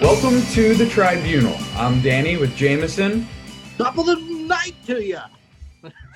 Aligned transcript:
Welcome 0.00 0.40
to 0.52 0.74
the 0.74 0.86
Tribunal. 0.88 1.56
I'm 1.76 2.00
Danny 2.00 2.36
with 2.36 2.56
Jameson 2.56 3.26
Top 3.76 3.98
of 3.98 4.06
the 4.06 4.16
night 4.16 4.74
to 4.86 5.04
you. 5.04 5.18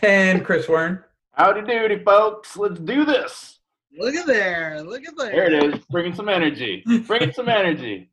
and 0.03 0.45
Chris 0.45 0.67
Wern. 0.67 1.05
Howdy 1.33 1.63
doody, 1.63 2.03
folks. 2.03 2.57
Let's 2.57 2.81
do 2.81 3.05
this. 3.05 3.59
Look 3.99 4.15
at 4.15 4.27
there. 4.27 4.83
Look 4.83 5.07
at 5.07 5.17
there. 5.17 5.31
There 5.33 5.53
it 5.53 5.75
is. 5.75 5.85
Bringing 5.91 6.15
some 6.15 6.29
energy. 6.29 6.83
Bringing 7.07 7.33
some 7.33 7.49
energy. 7.49 8.11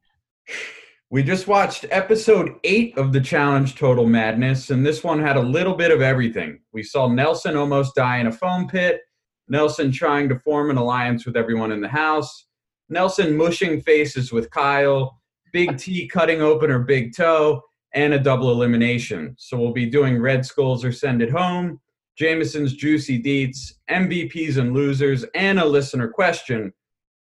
We 1.09 1.23
just 1.23 1.47
watched 1.47 1.85
episode 1.91 2.55
eight 2.63 2.97
of 2.97 3.13
the 3.13 3.21
challenge 3.21 3.75
Total 3.75 4.05
Madness, 4.05 4.71
and 4.71 4.85
this 4.85 5.03
one 5.03 5.19
had 5.21 5.37
a 5.37 5.41
little 5.41 5.75
bit 5.75 5.91
of 5.91 6.01
everything. 6.01 6.59
We 6.73 6.83
saw 6.83 7.07
Nelson 7.07 7.55
almost 7.55 7.95
die 7.95 8.17
in 8.17 8.27
a 8.27 8.31
foam 8.31 8.67
pit, 8.67 9.01
Nelson 9.47 9.91
trying 9.91 10.27
to 10.29 10.39
form 10.39 10.69
an 10.69 10.77
alliance 10.77 11.25
with 11.25 11.37
everyone 11.37 11.71
in 11.71 11.79
the 11.81 11.87
house, 11.87 12.47
Nelson 12.89 13.35
mushing 13.35 13.81
faces 13.81 14.31
with 14.31 14.49
Kyle, 14.51 15.19
Big 15.51 15.77
T 15.77 16.07
cutting 16.07 16.41
open 16.41 16.69
her 16.69 16.79
big 16.79 17.15
toe, 17.15 17.61
and 17.93 18.13
a 18.13 18.19
double 18.19 18.51
elimination. 18.51 19.35
So 19.39 19.57
we'll 19.57 19.71
be 19.71 19.85
doing 19.85 20.21
Red 20.21 20.45
Skulls 20.45 20.83
or 20.83 20.91
Send 20.91 21.21
It 21.21 21.31
Home, 21.31 21.79
Jameson's 22.17 22.73
Juicy 22.73 23.21
Deets, 23.21 23.73
MVPs 23.89 24.57
and 24.57 24.73
Losers, 24.73 25.23
and 25.33 25.59
a 25.59 25.65
listener 25.65 26.09
question. 26.09 26.73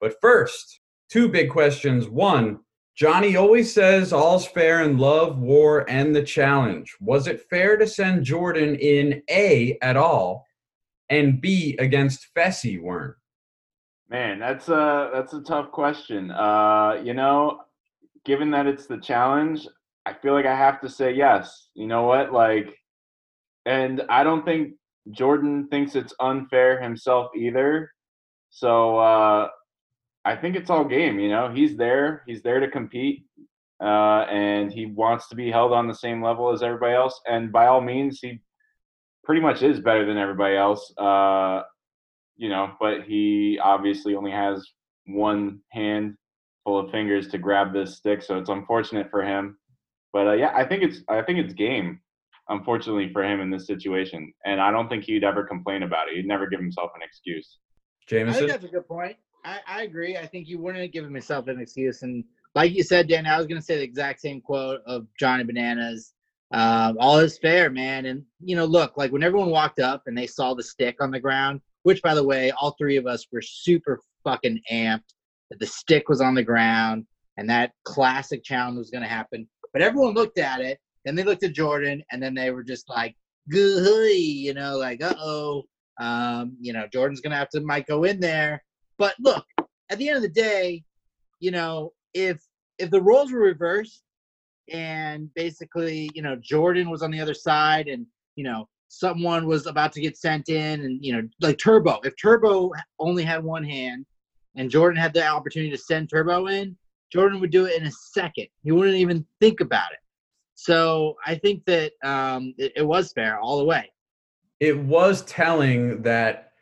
But 0.01 0.21
first, 0.21 0.81
two 1.09 1.29
big 1.29 1.51
questions. 1.51 2.09
One, 2.09 2.59
Johnny 2.97 3.37
always 3.37 3.73
says 3.73 4.13
all's 4.13 4.47
fair 4.47 4.83
in 4.83 4.99
love, 4.99 5.39
war, 5.39 5.89
and 5.89 6.15
the 6.15 6.23
challenge. 6.23 6.97
Was 7.01 7.27
it 7.27 7.47
fair 7.49 7.77
to 7.77 7.87
send 7.87 8.25
Jordan 8.25 8.75
in 8.77 9.23
A 9.31 9.79
at 9.83 9.97
all 9.97 10.47
and 11.11 11.41
B 11.41 11.77
against 11.79 12.29
Fessy 12.35 12.81
weren't? 12.81 13.17
Man, 14.09 14.39
that's 14.39 14.69
a 14.69 15.11
that's 15.13 15.33
a 15.33 15.43
tough 15.43 15.73
question. 15.73 16.31
Uh, 16.31 17.01
you 17.03 17.13
know, 17.15 17.61
given 18.25 18.51
that 18.53 18.67
it's 18.67 18.87
the 18.87 18.99
challenge, 18.99 19.67
I 20.07 20.13
feel 20.15 20.35
like 20.35 20.47
I 20.47 20.57
have 20.57 20.81
to 20.83 20.89
say 20.89 21.13
yes. 21.13 21.69
You 21.75 21.87
know 21.89 22.05
what? 22.05 22.33
Like 22.33 22.77
and 23.67 24.03
I 24.09 24.23
don't 24.23 24.45
think 24.45 24.75
Jordan 25.11 25.69
thinks 25.69 25.97
it's 25.97 26.15
unfair 26.21 26.81
himself 26.81 27.31
either. 27.37 27.91
So 28.51 28.99
uh 28.99 29.49
I 30.25 30.37
think 30.37 30.57
it's 30.57 30.71
all 30.71 30.85
game, 30.85 31.19
you 31.19 31.29
know. 31.29 31.53
He's 31.53 31.77
there. 31.77 32.23
He's 32.27 32.43
there 32.43 32.61
to 32.61 32.71
compete. 32.71 33.25
Uh 33.83 34.25
and 34.31 34.73
he 34.73 34.87
wants 34.87 35.29
to 35.29 35.37
be 35.37 35.51
held 35.51 35.73
on 35.73 35.89
the 35.89 35.95
same 35.95 36.23
level 36.23 36.53
as 36.53 36.63
everybody 36.63 36.95
else 36.95 37.21
and 37.27 37.53
by 37.53 37.67
all 37.67 37.81
means 37.81 38.21
he 38.21 38.41
pretty 39.25 39.41
much 39.41 39.63
is 39.63 39.81
better 39.81 40.07
than 40.07 40.19
everybody 40.19 40.57
else. 40.57 40.93
Uh 40.97 41.63
you 42.37 42.49
know, 42.49 42.73
but 42.81 43.03
he 43.03 43.59
obviously 43.63 44.15
only 44.15 44.31
has 44.31 44.67
one 45.07 45.61
hand 45.71 46.15
full 46.65 46.79
of 46.79 46.91
fingers 46.91 47.29
to 47.29 47.39
grab 47.39 47.73
this 47.73 47.97
stick, 47.97 48.23
so 48.23 48.39
it's 48.39 48.51
unfortunate 48.51 49.11
for 49.11 49.23
him. 49.23 49.57
But 50.13 50.29
uh, 50.29 50.33
yeah, 50.33 50.53
I 50.55 50.65
think 50.65 50.83
it's 50.83 51.01
I 51.09 51.23
think 51.23 51.39
it's 51.39 51.53
game. 51.53 52.01
Unfortunately 52.49 53.13
for 53.13 53.25
him 53.25 53.41
in 53.41 53.51
this 53.51 53.67
situation, 53.67 54.33
and 54.45 54.61
I 54.61 54.71
don't 54.71 54.89
think 54.89 55.03
he'd 55.03 55.25
ever 55.25 55.45
complain 55.45 55.83
about 55.83 56.09
it. 56.09 56.15
He'd 56.15 56.29
never 56.29 56.47
give 56.47 56.61
himself 56.61 56.93
an 56.95 57.03
excuse. 57.03 57.59
James 58.07 58.37
I 58.37 58.39
think 58.39 58.51
that's 58.51 58.65
a 58.65 58.69
good 58.69 58.87
point. 58.87 59.17
I, 59.45 59.59
I 59.67 59.83
agree. 59.83 60.17
I 60.17 60.27
think 60.27 60.49
you 60.49 60.59
wouldn't 60.59 60.93
give 60.93 61.05
himself 61.05 61.49
an 61.49 61.61
excuse. 61.61 62.03
And 62.03 62.25
like 62.55 62.73
you 62.73 62.83
said, 62.83 63.09
Dan, 63.09 63.27
I 63.27 63.39
was 63.39 63.47
going 63.47 63.61
to 63.61 63.65
say 63.65 63.77
the 63.77 63.83
exact 63.83 64.21
same 64.21 64.41
quote 64.41 64.81
of 64.87 65.07
Johnny 65.19 65.45
Bananas. 65.45 66.15
Um, 66.53 66.97
all 66.99 67.19
is 67.19 67.39
fair, 67.39 67.71
man. 67.71 68.07
And, 68.07 68.25
you 68.41 68.57
know, 68.57 68.65
look, 68.65 68.97
like 68.97 69.13
when 69.13 69.23
everyone 69.23 69.51
walked 69.51 69.79
up 69.79 70.05
and 70.07 70.17
they 70.17 70.27
saw 70.27 70.55
the 70.55 70.63
stick 70.63 70.97
on 71.01 71.11
the 71.11 71.21
ground, 71.21 71.61
which, 71.87 72.03
by 72.03 72.17
the 72.17 72.25
way, 72.25 72.51
all 72.61 72.73
three 72.73 72.97
of 72.97 73.07
us 73.07 73.29
were 73.31 73.41
super 73.41 74.01
fucking 74.25 74.61
amped 74.73 75.15
that 75.51 75.61
the 75.61 75.67
stick 75.67 76.09
was 76.09 76.21
on 76.21 76.35
the 76.35 76.43
ground 76.43 77.07
and 77.37 77.49
that 77.49 77.71
classic 77.85 78.43
challenge 78.43 78.77
was 78.77 78.91
going 78.91 79.05
to 79.05 79.09
happen. 79.09 79.49
But 79.73 79.83
everyone 79.83 80.15
looked 80.15 80.39
at 80.39 80.61
it, 80.61 80.81
then 81.05 81.15
they 81.15 81.23
looked 81.23 81.45
at 81.45 81.53
Jordan, 81.53 82.03
and 82.11 82.21
then 82.21 82.35
they 82.35 82.51
were 82.51 82.65
just 82.65 82.89
like, 82.89 83.15
you 83.49 84.53
know, 84.53 84.77
like, 84.77 85.01
"Uh 85.01 85.15
oh." 85.17 85.63
Um, 86.01 86.57
you 86.61 86.73
know, 86.73 86.89
Jordan's 86.93 87.21
gonna 87.21 87.37
have 87.37 87.51
to 87.51 87.61
might 87.61 87.87
go 87.87 88.03
in 88.03 88.19
there. 88.19 88.65
But 88.99 89.15
look, 89.21 89.45
at 89.89 89.99
the 89.99 90.09
end 90.09 90.17
of 90.17 90.23
the 90.23 90.29
day, 90.29 90.83
you 91.39 91.53
know, 91.53 91.93
if 92.15 92.43
if 92.79 92.91
the 92.91 93.01
roles 93.01 93.31
were 93.31 93.39
reversed 93.39 94.03
and 94.73 95.33
basically, 95.35 96.11
you 96.15 96.23
know, 96.23 96.35
Jordan 96.35 96.91
was 96.91 97.03
on 97.03 97.13
the 97.13 97.21
other 97.21 97.35
side 97.35 97.87
and, 97.87 98.07
you 98.35 98.43
know, 98.43 98.69
someone 98.89 99.47
was 99.47 99.67
about 99.67 99.93
to 99.93 100.01
get 100.01 100.17
sent 100.17 100.49
in 100.49 100.83
and, 100.83 101.05
you 101.05 101.13
know, 101.13 101.23
like 101.41 101.59
Turbo, 101.59 102.01
if 102.05 102.15
Turbo 102.21 102.71
only 102.99 103.25
had 103.25 103.43
one 103.43 103.65
hand 103.65 104.07
and 104.55 104.71
Jordan 104.71 105.01
had 105.01 105.13
the 105.13 105.27
opportunity 105.27 105.71
to 105.71 105.79
send 105.79 106.09
Turbo 106.09 106.47
in, 106.47 106.77
Jordan 107.13 107.41
would 107.41 107.51
do 107.51 107.67
it 107.67 107.81
in 107.81 107.87
a 107.87 107.93
second. 107.93 108.47
He 108.63 108.73
wouldn't 108.73 108.97
even 108.97 109.27
think 109.41 109.61
about 109.61 109.93
it. 109.93 109.99
So 110.55 111.17
I 111.27 111.35
think 111.35 111.65
that 111.67 111.93
um, 112.03 112.55
it, 112.59 112.73
it 112.77 112.83
was 112.83 113.13
fair 113.13 113.39
all 113.39 113.59
the 113.59 113.65
way. 113.65 113.91
it 114.61 114.79
was 114.79 115.23
telling 115.23 116.03
that 116.03 116.53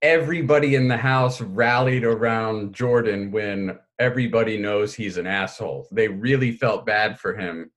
everybody 0.00 0.74
in 0.74 0.88
the 0.88 0.96
house 0.96 1.40
rallied 1.40 2.04
around 2.04 2.72
Jordan 2.74 3.30
when 3.30 3.78
everybody 3.98 4.58
knows 4.58 4.94
he's 4.94 5.16
an 5.16 5.26
asshole. 5.26 5.86
They 5.92 6.08
really 6.08 6.52
felt 6.52 6.86
bad 6.86 7.18
for 7.18 7.36
him 7.36 7.70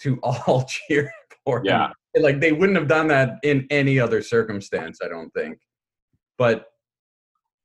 to 0.00 0.18
all 0.22 0.64
cheer 0.68 1.10
for 1.44 1.58
him. 1.58 1.92
Like 2.14 2.40
they 2.40 2.52
wouldn't 2.52 2.78
have 2.78 2.88
done 2.88 3.08
that 3.08 3.38
in 3.42 3.66
any 3.70 3.98
other 3.98 4.22
circumstance, 4.22 5.00
I 5.02 5.08
don't 5.08 5.30
think. 5.30 5.58
But 6.38 6.66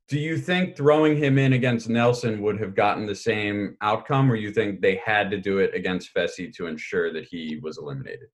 do 0.07 0.17
you 0.17 0.37
think 0.37 0.77
throwing 0.77 1.17
him 1.17 1.37
in 1.37 1.53
against 1.53 1.89
Nelson 1.89 2.41
would 2.41 2.59
have 2.61 2.75
gotten 2.75 3.05
the 3.05 3.15
same 3.15 3.75
outcome, 3.81 4.31
or 4.31 4.35
you 4.35 4.51
think 4.51 4.79
they 4.79 5.01
had 5.05 5.29
to 5.31 5.37
do 5.37 5.57
it 5.57 5.73
against 5.75 6.13
Fessy 6.13 6.53
to 6.55 6.67
ensure 6.67 7.11
that 7.11 7.25
he 7.25 7.59
was 7.61 7.77
eliminated? 7.77 8.29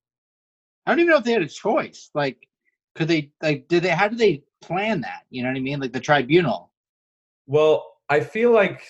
I 0.86 0.92
don't 0.92 1.00
even 1.00 1.12
know 1.12 1.18
if 1.18 1.24
they 1.24 1.32
had 1.32 1.42
a 1.42 1.48
choice. 1.48 2.12
Like, 2.14 2.48
could 2.96 3.08
they 3.08 3.32
like 3.42 3.68
did 3.68 3.84
they 3.84 3.90
how 3.90 4.08
did 4.08 4.20
they 4.20 4.44
plan 4.62 5.02
that? 5.02 5.24
You 5.32 5.42
know 5.44 5.50
what 5.50 5.58
I 5.58 5.62
mean? 5.62 5.80
Like 5.80 5.94
the 5.94 6.00
tribunal. 6.00 6.72
Well, 7.48 7.86
I 8.10 8.20
feel 8.20 8.52
like 8.52 8.84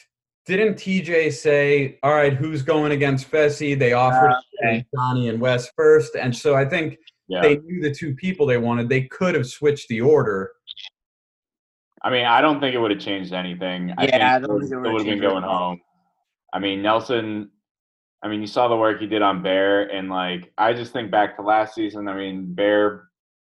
didn't 0.46 0.76
TJ 0.76 1.32
say, 1.32 2.00
"All 2.04 2.14
right, 2.14 2.34
who's 2.34 2.64
going 2.64 2.92
against 2.92 3.32
Fessy?" 3.32 3.80
They 3.80 3.94
offered 3.94 4.32
Uh, 4.32 4.72
to 4.72 4.86
Johnny 4.94 5.30
and 5.30 5.40
Wes 5.40 5.72
first, 5.78 6.16
and 6.16 6.36
so 6.36 6.54
I 6.54 6.66
think 6.66 6.98
Yeah. 7.28 7.42
they 7.42 7.58
knew 7.58 7.82
the 7.82 7.94
two 7.94 8.16
people 8.16 8.46
they 8.46 8.58
wanted. 8.58 8.90
They 8.90 9.04
could 9.04 9.36
have 9.36 9.48
switched 9.48 9.88
the 9.88 10.02
order. 10.02 10.52
I 12.04 12.10
mean, 12.10 12.26
I 12.26 12.42
don't 12.42 12.60
think 12.60 12.76
it 12.76 12.80
would 12.80 12.92
have 12.92 13.00
changed 13.00 13.34
anything. 13.34 13.90
Yeah, 13.90 13.96
I 13.98 14.08
think 14.08 14.48
don't 14.48 14.64
it 14.64 14.72
it 14.72 14.76
would 14.76 14.92
would've 14.92 15.06
been 15.08 15.22
going 15.22 15.38
anything. 15.38 15.50
home. 15.50 15.82
I 16.54 16.60
mean, 16.60 16.82
Nelson. 16.82 17.50
I 18.22 18.30
mean, 18.30 18.40
you 18.40 18.48
saw 18.48 18.70
the 18.70 18.76
work 18.78 19.00
he 19.00 19.08
did 19.08 19.22
on 19.22 19.44
Bear, 19.44 19.90
and 19.90 20.10
like, 20.10 20.52
I 20.58 20.74
just 20.74 20.94
think 20.94 21.12
back 21.12 21.36
to 21.36 21.42
last 21.42 21.76
season. 21.76 22.08
I 22.08 22.16
mean, 22.16 22.54
Bear 22.54 23.10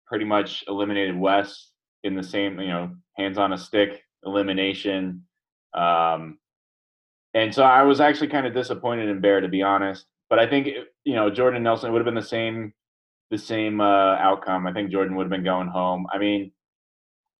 pretty 0.06 0.24
much 0.24 0.64
eliminated 0.68 1.18
Wes 1.18 1.70
in 2.02 2.14
the 2.14 2.22
same, 2.22 2.58
you 2.60 2.68
know, 2.68 2.90
hands 3.16 3.36
on 3.36 3.52
a 3.52 3.58
stick 3.58 4.02
elimination. 4.24 5.24
Um, 5.74 6.38
and 7.34 7.54
so 7.54 7.64
I 7.64 7.82
was 7.82 8.00
actually 8.00 8.28
kind 8.28 8.46
of 8.46 8.54
disappointed 8.54 9.08
in 9.08 9.20
Bear, 9.20 9.40
to 9.40 9.48
be 9.48 9.62
honest. 9.62 10.06
But 10.30 10.38
I 10.38 10.46
think 10.48 10.68
you 11.04 11.14
know 11.14 11.30
Jordan 11.30 11.62
Nelson 11.62 11.92
would 11.92 11.98
have 11.98 12.06
been 12.06 12.14
the 12.14 12.22
same, 12.22 12.72
the 13.30 13.38
same 13.38 13.80
uh, 13.80 14.16
outcome. 14.16 14.66
I 14.66 14.72
think 14.72 14.90
Jordan 14.90 15.16
would 15.16 15.24
have 15.24 15.30
been 15.30 15.44
going 15.44 15.68
home. 15.68 16.06
I 16.12 16.18
mean, 16.18 16.52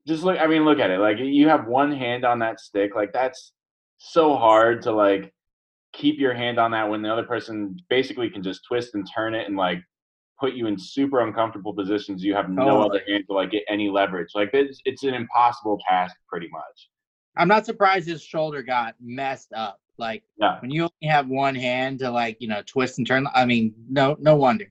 just 0.07 0.23
look. 0.25 0.39
I 0.39 0.47
mean, 0.47 0.65
look 0.65 0.79
at 0.81 0.91
it. 0.91 0.99
Like 0.99 1.19
you 1.19 1.49
have 1.49 1.67
one 1.67 1.93
hand 1.93 2.25
on 2.25 2.39
that 2.41 2.61
stick. 2.61 2.95
Like 2.95 3.13
that's 3.13 3.53
so 3.99 4.37
hard 4.37 4.83
to 4.83 4.93
like 4.93 5.33
keep 5.93 6.19
your 6.19 6.35
hand 6.35 6.59
on 6.59 6.73
that 6.73 6.89
when 6.89 7.03
the 7.03 7.13
other 7.13 7.23
person 7.23 7.77
basically 7.89 8.29
can 8.29 8.43
just 8.43 8.63
twist 8.67 8.95
and 8.95 9.09
turn 9.15 9.35
it 9.35 9.47
and 9.47 9.57
like 9.57 9.79
put 10.41 10.55
you 10.55 10.67
in 10.67 10.77
super 10.79 11.21
uncomfortable 11.21 11.73
positions. 11.73 12.23
You 12.25 12.35
have 12.35 12.51
no 12.51 12.65
Totally. 12.65 12.87
other 12.87 13.03
hand 13.09 13.25
to 13.29 13.35
like 13.35 13.51
get 13.53 13.63
any 13.69 13.89
leverage. 13.89 14.31
Like 14.35 14.51
it's 14.53 14.81
it's 14.85 15.05
an 15.05 15.15
impossible 15.15 15.79
task, 15.89 16.17
pretty 16.29 16.49
much. 16.51 16.89
I'm 17.37 17.49
not 17.49 17.67
surprised 17.67 18.09
his 18.09 18.23
shoulder 18.23 18.63
got 18.63 18.95
messed 19.01 19.53
up. 19.53 19.81
Like 19.97 20.25
Yeah. 20.39 20.59
when 20.61 20.71
you 20.73 20.83
only 20.83 21.13
have 21.13 21.29
one 21.29 21.55
hand 21.55 22.01
to 22.01 22.11
like, 22.11 22.37
you 22.41 22.49
know, 22.49 22.63
twist 22.67 22.99
and 22.99 23.07
turn. 23.07 23.27
I 23.33 23.45
mean, 23.45 23.73
no 23.89 24.17
no 24.19 24.35
wonder. 24.35 24.71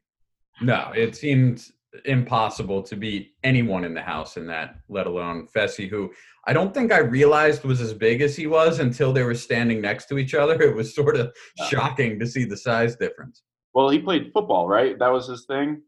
No, 0.63 0.91
it 0.95 1.15
seemed 1.15 1.65
impossible 2.05 2.81
to 2.83 2.95
beat 2.95 3.33
anyone 3.43 3.83
in 3.83 3.93
the 3.93 4.01
house 4.01 4.37
in 4.37 4.47
that, 4.47 4.77
let 4.89 5.05
alone 5.05 5.47
Fessy, 5.55 5.87
who 5.87 6.11
I 6.47 6.53
don't 6.53 6.73
think 6.73 6.91
I 6.91 6.99
realized 6.99 7.63
was 7.63 7.79
as 7.81 7.93
big 7.93 8.21
as 8.21 8.35
he 8.35 8.47
was 8.47 8.79
until 8.79 9.13
they 9.13 9.23
were 9.23 9.35
standing 9.35 9.79
next 9.81 10.05
to 10.07 10.17
each 10.17 10.33
other. 10.33 10.61
It 10.61 10.75
was 10.75 10.95
sort 10.95 11.15
of 11.17 11.31
Yeah. 11.57 11.65
shocking 11.67 12.19
to 12.19 12.25
see 12.25 12.45
the 12.45 12.57
size 12.57 12.95
difference. 12.95 13.43
Well, 13.73 13.89
he 13.89 13.99
played 13.99 14.31
football, 14.33 14.67
right? 14.67 14.97
That 14.99 15.11
was 15.11 15.27
his 15.27 15.45
thing. 15.45 15.81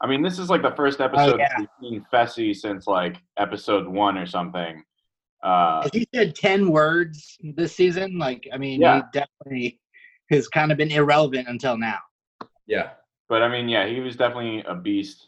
I 0.00 0.06
mean, 0.06 0.22
this 0.22 0.38
is 0.38 0.50
like 0.50 0.62
the 0.62 0.74
first 0.76 1.00
episode 1.00 1.38
yeah. 1.38 1.48
we've 1.58 1.68
seen 1.80 2.06
Fessy 2.12 2.54
since 2.54 2.86
like 2.86 3.16
episode 3.38 3.86
one 3.88 4.18
or 4.18 4.26
something. 4.26 4.82
Uh, 5.42 5.88
he 5.92 6.06
said 6.14 6.34
ten 6.34 6.70
words 6.70 7.36
this 7.54 7.74
season? 7.74 8.18
Like, 8.18 8.46
I 8.52 8.58
mean, 8.58 8.80
Yeah. 8.80 8.96
he 9.12 9.20
definitely 9.20 9.80
has 10.30 10.48
kind 10.48 10.72
of 10.72 10.78
been 10.78 10.90
irrelevant 10.90 11.48
until 11.48 11.78
now. 11.78 11.98
Yeah. 12.66 12.90
But 13.28 13.42
I 13.42 13.48
mean, 13.48 13.68
yeah, 13.68 13.86
he 13.86 14.00
was 14.00 14.16
definitely 14.16 14.64
a 14.66 14.74
beast 14.74 15.26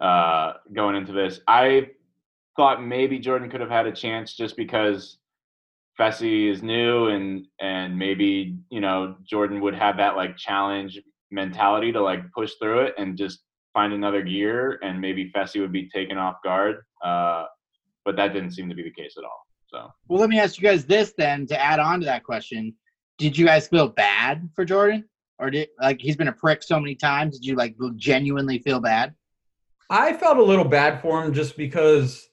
uh, 0.00 0.54
going 0.74 0.96
into 0.96 1.12
this. 1.12 1.40
I 1.48 1.88
thought 2.56 2.82
maybe 2.82 3.18
Jordan 3.18 3.50
could 3.50 3.60
have 3.60 3.70
had 3.70 3.86
a 3.86 3.92
chance 3.92 4.34
just 4.34 4.56
because 4.56 5.18
Fessy 5.98 6.50
is 6.50 6.62
new 6.62 7.08
and 7.08 7.46
and 7.60 7.98
maybe 7.98 8.56
you 8.70 8.80
know 8.80 9.16
Jordan 9.24 9.60
would 9.60 9.74
have 9.74 9.96
that 9.96 10.16
like 10.16 10.36
challenge 10.36 11.00
mentality 11.30 11.92
to 11.92 12.00
like 12.00 12.20
push 12.32 12.52
through 12.60 12.80
it 12.80 12.94
and 12.98 13.16
just 13.16 13.40
find 13.72 13.92
another 13.92 14.22
gear 14.22 14.78
and 14.82 15.00
maybe 15.00 15.30
Fessy 15.34 15.60
would 15.60 15.72
be 15.72 15.88
taken 15.88 16.18
off 16.18 16.36
guard. 16.44 16.76
Uh, 17.04 17.44
but 18.04 18.16
that 18.16 18.32
didn't 18.32 18.52
seem 18.52 18.68
to 18.68 18.74
be 18.74 18.82
the 18.82 18.90
case 18.90 19.14
at 19.18 19.24
all. 19.24 19.46
So 19.66 19.90
well, 20.08 20.20
let 20.20 20.30
me 20.30 20.38
ask 20.38 20.58
you 20.58 20.62
guys 20.62 20.84
this 20.84 21.12
then 21.16 21.46
to 21.48 21.60
add 21.60 21.80
on 21.80 22.00
to 22.00 22.06
that 22.06 22.24
question: 22.24 22.74
Did 23.18 23.36
you 23.36 23.46
guys 23.46 23.68
feel 23.68 23.88
bad 23.88 24.48
for 24.54 24.64
Jordan, 24.64 25.04
or 25.38 25.50
did 25.50 25.68
like 25.80 26.00
he's 26.00 26.16
been 26.16 26.28
a 26.28 26.32
prick 26.32 26.62
so 26.62 26.80
many 26.80 26.94
times? 26.94 27.38
Did 27.38 27.46
you 27.46 27.54
like 27.56 27.76
genuinely 27.96 28.58
feel 28.58 28.80
bad? 28.80 29.14
I 29.90 30.12
felt 30.14 30.38
a 30.38 30.42
little 30.42 30.64
bad 30.64 31.00
for 31.00 31.22
him 31.22 31.32
just 31.32 31.56
because 31.56 32.28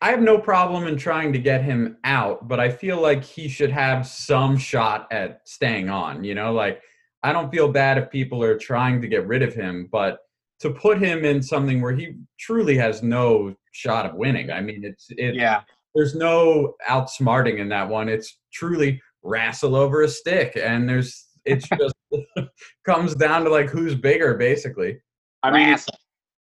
I 0.00 0.10
have 0.10 0.22
no 0.22 0.38
problem 0.38 0.86
in 0.86 0.96
trying 0.96 1.32
to 1.32 1.38
get 1.38 1.62
him 1.62 1.98
out, 2.04 2.48
but 2.48 2.60
I 2.60 2.70
feel 2.70 3.00
like 3.00 3.24
he 3.24 3.48
should 3.48 3.70
have 3.70 4.06
some 4.06 4.56
shot 4.56 5.08
at 5.10 5.40
staying 5.44 5.90
on. 5.90 6.24
You 6.24 6.34
know, 6.34 6.52
like 6.52 6.80
I 7.22 7.32
don't 7.32 7.50
feel 7.50 7.68
bad 7.68 7.98
if 7.98 8.10
people 8.10 8.42
are 8.42 8.56
trying 8.56 9.02
to 9.02 9.08
get 9.08 9.26
rid 9.26 9.42
of 9.42 9.54
him, 9.54 9.88
but 9.90 10.20
to 10.60 10.70
put 10.70 10.98
him 10.98 11.24
in 11.24 11.42
something 11.42 11.80
where 11.80 11.94
he 11.94 12.16
truly 12.38 12.76
has 12.76 13.02
no 13.02 13.54
shot 13.72 14.06
of 14.06 14.14
winning. 14.14 14.50
I 14.50 14.60
mean, 14.60 14.84
it's 14.84 15.06
it. 15.10 15.34
Yeah. 15.34 15.62
There's 15.94 16.14
no 16.14 16.74
outsmarting 16.88 17.58
in 17.58 17.68
that 17.70 17.88
one. 17.88 18.08
It's 18.08 18.38
truly 18.52 19.00
wrestle 19.22 19.74
over 19.74 20.02
a 20.02 20.08
stick, 20.08 20.56
and 20.60 20.88
there's 20.88 21.27
it's 21.48 21.68
just 21.68 21.94
comes 22.84 23.14
down 23.14 23.44
to 23.44 23.50
like 23.50 23.68
who's 23.68 23.94
bigger, 23.94 24.34
basically. 24.34 25.00
I 25.42 25.50
mean, 25.50 25.76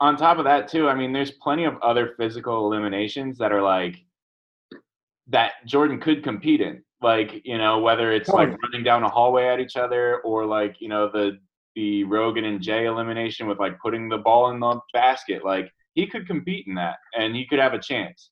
on 0.00 0.17
top 0.17 0.39
of 0.39 0.45
that 0.45 0.69
too, 0.69 0.89
I 0.89 0.95
mean, 0.95 1.12
there's 1.12 1.33
plenty 1.33 1.65
of 1.65 1.77
other 1.83 2.15
physical 2.19 2.67
eliminations 2.67 3.39
that 3.39 3.53
are 3.53 3.62
like 3.62 3.97
that 5.29 5.53
Jordan 5.67 6.00
could 6.00 6.23
compete 6.23 6.61
in. 6.61 6.83
Like, 7.00 7.43
you 7.45 7.59
know, 7.59 7.79
whether 7.79 8.12
it's 8.12 8.29
like 8.29 8.56
running 8.62 8.83
down 8.83 9.05
a 9.05 9.09
hallway 9.09 9.47
at 9.47 9.61
each 9.61 9.77
other 9.77 10.21
or 10.21 10.45
like, 10.47 10.77
you 10.81 10.89
know, 10.89 11.09
the 11.12 11.39
the 11.77 12.03
Rogan 12.05 12.44
and 12.44 12.61
Jay 12.61 12.87
elimination 12.87 13.47
with 13.47 13.61
like 13.61 13.79
putting 13.79 14.09
the 14.09 14.19
ball 14.19 14.51
in 14.51 14.59
the 14.59 14.81
basket. 14.93 15.44
Like 15.44 15.71
he 15.94 16.06
could 16.09 16.27
compete 16.27 16.67
in 16.67 16.75
that 16.75 16.97
and 17.17 17.37
he 17.37 17.47
could 17.47 17.61
have 17.61 17.75
a 17.75 17.79
chance. 17.79 18.31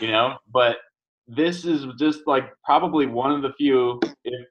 You 0.00 0.08
know, 0.08 0.36
but 0.52 0.78
this 1.26 1.64
is 1.64 1.86
just 1.98 2.26
like 2.26 2.50
probably 2.64 3.06
one 3.06 3.30
of 3.30 3.42
the 3.42 3.52
few 3.54 4.00
if 4.24 4.46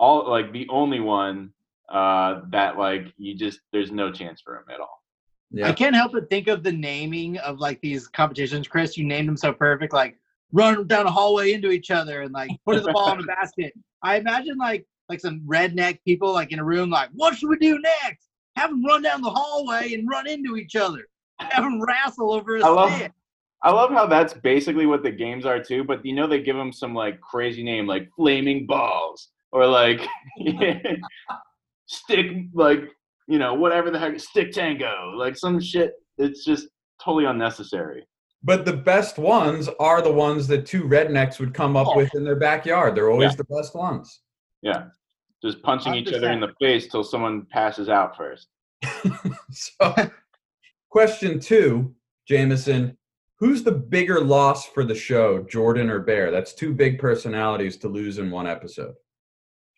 all 0.00 0.28
like 0.28 0.52
the 0.52 0.66
only 0.70 0.98
one 0.98 1.52
uh 1.90 2.40
that 2.50 2.78
like 2.78 3.12
you 3.18 3.36
just 3.36 3.60
there's 3.72 3.92
no 3.92 4.10
chance 4.10 4.40
for 4.40 4.56
him 4.56 4.64
at 4.72 4.80
all. 4.80 5.02
Yeah. 5.52 5.68
I 5.68 5.72
can't 5.72 5.94
help 5.94 6.12
but 6.12 6.30
think 6.30 6.48
of 6.48 6.62
the 6.62 6.72
naming 6.72 7.36
of 7.38 7.58
like 7.58 7.80
these 7.80 8.08
competitions, 8.08 8.66
Chris. 8.66 8.96
You 8.96 9.04
named 9.04 9.28
them 9.28 9.36
so 9.36 9.52
perfect, 9.52 9.92
like 9.92 10.16
run 10.52 10.86
down 10.86 11.06
a 11.06 11.10
hallway 11.10 11.52
into 11.52 11.70
each 11.70 11.90
other 11.90 12.22
and 12.22 12.32
like 12.32 12.50
put 12.64 12.82
the 12.82 12.92
ball 12.92 13.12
in 13.12 13.18
the 13.18 13.24
basket. 13.40 13.72
I 14.02 14.16
imagine 14.16 14.56
like 14.56 14.86
like 15.08 15.20
some 15.20 15.40
redneck 15.40 15.98
people 16.04 16.32
like 16.32 16.52
in 16.52 16.60
a 16.60 16.64
room, 16.64 16.88
like, 16.88 17.10
what 17.12 17.36
should 17.36 17.50
we 17.50 17.58
do 17.58 17.78
next? 17.80 18.28
Have 18.56 18.70
them 18.70 18.84
run 18.84 19.02
down 19.02 19.22
the 19.22 19.30
hallway 19.30 19.92
and 19.94 20.08
run 20.08 20.28
into 20.28 20.56
each 20.56 20.76
other. 20.76 21.06
Have 21.40 21.64
them 21.64 21.82
wrestle 21.82 22.32
over 22.32 22.56
a 22.56 22.64
I 22.64 22.68
love, 22.68 22.94
stick. 22.94 23.12
I 23.62 23.72
love 23.72 23.90
how 23.90 24.06
that's 24.06 24.34
basically 24.34 24.86
what 24.86 25.02
the 25.02 25.10
games 25.10 25.44
are 25.44 25.62
too. 25.62 25.82
But 25.82 26.06
you 26.06 26.14
know 26.14 26.28
they 26.28 26.40
give 26.40 26.56
them 26.56 26.72
some 26.72 26.94
like 26.94 27.20
crazy 27.20 27.64
name 27.64 27.86
like 27.86 28.08
flaming 28.16 28.66
balls 28.66 29.30
or 29.52 29.66
like 29.66 30.00
stick 31.86 32.26
like 32.54 32.84
you 33.30 33.38
know, 33.38 33.54
whatever 33.54 33.92
the 33.92 33.98
heck, 33.98 34.18
stick 34.18 34.50
tango, 34.50 35.12
like 35.16 35.36
some 35.36 35.60
shit. 35.60 35.92
It's 36.18 36.44
just 36.44 36.66
totally 37.02 37.26
unnecessary. 37.26 38.04
But 38.42 38.64
the 38.64 38.72
best 38.72 39.18
ones 39.18 39.68
are 39.78 40.02
the 40.02 40.12
ones 40.12 40.48
that 40.48 40.66
two 40.66 40.82
rednecks 40.82 41.38
would 41.38 41.54
come 41.54 41.76
up 41.76 41.86
oh. 41.88 41.96
with 41.96 42.12
in 42.16 42.24
their 42.24 42.36
backyard. 42.36 42.96
They're 42.96 43.10
always 43.10 43.32
yeah. 43.32 43.36
the 43.36 43.44
best 43.44 43.76
ones. 43.76 44.22
Yeah. 44.62 44.86
Just 45.42 45.62
punching 45.62 45.92
100%. 45.92 45.96
each 45.96 46.12
other 46.12 46.32
in 46.32 46.40
the 46.40 46.52
face 46.60 46.88
till 46.88 47.04
someone 47.04 47.46
passes 47.50 47.88
out 47.88 48.16
first. 48.16 48.48
so, 49.50 49.94
question 50.90 51.38
two, 51.38 51.94
Jameson. 52.26 52.96
Who's 53.38 53.62
the 53.62 53.72
bigger 53.72 54.20
loss 54.20 54.66
for 54.66 54.84
the 54.84 54.94
show, 54.94 55.44
Jordan 55.44 55.88
or 55.88 56.00
Bear? 56.00 56.32
That's 56.32 56.52
two 56.52 56.74
big 56.74 56.98
personalities 56.98 57.76
to 57.78 57.88
lose 57.88 58.18
in 58.18 58.30
one 58.30 58.48
episode. 58.48 58.94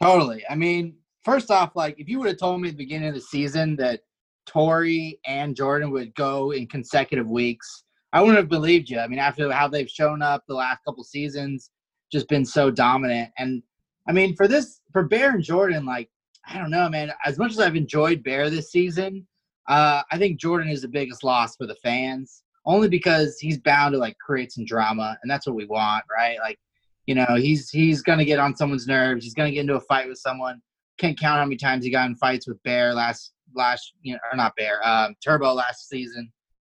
Totally. 0.02 0.42
I 0.50 0.56
mean, 0.56 0.96
first 1.24 1.50
off, 1.50 1.76
like 1.76 1.98
if 1.98 2.08
you 2.08 2.18
would 2.18 2.28
have 2.28 2.38
told 2.38 2.60
me 2.60 2.68
at 2.68 2.74
the 2.74 2.84
beginning 2.84 3.08
of 3.08 3.14
the 3.14 3.20
season 3.20 3.76
that 3.76 4.00
Tori 4.46 5.20
and 5.26 5.54
Jordan 5.54 5.92
would 5.92 6.12
go 6.16 6.50
in 6.50 6.66
consecutive 6.66 7.28
weeks, 7.28 7.84
I 8.12 8.20
wouldn't 8.20 8.38
have 8.38 8.48
believed 8.48 8.90
you. 8.90 8.98
I 8.98 9.06
mean, 9.06 9.20
after 9.20 9.50
how 9.52 9.68
they've 9.68 9.88
shown 9.88 10.20
up 10.20 10.42
the 10.46 10.54
last 10.54 10.80
couple 10.84 11.04
seasons, 11.04 11.70
just 12.10 12.28
been 12.28 12.44
so 12.44 12.70
dominant. 12.70 13.30
And 13.38 13.62
I 14.08 14.12
mean, 14.12 14.34
for 14.34 14.48
this, 14.48 14.80
for 14.92 15.04
Bear 15.04 15.30
and 15.30 15.42
Jordan, 15.42 15.86
like 15.86 16.10
I 16.46 16.58
don't 16.58 16.70
know, 16.70 16.88
man. 16.88 17.12
As 17.24 17.38
much 17.38 17.52
as 17.52 17.60
I've 17.60 17.76
enjoyed 17.76 18.24
Bear 18.24 18.50
this 18.50 18.72
season, 18.72 19.26
uh, 19.68 20.02
I 20.10 20.18
think 20.18 20.40
Jordan 20.40 20.68
is 20.68 20.82
the 20.82 20.88
biggest 20.88 21.22
loss 21.22 21.54
for 21.54 21.66
the 21.66 21.76
fans, 21.76 22.42
only 22.66 22.88
because 22.88 23.38
he's 23.38 23.58
bound 23.58 23.92
to 23.92 23.98
like 23.98 24.18
create 24.18 24.50
some 24.50 24.64
drama, 24.64 25.16
and 25.22 25.30
that's 25.30 25.46
what 25.46 25.54
we 25.54 25.66
want, 25.66 26.04
right? 26.10 26.38
Like, 26.40 26.58
you 27.06 27.14
know, 27.14 27.34
he's 27.36 27.70
he's 27.70 28.02
gonna 28.02 28.24
get 28.24 28.38
on 28.38 28.56
someone's 28.56 28.86
nerves. 28.86 29.24
He's 29.24 29.34
gonna 29.34 29.50
get 29.50 29.60
into 29.60 29.74
a 29.74 29.80
fight 29.80 30.08
with 30.08 30.18
someone 30.18 30.60
can't 30.98 31.18
count 31.18 31.38
how 31.38 31.44
many 31.44 31.56
times 31.56 31.84
he 31.84 31.90
got 31.90 32.08
in 32.08 32.14
fights 32.16 32.46
with 32.46 32.62
Bear 32.62 32.94
last 32.94 33.32
last 33.54 33.92
you 34.02 34.14
know 34.14 34.20
or 34.32 34.36
not 34.36 34.54
Bear 34.56 34.86
um, 34.86 35.14
Turbo 35.22 35.52
last 35.52 35.88
season. 35.88 36.32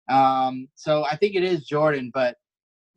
Um, 0.09 0.69
so 0.75 1.05
I 1.05 1.17
think 1.17 1.35
it 1.35 1.44
is 1.44 1.65
Jordan, 1.65 2.11
but 2.12 2.37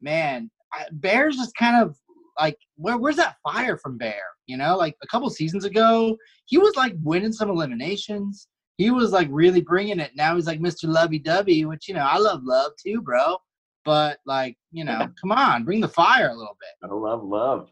man, 0.02 0.50
I, 0.74 0.86
Bear's 0.92 1.38
just 1.38 1.56
kind 1.56 1.82
of 1.82 1.98
like 2.40 2.58
where, 2.76 2.98
where's 2.98 3.18
that 3.18 3.36
fire 3.44 3.78
from 3.78 3.98
Bear? 3.98 4.22
You 4.46 4.58
know, 4.58 4.78
like 4.78 4.96
a 5.04 5.08
couple 5.08 5.30
seasons 5.30 5.66
ago, 5.66 6.18
he 6.46 6.58
was 6.58 6.76
like 6.76 6.96
winning 7.02 7.34
some 7.34 7.50
eliminations. 7.50 8.48
He 8.78 8.92
was 8.92 9.12
like 9.12 9.28
really 9.32 9.62
bringing 9.62 10.00
it. 10.00 10.12
Now 10.16 10.36
he's 10.36 10.48
like 10.48 10.62
Mr. 10.62 10.88
Lovey 10.88 11.20
Dovey, 11.20 11.66
which 11.66 11.88
you 11.88 11.94
know 11.94 12.08
I 12.10 12.18
love 12.18 12.42
love 12.44 12.72
too, 12.84 13.02
bro. 13.02 13.38
But 13.88 14.20
like 14.26 14.58
you 14.74 14.84
know, 14.84 15.08
come 15.22 15.32
on, 15.32 15.64
bring 15.64 15.80
the 15.80 15.88
fire 15.88 16.28
a 16.28 16.36
little 16.36 16.58
bit. 16.60 16.90
I 16.90 16.94
love 16.94 17.24
love. 17.24 17.70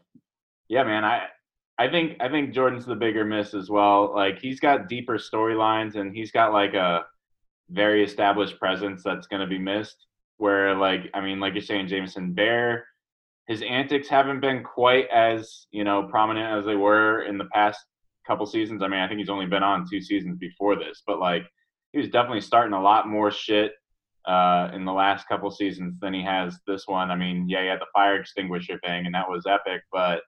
Yeah, 0.66 0.82
man. 0.82 1.04
I 1.04 1.26
I 1.76 1.90
think 1.90 2.16
I 2.20 2.30
think 2.30 2.54
Jordan's 2.54 2.86
the 2.86 2.94
bigger 2.94 3.22
miss 3.22 3.52
as 3.52 3.68
well. 3.68 4.14
Like 4.14 4.38
he's 4.38 4.58
got 4.58 4.88
deeper 4.88 5.18
storylines 5.18 5.96
and 5.96 6.16
he's 6.16 6.32
got 6.32 6.54
like 6.54 6.72
a 6.72 7.04
very 7.68 8.02
established 8.02 8.58
presence 8.58 9.02
that's 9.02 9.26
going 9.26 9.42
to 9.42 9.46
be 9.46 9.58
missed. 9.58 10.06
Where 10.38 10.74
like 10.74 11.10
I 11.12 11.20
mean, 11.20 11.38
like 11.38 11.52
you're 11.52 11.62
saying, 11.62 11.88
Jameson 11.88 12.32
Bear, 12.32 12.86
his 13.46 13.60
antics 13.60 14.08
haven't 14.08 14.40
been 14.40 14.64
quite 14.64 15.08
as 15.10 15.66
you 15.70 15.84
know 15.84 16.04
prominent 16.04 16.58
as 16.58 16.64
they 16.64 16.76
were 16.76 17.24
in 17.24 17.36
the 17.36 17.48
past 17.52 17.78
couple 18.26 18.46
seasons. 18.46 18.82
I 18.82 18.88
mean, 18.88 19.00
I 19.00 19.06
think 19.06 19.18
he's 19.18 19.28
only 19.28 19.44
been 19.44 19.62
on 19.62 19.84
two 19.86 20.00
seasons 20.00 20.38
before 20.38 20.76
this, 20.76 21.02
but 21.06 21.18
like 21.18 21.44
he 21.92 21.98
was 21.98 22.08
definitely 22.08 22.40
starting 22.40 22.72
a 22.72 22.80
lot 22.80 23.06
more 23.06 23.30
shit 23.30 23.72
uh, 24.26 24.70
in 24.74 24.84
the 24.84 24.92
last 24.92 25.28
couple 25.28 25.50
seasons 25.50 25.94
than 26.00 26.12
he 26.12 26.22
has 26.22 26.58
this 26.66 26.86
one. 26.86 27.10
I 27.10 27.16
mean, 27.16 27.48
yeah, 27.48 27.62
he 27.62 27.68
had 27.68 27.80
the 27.80 27.86
fire 27.92 28.16
extinguisher 28.16 28.78
thing, 28.84 29.06
and 29.06 29.14
that 29.14 29.28
was 29.28 29.46
epic, 29.46 29.82
but 29.92 30.22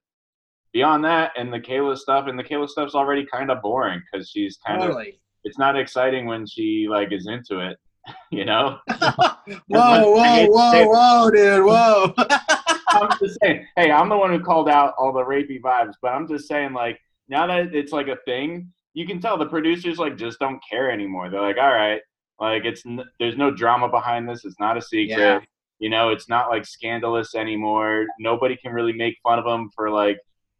beyond 0.72 1.04
that, 1.04 1.32
and 1.36 1.52
the 1.52 1.60
Kayla 1.60 1.96
stuff, 1.96 2.26
and 2.28 2.38
the 2.38 2.44
Kayla 2.44 2.68
stuff's 2.68 2.94
already 2.94 3.26
kind 3.26 3.50
of 3.50 3.62
boring 3.62 4.00
because 4.10 4.30
she's 4.30 4.58
kind 4.66 4.80
totally. 4.80 5.08
of. 5.08 5.14
It's 5.44 5.58
not 5.58 5.78
exciting 5.78 6.26
when 6.26 6.46
she 6.46 6.86
like 6.88 7.12
is 7.12 7.26
into 7.26 7.60
it, 7.60 7.78
you 8.30 8.44
know. 8.44 8.78
whoa, 9.00 9.56
whoa, 9.68 10.46
whoa, 10.46 10.86
whoa, 10.86 11.30
dude, 11.30 11.64
whoa. 11.64 12.14
I'm 12.88 13.10
just 13.18 13.38
saying. 13.42 13.66
Hey, 13.76 13.90
I'm 13.90 14.08
the 14.08 14.16
one 14.16 14.30
who 14.30 14.40
called 14.40 14.68
out 14.68 14.94
all 14.98 15.12
the 15.12 15.24
rapey 15.24 15.60
vibes, 15.60 15.94
but 16.00 16.08
I'm 16.08 16.26
just 16.26 16.48
saying, 16.48 16.72
like, 16.72 16.98
now 17.28 17.46
that 17.46 17.74
it's 17.74 17.92
like 17.92 18.08
a 18.08 18.16
thing, 18.24 18.72
you 18.94 19.06
can 19.06 19.20
tell 19.20 19.36
the 19.36 19.46
producers 19.46 19.98
like 19.98 20.16
just 20.16 20.38
don't 20.38 20.60
care 20.68 20.90
anymore. 20.90 21.30
They're 21.30 21.42
like, 21.42 21.58
all 21.58 21.72
right, 21.72 22.00
like 22.40 22.64
it's 22.64 22.82
there's 23.18 23.36
no 23.36 23.50
drama 23.50 23.88
behind 23.88 24.28
this. 24.28 24.44
It's 24.44 24.60
not 24.60 24.76
a 24.76 24.82
secret. 24.82 25.18
Yeah. 25.18 25.40
You 25.78 25.90
know, 25.90 26.08
it's 26.08 26.28
not 26.28 26.48
like 26.48 26.66
scandalous 26.66 27.34
anymore. 27.34 28.06
Nobody 28.18 28.56
can 28.56 28.72
really 28.72 28.92
make 28.92 29.16
fun 29.22 29.38
of 29.38 29.44
them 29.44 29.70
for 29.74 29.90
like 29.90 30.18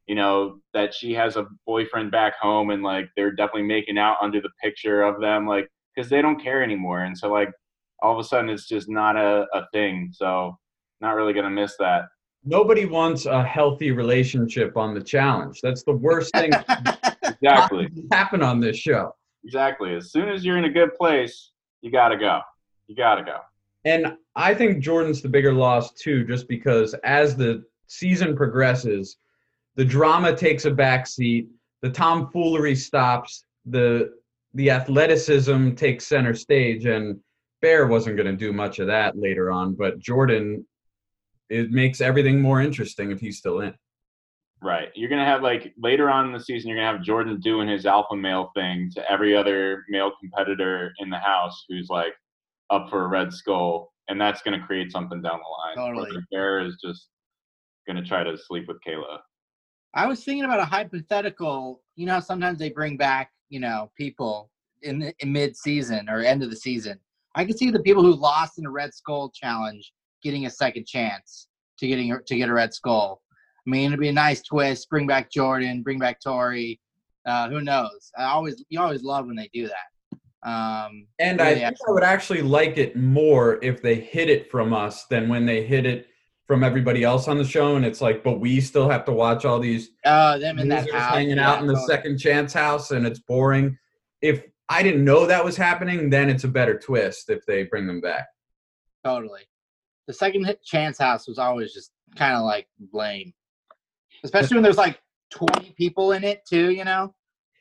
you 0.09 0.15
know 0.15 0.59
that 0.75 0.93
she 0.93 1.13
has 1.13 1.37
a 1.37 1.47
boyfriend 1.67 2.11
back 2.11 2.35
home 2.41 2.71
and 2.71 2.83
like 2.83 3.09
they're 3.15 3.31
definitely 3.31 3.63
making 3.63 3.99
out 3.99 4.17
under 4.21 4.41
the 4.41 4.49
picture 4.61 5.03
of 5.03 5.21
them 5.21 5.47
like 5.47 5.69
because 5.95 6.11
they 6.11 6.23
don't 6.23 6.43
care 6.43 6.63
anymore 6.63 7.05
and 7.05 7.17
so 7.17 7.31
like 7.31 7.51
all 8.03 8.13
of 8.13 8.19
a 8.19 8.25
sudden 8.25 8.49
it's 8.49 8.67
just 8.67 8.89
not 8.89 9.17
a, 9.17 9.47
a 9.53 9.67
thing 9.73 10.11
so 10.13 10.57
not 11.01 11.15
really 11.15 11.35
gonna 11.35 11.51
miss 11.51 11.77
that 11.79 12.07
nobody 12.45 12.87
wants 12.87 13.27
a 13.27 13.45
healthy 13.45 13.93
relationship 13.93 14.77
on 14.77 14.95
the 14.95 15.03
challenge 15.03 15.61
that's 15.63 15.85
the 15.85 15.93
worst 15.93 16.33
thing 16.33 16.51
exactly 17.23 17.89
happen 18.13 18.43
on 18.43 18.59
this 18.59 18.77
show 18.77 19.13
exactly 19.45 19.95
as 19.95 20.11
soon 20.11 20.29
as 20.29 20.45
you're 20.45 20.59
in 20.59 20.65
a 20.65 20.71
good 20.71 20.95
place 20.95 21.53
you 21.83 21.91
gotta 21.91 22.17
go 22.17 22.41
you 22.87 22.97
gotta 22.97 23.23
go 23.23 23.39
and 23.85 24.17
i 24.37 24.55
think 24.55 24.83
jordan's 24.83 25.23
the 25.23 25.29
bigger 25.29 25.53
loss 25.53 25.93
too 25.93 26.25
just 26.25 26.49
because 26.49 26.95
as 27.05 27.37
the 27.37 27.65
season 27.87 28.37
progresses 28.37 29.19
the 29.79 29.85
drama 29.85 30.35
takes 30.35 30.65
a 30.65 30.73
backseat, 30.73 31.47
the 31.83 31.89
tomfoolery 31.91 32.75
stops, 32.75 33.45
the 33.65 34.13
the 34.55 34.71
athleticism 34.71 35.75
takes 35.75 36.05
center 36.05 36.35
stage, 36.35 36.85
and 36.85 37.21
Bear 37.63 37.87
wasn't 37.87 38.17
going 38.17 38.27
to 38.27 38.37
do 38.37 38.53
much 38.53 38.81
of 38.81 38.89
that 38.89 39.17
later 39.17 39.53
on. 39.53 39.75
But 39.75 40.01
Jordan, 40.01 40.67
it 41.49 41.71
makes 41.71 42.01
everything 42.01 42.43
more 42.43 42.61
interesting 42.61 43.13
if 43.13 43.21
he's 43.21 43.39
still 43.39 43.61
in. 43.61 43.73
Right. 44.61 44.89
You're 44.95 45.09
gonna 45.09 45.25
have 45.25 45.43
like 45.43 45.73
later 45.81 46.11
on 46.11 46.27
in 46.27 46.33
the 46.33 46.41
season, 46.41 46.69
you're 46.69 46.79
gonna 46.79 46.97
have 46.97 47.03
Jordan 47.05 47.39
doing 47.41 47.69
his 47.69 47.87
alpha 47.87 48.17
male 48.17 48.51
thing 48.57 48.91
to 48.95 49.11
every 49.11 49.37
other 49.37 49.85
male 49.89 50.13
competitor 50.21 50.93
in 50.99 51.11
the 51.11 51.19
house 51.19 51.65
who's 51.69 51.89
like 51.89 52.13
up 52.71 52.91
for 52.91 53.05
a 53.05 53.09
red 53.09 53.33
skull, 53.33 53.93
and 54.09 54.21
that's 54.21 54.43
gonna 54.43 54.65
create 54.67 54.91
something 54.91 55.23
down 55.23 55.39
the 55.39 55.81
line. 55.81 55.93
Totally. 55.95 56.21
Bear 56.33 56.61
is 56.61 56.77
just 56.85 57.09
gonna 57.87 58.05
try 58.05 58.25
to 58.25 58.37
sleep 58.37 58.67
with 58.69 58.79
Kayla. 58.87 59.19
I 59.95 60.07
was 60.07 60.25
thinking 60.25 60.45
about 60.45 60.61
a 60.61 60.65
hypothetical. 60.65 61.83
You 61.97 62.07
know, 62.07 62.21
sometimes 62.21 62.59
they 62.59 62.71
bring 62.71 62.97
back, 62.97 63.31
you 63.49 63.61
know, 63.61 63.91
people 63.97 64.51
in, 64.83 64.99
the- 64.99 65.15
in 65.21 65.33
mid-season 65.33 66.09
or 66.09 66.21
end 66.21 66.43
of 66.43 66.51
the 66.51 66.57
season. 66.57 66.99
I 67.35 67.45
could 67.45 67.59
see 67.59 67.71
the 67.71 67.81
people 67.81 68.03
who 68.03 68.15
lost 68.15 68.59
in 68.59 68.67
a 68.67 68.71
Red 68.71 68.93
Skull 68.93 69.31
challenge 69.31 69.93
getting 70.23 70.47
a 70.47 70.51
second 70.51 70.87
chance 70.87 71.49
to 71.79 71.87
getting 71.87 72.13
to 72.27 72.37
get 72.37 72.49
a 72.49 72.53
Red 72.53 72.75
Skull. 72.75 73.23
I 73.69 73.71
mean, 73.71 73.89
it'd 73.89 74.01
be 74.01 74.09
a 74.09 74.13
nice 74.13 74.41
twist. 74.41 74.89
Bring 74.89 75.07
back 75.07 75.31
Jordan. 75.31 75.83
Bring 75.83 75.99
back 75.99 76.21
Tori. 76.23 76.81
Uh, 77.27 77.51
who 77.51 77.61
knows? 77.61 78.11
I 78.17 78.25
always 78.25 78.65
you 78.71 78.81
always 78.81 79.03
love 79.03 79.27
when 79.27 79.37
they 79.37 79.51
do 79.53 79.69
that. 79.69 80.49
Um, 80.49 81.07
And 81.19 81.43
I 81.43 81.51
really 81.51 81.61
think 81.61 81.77
I 81.87 81.93
would 81.93 82.03
actually 82.03 82.41
like 82.41 82.79
it 82.79 82.97
more 82.97 83.63
if 83.63 83.83
they 83.83 83.97
hid 83.97 84.31
it 84.31 84.51
from 84.51 84.73
us 84.73 85.05
than 85.07 85.29
when 85.29 85.45
they 85.45 85.67
hid 85.67 85.85
it 85.85 86.07
from 86.47 86.65
everybody 86.65 87.05
else 87.05 87.29
on 87.29 87.37
the 87.37 87.45
show. 87.45 87.77
And 87.77 87.85
it's 87.85 88.01
like, 88.01 88.25
but 88.25 88.41
we 88.41 88.59
still 88.63 88.89
have 88.89 89.05
to 89.05 89.13
watch 89.13 89.45
all 89.45 89.61
these 89.61 89.91
uh, 90.07 90.39
them 90.39 90.59
in 90.59 90.69
that 90.69 90.91
house 90.91 91.15
hanging 91.15 91.37
yeah, 91.37 91.51
out 91.51 91.61
in 91.61 91.67
the 91.67 91.75
totally. 91.75 91.95
second 91.95 92.19
chance 92.19 92.55
house 92.55 92.91
and 92.91 93.07
it's 93.07 93.19
boring. 93.19 93.77
If 94.23 94.45
I 94.71 94.83
didn't 94.83 95.05
know 95.05 95.27
that 95.27 95.45
was 95.45 95.59
happening, 95.59 96.09
then 96.09 96.31
it's 96.31 96.45
a 96.45 96.49
better 96.49 96.79
twist 96.79 97.29
if 97.29 97.45
they 97.45 97.65
bring 97.65 97.87
them 97.87 98.01
back. 98.01 98.29
Totally. 99.05 99.43
The 100.07 100.15
second 100.15 100.51
chance 100.65 100.97
house 100.97 101.29
was 101.29 101.39
always 101.39 101.75
just 101.75 101.93
kind 102.17 102.35
of 102.35 102.45
like 102.45 102.67
lame, 102.95 103.35
especially 104.25 104.57
when 104.57 104.63
there's 104.65 104.77
like 104.77 105.01
20 105.31 105.75
people 105.77 106.13
in 106.13 106.25
it 106.25 106.43
too. 106.49 106.71
You 106.71 106.85
know. 106.85 107.15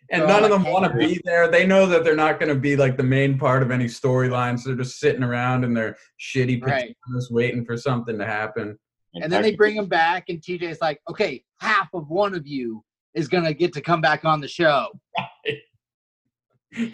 And 0.09 0.21
They're 0.21 0.27
none 0.29 0.43
of 0.45 0.51
them 0.51 0.63
want 0.63 0.89
to 0.89 0.97
be 0.97 1.19
there. 1.25 1.49
They 1.49 1.65
know 1.65 1.85
that 1.85 2.05
they're 2.05 2.15
not 2.15 2.39
going 2.39 2.47
to 2.47 2.59
be 2.59 2.77
like 2.77 2.95
the 2.95 3.03
main 3.03 3.37
part 3.37 3.61
of 3.61 3.71
any 3.71 3.85
storyline, 3.85 4.57
so 4.57 4.69
They're 4.69 4.77
just 4.77 4.99
sitting 4.99 5.21
around 5.21 5.65
in 5.65 5.73
their 5.73 5.97
shitty 6.17 6.63
Right. 6.63 6.95
waiting 7.29 7.65
for 7.65 7.75
something 7.75 8.17
to 8.17 8.25
happen. 8.25 8.79
And 9.15 9.31
then 9.31 9.41
they 9.41 9.55
bring 9.55 9.75
them 9.75 9.87
back, 9.87 10.25
and 10.29 10.39
TJ's 10.39 10.79
like, 10.79 11.01
"Okay, 11.09 11.43
half 11.59 11.89
of 11.93 12.09
one 12.09 12.35
of 12.35 12.45
you 12.45 12.83
is 13.15 13.27
gonna 13.27 13.53
get 13.53 13.73
to 13.73 13.81
come 13.81 13.99
back 13.99 14.23
on 14.25 14.39
the 14.39 14.47
show." 14.47 14.87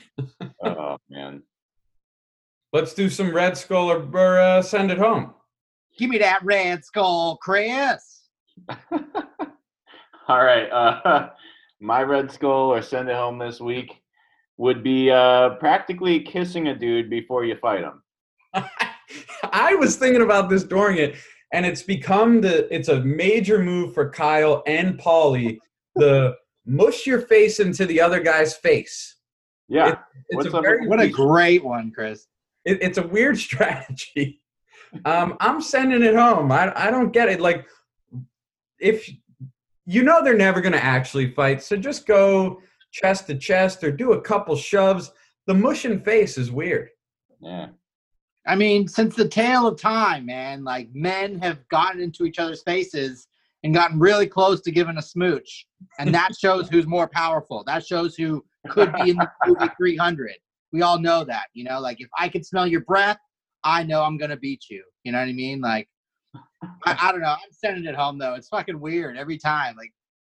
Oh 0.63 0.97
man. 1.09 1.43
Let's 2.71 2.93
do 2.93 3.09
some 3.09 3.33
Red 3.33 3.57
Skull 3.57 3.91
or, 3.91 4.07
or 4.13 4.39
uh, 4.39 4.61
send 4.61 4.91
it 4.91 4.97
home. 4.97 5.33
Give 5.97 6.09
me 6.09 6.17
that 6.19 6.43
red 6.43 6.83
skull, 6.83 7.37
Chris. 7.37 8.29
All 10.27 10.43
right. 10.43 10.69
Uh, 10.69 11.29
my 11.79 12.01
red 12.01 12.31
skull 12.31 12.73
or 12.73 12.81
send 12.81 13.09
it 13.09 13.15
home 13.15 13.37
this 13.37 13.59
week 13.59 14.01
would 14.57 14.83
be 14.83 15.11
uh, 15.11 15.51
practically 15.55 16.19
kissing 16.19 16.67
a 16.69 16.75
dude 16.75 17.09
before 17.09 17.43
you 17.45 17.55
fight 17.55 17.81
him. 17.81 18.01
I 19.51 19.75
was 19.75 19.97
thinking 19.97 20.21
about 20.21 20.49
this 20.49 20.63
during 20.63 20.97
it, 20.97 21.15
and 21.51 21.65
it's 21.65 21.83
become 21.83 22.41
the 22.41 22.73
it's 22.73 22.87
a 22.87 23.01
major 23.01 23.59
move 23.59 23.93
for 23.93 24.09
Kyle 24.09 24.63
and 24.67 24.97
Paulie. 24.99 25.59
The 25.95 26.35
mush 26.65 27.05
your 27.05 27.21
face 27.21 27.59
into 27.59 27.85
the 27.85 27.99
other 27.99 28.21
guy's 28.21 28.55
face. 28.55 29.17
Yeah. 29.67 29.97
It's 30.29 30.45
What's 30.45 30.53
a 30.53 30.57
up 30.57 30.63
very 30.63 30.87
What 30.87 31.01
a 31.01 31.09
great 31.09 31.63
one, 31.63 31.91
Chris. 31.91 32.27
it, 32.65 32.81
it's 32.81 32.97
a 32.97 33.07
weird 33.07 33.37
strategy. 33.47 34.41
Um, 35.05 35.35
I'm 35.39 35.59
sending 35.61 36.03
it 36.03 36.15
home. 36.15 36.51
I 36.51 36.71
I 36.75 36.91
don't 36.91 37.11
get 37.11 37.29
it. 37.29 37.41
Like, 37.41 37.65
if 38.79 39.09
you 39.85 40.03
know 40.03 40.23
they're 40.23 40.35
never 40.35 40.61
going 40.61 40.73
to 40.73 40.83
actually 40.83 41.31
fight, 41.31 41.61
so 41.61 41.75
just 41.75 42.05
go 42.05 42.61
chest 42.91 43.27
to 43.27 43.35
chest 43.35 43.83
or 43.83 43.91
do 43.91 44.13
a 44.13 44.21
couple 44.21 44.55
shoves. 44.55 45.11
The 45.47 45.53
mush 45.53 45.85
and 45.85 46.03
face 46.03 46.37
is 46.37 46.51
weird. 46.51 46.89
Yeah. 47.41 47.67
I 48.45 48.55
mean, 48.55 48.87
since 48.87 49.15
the 49.15 49.27
tale 49.27 49.67
of 49.67 49.79
time, 49.79 50.25
man, 50.25 50.63
like 50.63 50.89
men 50.93 51.39
have 51.41 51.67
gotten 51.69 52.01
into 52.01 52.25
each 52.25 52.39
other's 52.39 52.61
faces 52.63 53.27
and 53.63 53.73
gotten 53.73 53.99
really 53.99 54.27
close 54.27 54.61
to 54.61 54.71
giving 54.71 54.97
a 54.97 55.01
smooch, 55.01 55.65
and 55.99 56.13
that 56.13 56.35
shows 56.39 56.69
who's 56.69 56.87
more 56.87 57.07
powerful. 57.07 57.63
That 57.65 57.85
shows 57.85 58.15
who 58.15 58.43
could 58.69 58.93
be 58.93 59.11
in 59.11 59.17
the 59.17 59.29
movie 59.45 59.71
300. 59.77 60.31
We 60.71 60.81
all 60.81 60.99
know 60.99 61.23
that, 61.23 61.47
you 61.53 61.63
know. 61.63 61.79
Like 61.79 62.01
if 62.01 62.09
I 62.17 62.27
can 62.27 62.43
smell 62.43 62.67
your 62.67 62.81
breath, 62.81 63.17
I 63.63 63.83
know 63.83 64.03
I'm 64.03 64.17
gonna 64.17 64.37
beat 64.37 64.65
you. 64.69 64.83
You 65.03 65.11
know 65.13 65.19
what 65.19 65.29
I 65.29 65.33
mean? 65.33 65.61
Like, 65.61 65.87
I, 66.85 66.97
I 67.01 67.11
don't 67.11 67.21
know. 67.21 67.27
I'm 67.27 67.51
sending 67.51 67.85
it 67.85 67.95
home 67.95 68.17
though. 68.17 68.33
It's 68.35 68.49
fucking 68.49 68.79
weird 68.79 69.17
every 69.17 69.37
time. 69.37 69.75
Like, 69.77 69.91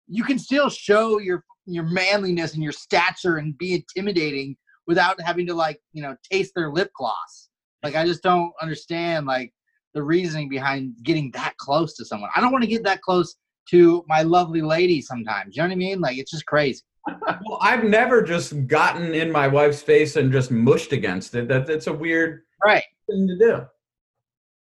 you 0.09 0.25
can 0.25 0.39
still 0.39 0.69
show 0.69 1.19
your 1.19 1.45
your 1.67 1.85
manliness 1.85 2.55
and 2.55 2.63
your 2.63 2.73
stature 2.73 3.39
and 3.39 3.57
be 3.57 3.75
intimidating 3.75 4.57
without 4.87 5.19
having 5.21 5.47
to 5.47 5.55
like 5.55 5.81
you 5.93 6.03
know 6.03 6.15
taste 6.31 6.53
their 6.55 6.71
lip 6.71 6.91
gloss. 6.97 7.49
Like 7.83 7.95
I 7.95 8.07
just 8.07 8.23
don't 8.23 8.53
understand 8.61 9.27
like 9.27 9.53
the 9.95 10.03
reasoning 10.03 10.49
behind 10.49 10.95
getting 11.03 11.31
that 11.33 11.57
close 11.59 11.95
to 11.97 12.05
someone. 12.05 12.31
I 12.35 12.41
don't 12.41 12.53
want 12.53 12.65
to 12.65 12.71
get 12.71 12.85
that 12.85 13.01
close 13.01 13.37
to 13.71 14.05
my 14.09 14.23
lovely 14.23 14.61
lady 14.61 15.01
sometimes. 15.01 15.57
You 15.57 15.63
know 15.63 15.69
what 15.69 15.73
I 15.73 15.77
mean? 15.77 16.01
Like 16.01 16.19
it's 16.19 16.31
just 16.31 16.47
crazy. 16.47 16.83
Well, 17.47 17.59
I've 17.61 17.85
never 17.85 18.23
just 18.23 18.67
gotten 18.67 19.13
in 19.15 19.31
my 19.31 19.47
wife's 19.47 19.83
face 19.83 20.17
and 20.17 20.33
just 20.33 20.51
mushed 20.51 20.93
against 20.93 21.35
it. 21.35 21.49
That 21.49 21.67
that's 21.67 21.87
a 21.87 21.93
weird 21.93 22.43
Right. 22.65 22.85
thing 23.11 23.29
to 23.29 23.39
do. 23.39 23.67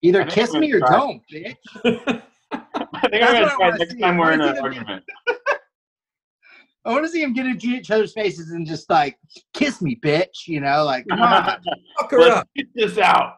Either 0.01 0.25
kiss 0.25 0.53
me 0.53 0.71
or 0.71 0.79
try. 0.79 0.89
don't, 0.97 1.21
bitch. 1.31 1.55
I 1.83 3.07
think 3.09 3.21
That's 3.21 3.23
I'm 3.23 3.33
gonna 3.33 3.45
try 3.47 3.65
wanna 3.65 3.77
next 3.77 3.93
see. 3.93 3.99
time 3.99 4.15
I 4.15 4.19
we're 4.19 4.31
in 4.33 4.41
an 4.41 4.55
them 4.55 4.63
argument. 4.63 5.03
I 6.85 6.91
want 6.91 7.05
to 7.05 7.11
see 7.11 7.21
them 7.21 7.33
get 7.33 7.45
into 7.45 7.67
each 7.67 7.91
other's 7.91 8.13
faces 8.13 8.49
and 8.49 8.65
just 8.65 8.89
like 8.89 9.19
kiss 9.53 9.81
me, 9.81 9.95
bitch. 9.95 10.47
You 10.47 10.61
know, 10.61 10.83
like 10.83 11.05
come 11.07 11.21
on. 11.21 11.43
Fuck 11.99 12.11
her 12.11 12.19
Let's 12.19 12.35
up. 12.37 12.49
get 12.55 12.67
this 12.73 12.97
out. 12.97 13.37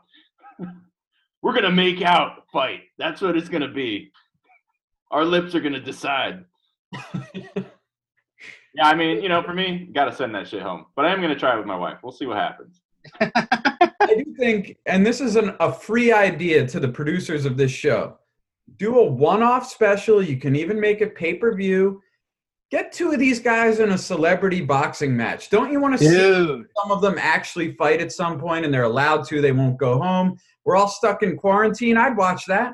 We're 1.42 1.54
gonna 1.54 1.72
make 1.72 2.02
out 2.02 2.46
fight. 2.54 2.84
That's 2.98 3.22
what 3.22 3.36
it's 3.36 3.50
gonna 3.50 3.68
be. 3.68 4.12
Our 5.12 5.26
lips 5.26 5.54
are 5.56 5.60
gonna 5.60 5.82
decide. 5.82 6.46
Yeah, 8.76 8.88
I 8.88 8.96
mean, 8.96 9.22
you 9.22 9.30
know, 9.30 9.44
for 9.44 9.54
me, 9.54 9.90
gotta 9.94 10.16
send 10.16 10.34
that 10.36 10.48
shit 10.48 10.62
home. 10.62 10.86
But 10.96 11.06
I 11.06 11.14
am 11.14 11.22
gonna 11.22 11.36
try 11.36 11.54
it 11.54 11.58
with 11.58 11.68
my 11.68 11.76
wife. 11.76 12.00
We'll 12.02 12.12
see 12.12 12.26
what 12.26 12.38
happens. 12.38 12.82
I 14.02 14.16
do 14.16 14.36
think, 14.38 14.78
and 14.86 15.06
this 15.06 15.22
is 15.22 15.36
an, 15.36 15.56
a 15.60 15.72
free 15.72 16.12
idea 16.12 16.68
to 16.68 16.80
the 16.80 16.88
producers 16.88 17.46
of 17.46 17.58
this 17.58 17.72
show. 17.72 18.18
Do 18.78 19.00
a 19.00 19.06
one-off 19.06 19.70
special. 19.70 20.22
You 20.22 20.38
can 20.38 20.56
even 20.56 20.80
make 20.80 21.02
it 21.02 21.16
pay-per-view. 21.16 22.02
Get 22.72 22.92
two 22.92 23.12
of 23.12 23.20
these 23.20 23.40
guys 23.40 23.80
in 23.80 23.92
a 23.92 23.98
celebrity 23.98 24.62
boxing 24.62 25.16
match. 25.16 25.50
Don't 25.50 25.72
you 25.72 25.80
want 25.80 25.94
to 25.94 26.00
see 26.00 26.10
Dude. 26.10 26.66
some 26.82 26.92
of 26.92 27.02
them 27.02 27.16
actually 27.20 27.74
fight 27.74 28.02
at 28.02 28.12
some 28.12 28.40
point 28.40 28.66
and 28.66 28.74
they're 28.74 28.84
allowed 28.84 29.28
to? 29.28 29.42
They 29.42 29.52
won't 29.52 29.78
go 29.78 30.00
home. 30.00 30.40
We're 30.66 30.76
all 30.76 30.88
stuck 30.88 31.22
in 31.22 31.38
quarantine. 31.38 31.98
I'd 31.98 32.18
watch 32.18 32.46
that. 32.48 32.74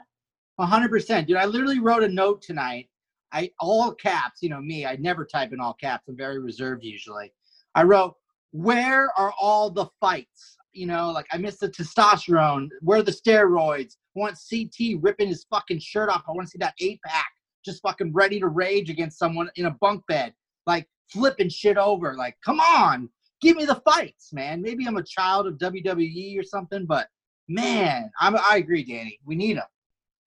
Hundred 0.59 0.89
percent, 0.89 1.27
dude. 1.27 1.37
I 1.37 1.45
literally 1.45 1.79
wrote 1.79 2.03
a 2.03 2.07
note 2.07 2.41
tonight. 2.41 2.89
I 3.31 3.49
all 3.59 3.93
caps, 3.93 4.41
you 4.41 4.49
know 4.49 4.61
me. 4.61 4.85
I 4.85 4.97
never 4.97 5.25
type 5.25 5.53
in 5.53 5.59
all 5.59 5.73
caps. 5.73 6.07
I'm 6.07 6.17
very 6.17 6.39
reserved 6.39 6.83
usually. 6.83 7.31
I 7.75 7.83
wrote, 7.83 8.15
"Where 8.51 9.09
are 9.17 9.33
all 9.39 9.69
the 9.69 9.87
fights?" 10.01 10.57
You 10.79 10.87
know, 10.87 11.11
like 11.11 11.27
I 11.33 11.37
miss 11.37 11.57
the 11.57 11.67
testosterone. 11.67 12.69
Where 12.81 12.99
are 12.99 13.03
the 13.03 13.11
steroids? 13.11 13.97
I 14.15 14.19
want 14.19 14.39
CT 14.49 14.99
ripping 15.01 15.27
his 15.27 15.45
fucking 15.49 15.79
shirt 15.79 16.09
off. 16.09 16.23
I 16.25 16.31
want 16.31 16.47
to 16.47 16.51
see 16.51 16.57
that 16.59 16.73
eight 16.79 17.01
pack 17.05 17.27
just 17.65 17.81
fucking 17.81 18.13
ready 18.13 18.39
to 18.39 18.47
rage 18.47 18.89
against 18.89 19.19
someone 19.19 19.51
in 19.57 19.65
a 19.65 19.71
bunk 19.81 20.03
bed, 20.07 20.33
like 20.65 20.87
flipping 21.11 21.49
shit 21.49 21.77
over. 21.77 22.15
Like, 22.15 22.37
come 22.45 22.61
on, 22.61 23.09
give 23.41 23.57
me 23.57 23.65
the 23.65 23.81
fights, 23.83 24.31
man. 24.31 24.61
Maybe 24.61 24.87
I'm 24.87 24.95
a 24.95 25.03
child 25.03 25.47
of 25.47 25.55
WWE 25.55 26.39
or 26.39 26.43
something, 26.43 26.85
but 26.85 27.07
man, 27.49 28.09
I'm, 28.21 28.37
I 28.37 28.55
agree, 28.55 28.85
Danny. 28.85 29.19
We 29.25 29.35
need 29.35 29.57
them. 29.57 29.65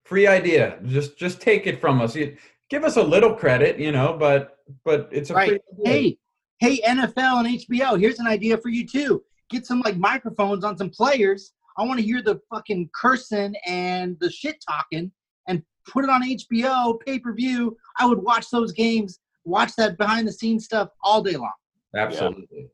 Free 0.04 0.26
idea. 0.26 0.80
Just 0.84 1.16
just 1.16 1.40
take 1.40 1.66
it 1.66 1.80
from 1.80 2.02
us. 2.02 2.14
You, 2.14 2.36
give 2.68 2.84
us 2.84 2.96
a 2.96 3.02
little 3.02 3.34
credit, 3.34 3.78
you 3.78 3.92
know, 3.92 4.16
but 4.18 4.58
but 4.84 5.08
it's 5.12 5.30
a 5.30 5.34
Right. 5.34 5.60
hey, 5.84 6.18
hey, 6.58 6.80
NFL 6.82 7.46
and 7.46 7.58
HBO, 7.58 7.98
here's 7.98 8.18
an 8.18 8.26
idea 8.26 8.58
for 8.58 8.68
you 8.68 8.86
too. 8.86 9.22
Get 9.52 9.66
some 9.66 9.80
like 9.80 9.98
microphones 9.98 10.64
on 10.64 10.78
some 10.78 10.88
players. 10.88 11.52
I 11.76 11.84
want 11.84 12.00
to 12.00 12.04
hear 12.04 12.22
the 12.22 12.40
fucking 12.50 12.88
cursing 12.98 13.54
and 13.66 14.16
the 14.18 14.30
shit 14.30 14.56
talking 14.66 15.12
and 15.46 15.62
put 15.86 16.04
it 16.04 16.10
on 16.10 16.22
HBO 16.22 16.98
pay 17.04 17.18
per 17.18 17.34
view. 17.34 17.76
I 17.98 18.06
would 18.06 18.22
watch 18.22 18.48
those 18.50 18.72
games, 18.72 19.20
watch 19.44 19.72
that 19.76 19.98
behind 19.98 20.26
the 20.26 20.32
scenes 20.32 20.64
stuff 20.64 20.88
all 21.04 21.22
day 21.22 21.36
long. 21.36 21.52
Absolutely. 21.94 22.68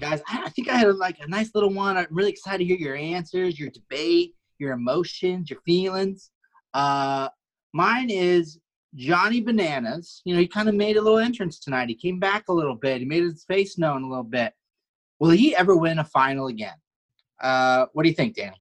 Guys, 0.00 0.20
I, 0.28 0.44
I 0.46 0.50
think 0.50 0.68
I 0.68 0.76
had 0.76 0.94
like 0.96 1.18
a 1.20 1.28
nice 1.28 1.50
little 1.54 1.72
one. 1.72 1.96
I'm 1.96 2.06
really 2.10 2.30
excited 2.30 2.58
to 2.58 2.64
hear 2.64 2.76
your 2.76 2.96
answers, 2.96 3.58
your 3.58 3.70
debate, 3.70 4.34
your 4.58 4.72
emotions, 4.72 5.48
your 5.48 5.60
feelings. 5.64 6.30
Uh, 6.74 7.28
mine 7.72 8.10
is 8.10 8.58
Johnny 8.94 9.40
Bananas. 9.40 10.22
You 10.24 10.34
know, 10.34 10.40
he 10.40 10.48
kind 10.48 10.68
of 10.68 10.74
made 10.74 10.96
a 10.96 11.02
little 11.02 11.18
entrance 11.18 11.58
tonight. 11.58 11.88
He 11.88 11.94
came 11.94 12.18
back 12.18 12.48
a 12.48 12.52
little 12.52 12.74
bit. 12.74 13.00
He 13.00 13.04
made 13.04 13.22
his 13.22 13.44
face 13.44 13.78
known 13.78 14.02
a 14.02 14.08
little 14.08 14.24
bit. 14.24 14.52
Will 15.18 15.30
he 15.30 15.54
ever 15.56 15.76
win 15.76 15.98
a 15.98 16.04
final 16.04 16.46
again? 16.46 16.76
Uh, 17.40 17.86
what 17.92 18.02
do 18.02 18.08
you 18.08 18.14
think, 18.14 18.36
Danny? 18.36 18.56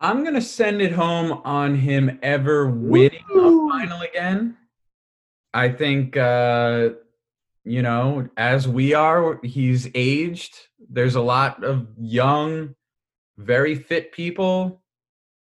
I'm 0.00 0.24
gonna 0.24 0.40
send 0.40 0.82
it 0.82 0.92
home 0.92 1.40
on 1.44 1.76
him 1.76 2.18
ever 2.22 2.68
winning 2.68 3.24
Ooh. 3.34 3.68
a 3.68 3.70
final 3.70 4.02
again. 4.02 4.56
I 5.54 5.70
think 5.70 6.16
uh, 6.16 6.90
you 7.66 7.82
know, 7.82 8.28
as 8.36 8.68
we 8.68 8.94
are, 8.94 9.40
he's 9.42 9.90
aged. 9.92 10.56
There's 10.88 11.16
a 11.16 11.20
lot 11.20 11.64
of 11.64 11.88
young, 11.98 12.76
very 13.36 13.74
fit 13.74 14.12
people 14.12 14.82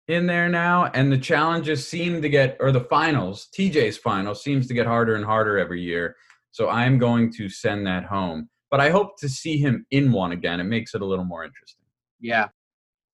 in 0.06 0.26
there 0.26 0.50
now, 0.50 0.90
and 0.92 1.10
the 1.10 1.16
challenges 1.16 1.88
seem 1.88 2.20
to 2.20 2.28
get, 2.28 2.58
or 2.60 2.72
the 2.72 2.80
finals, 2.84 3.48
TJ's 3.56 3.96
final 3.96 4.34
seems 4.34 4.66
to 4.66 4.74
get 4.74 4.86
harder 4.86 5.14
and 5.14 5.24
harder 5.24 5.58
every 5.58 5.80
year. 5.80 6.14
So 6.50 6.68
I'm 6.68 6.98
going 6.98 7.32
to 7.34 7.48
send 7.48 7.86
that 7.86 8.04
home. 8.04 8.49
But 8.70 8.80
I 8.80 8.90
hope 8.90 9.18
to 9.20 9.28
see 9.28 9.58
him 9.58 9.84
in 9.90 10.12
one 10.12 10.32
again. 10.32 10.60
It 10.60 10.64
makes 10.64 10.94
it 10.94 11.02
a 11.02 11.04
little 11.04 11.24
more 11.24 11.44
interesting. 11.44 11.82
Yeah. 12.20 12.48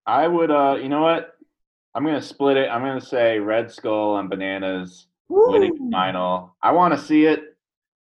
I 0.07 0.29
would, 0.29 0.51
uh, 0.51 0.77
you 0.81 0.89
know 0.89 1.03
what? 1.03 1.33
I'm 1.95 2.05
gonna 2.05 2.21
split 2.23 2.59
it. 2.59 2.69
I'm 2.69 2.83
gonna 2.83 3.01
say 3.01 3.39
Red 3.39 3.71
Skull 3.71 4.19
and 4.19 4.29
Bananas 4.29 5.07
winning 5.29 5.75
the 5.75 5.91
final. 5.91 6.55
I 6.63 6.73
want 6.73 6.93
to 6.95 7.01
see 7.01 7.25
it, 7.25 7.57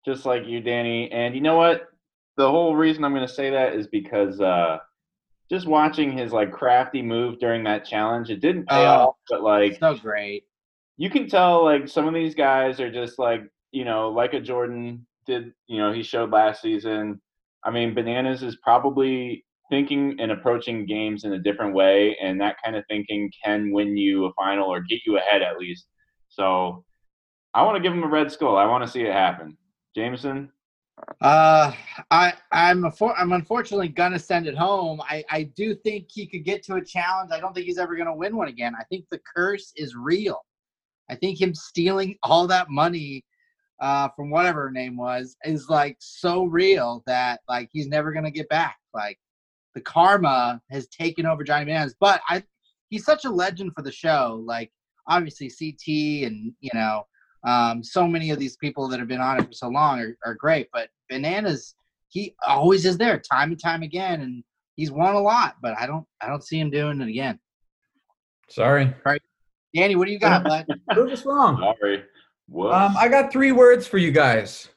just 0.05 0.25
like 0.25 0.45
you, 0.47 0.61
Danny. 0.61 1.11
And 1.11 1.35
you 1.35 1.41
know 1.41 1.57
what? 1.57 1.89
The 2.37 2.49
whole 2.49 2.75
reason 2.75 3.03
I'm 3.03 3.13
gonna 3.13 3.27
say 3.27 3.49
that 3.49 3.73
is 3.73 3.87
because 3.87 4.39
uh, 4.39 4.77
just 5.49 5.67
watching 5.67 6.17
his 6.17 6.31
like 6.31 6.53
crafty 6.53 7.01
move 7.01 7.37
during 7.39 7.65
that 7.65 7.83
challenge, 7.83 8.29
it 8.29 8.39
didn't 8.39 8.69
pay 8.69 8.85
Oh. 8.85 9.09
off, 9.09 9.15
but 9.29 9.43
like 9.43 9.77
So 9.79 9.95
great. 9.95 10.45
you 10.95 11.09
can 11.09 11.27
tell 11.27 11.63
like 11.65 11.89
some 11.89 12.07
of 12.07 12.13
these 12.13 12.33
guys 12.33 12.79
are 12.79 12.91
just 12.91 13.19
like 13.19 13.43
you 13.73 13.83
know 13.85 14.09
like 14.09 14.33
a 14.33 14.39
jordan 14.41 15.05
did 15.25 15.53
you 15.67 15.77
know 15.77 15.93
he 15.93 16.03
showed 16.03 16.29
last 16.31 16.61
season 16.61 17.21
i 17.65 17.71
mean 17.71 17.93
bananas 17.93 18.43
is 18.43 18.57
probably 18.63 19.43
thinking 19.69 20.15
and 20.19 20.31
approaching 20.31 20.85
games 20.85 21.23
in 21.23 21.33
a 21.33 21.39
different 21.39 21.73
way 21.73 22.17
and 22.21 22.39
that 22.39 22.57
kind 22.63 22.75
of 22.75 22.83
thinking 22.89 23.31
can 23.43 23.71
win 23.71 23.95
you 23.95 24.25
a 24.25 24.33
final 24.33 24.67
or 24.67 24.81
get 24.81 24.99
you 25.05 25.17
ahead 25.17 25.41
at 25.41 25.57
least 25.57 25.87
so 26.27 26.83
i 27.53 27.63
want 27.63 27.75
to 27.75 27.81
give 27.81 27.93
him 27.93 28.03
a 28.03 28.07
red 28.07 28.31
skull 28.31 28.57
i 28.57 28.65
want 28.65 28.83
to 28.83 28.89
see 28.89 29.01
it 29.01 29.13
happen 29.13 29.57
jameson 29.95 30.51
Uh, 31.21 31.73
I 32.11 32.33
I'm 32.51 32.83
affor- 32.83 33.15
I'm 33.17 33.31
unfortunately 33.31 33.87
gonna 33.87 34.19
send 34.19 34.45
it 34.45 34.55
home. 34.55 35.01
I 35.01 35.23
I 35.31 35.43
do 35.55 35.73
think 35.73 36.07
he 36.11 36.27
could 36.27 36.43
get 36.45 36.61
to 36.63 36.75
a 36.75 36.85
challenge. 36.85 37.31
I 37.31 37.39
don't 37.39 37.53
think 37.55 37.65
he's 37.65 37.79
ever 37.79 37.95
gonna 37.95 38.15
win 38.15 38.35
one 38.35 38.49
again. 38.49 38.75
I 38.79 38.83
think 38.83 39.05
the 39.09 39.19
curse 39.35 39.73
is 39.75 39.95
real. 39.95 40.39
I 41.09 41.15
think 41.15 41.41
him 41.41 41.55
stealing 41.55 42.17
all 42.21 42.45
that 42.47 42.69
money 42.69 43.23
uh, 43.81 44.07
from 44.15 44.29
whatever 44.29 44.63
her 44.63 44.71
name 44.71 44.95
was 44.95 45.35
is 45.43 45.67
like 45.67 45.97
so 45.99 46.45
real 46.45 47.03
that 47.07 47.41
like 47.49 47.69
he's 47.73 47.87
never 47.87 48.13
gonna 48.13 48.31
get 48.31 48.47
back. 48.47 48.77
Like 48.93 49.19
the 49.75 49.81
karma 49.81 50.61
has 50.69 50.87
taken 50.87 51.25
over 51.25 51.43
Johnny 51.43 51.65
Bananas. 51.65 51.95
But 51.99 52.21
I 52.29 52.43
he's 52.89 53.03
such 53.03 53.25
a 53.25 53.29
legend 53.29 53.73
for 53.75 53.81
the 53.81 53.91
show. 53.91 54.41
Like 54.45 54.71
obviously 55.07 55.49
CT 55.49 56.27
and 56.31 56.53
you 56.61 56.69
know 56.73 57.05
um, 57.43 57.83
so 57.83 58.07
many 58.07 58.29
of 58.29 58.39
these 58.39 58.55
people 58.57 58.87
that 58.87 58.99
have 58.99 59.07
been 59.07 59.19
on 59.19 59.39
it 59.39 59.47
for 59.47 59.53
so 59.53 59.67
long 59.67 59.99
are, 59.99 60.15
are 60.23 60.35
great, 60.35 60.67
but 60.71 60.89
Bananas, 61.09 61.73
he 62.09 62.35
always 62.47 62.85
is 62.85 62.97
there, 62.99 63.19
time 63.19 63.49
and 63.49 63.59
time 63.59 63.81
again, 63.81 64.21
and 64.21 64.43
he's 64.75 64.91
won 64.91 65.15
a 65.15 65.19
lot. 65.19 65.55
But 65.59 65.75
I 65.77 65.87
don't, 65.87 66.05
I 66.21 66.27
don't 66.27 66.43
see 66.43 66.59
him 66.59 66.69
doing 66.69 67.01
it 67.01 67.07
again. 67.07 67.39
Sorry. 69.03 69.21
Danny, 69.73 69.95
what 69.95 70.05
do 70.05 70.11
you 70.11 70.19
got, 70.19 70.43
bud? 70.43 70.67
Prove 70.91 71.11
us 71.11 71.25
wrong. 71.25 71.73
sorry 71.79 72.03
Whoops. 72.51 72.75
Um, 72.75 72.95
I 72.97 73.07
got 73.07 73.31
three 73.31 73.53
words 73.53 73.87
for 73.87 73.97
you 73.97 74.11
guys. 74.11 74.67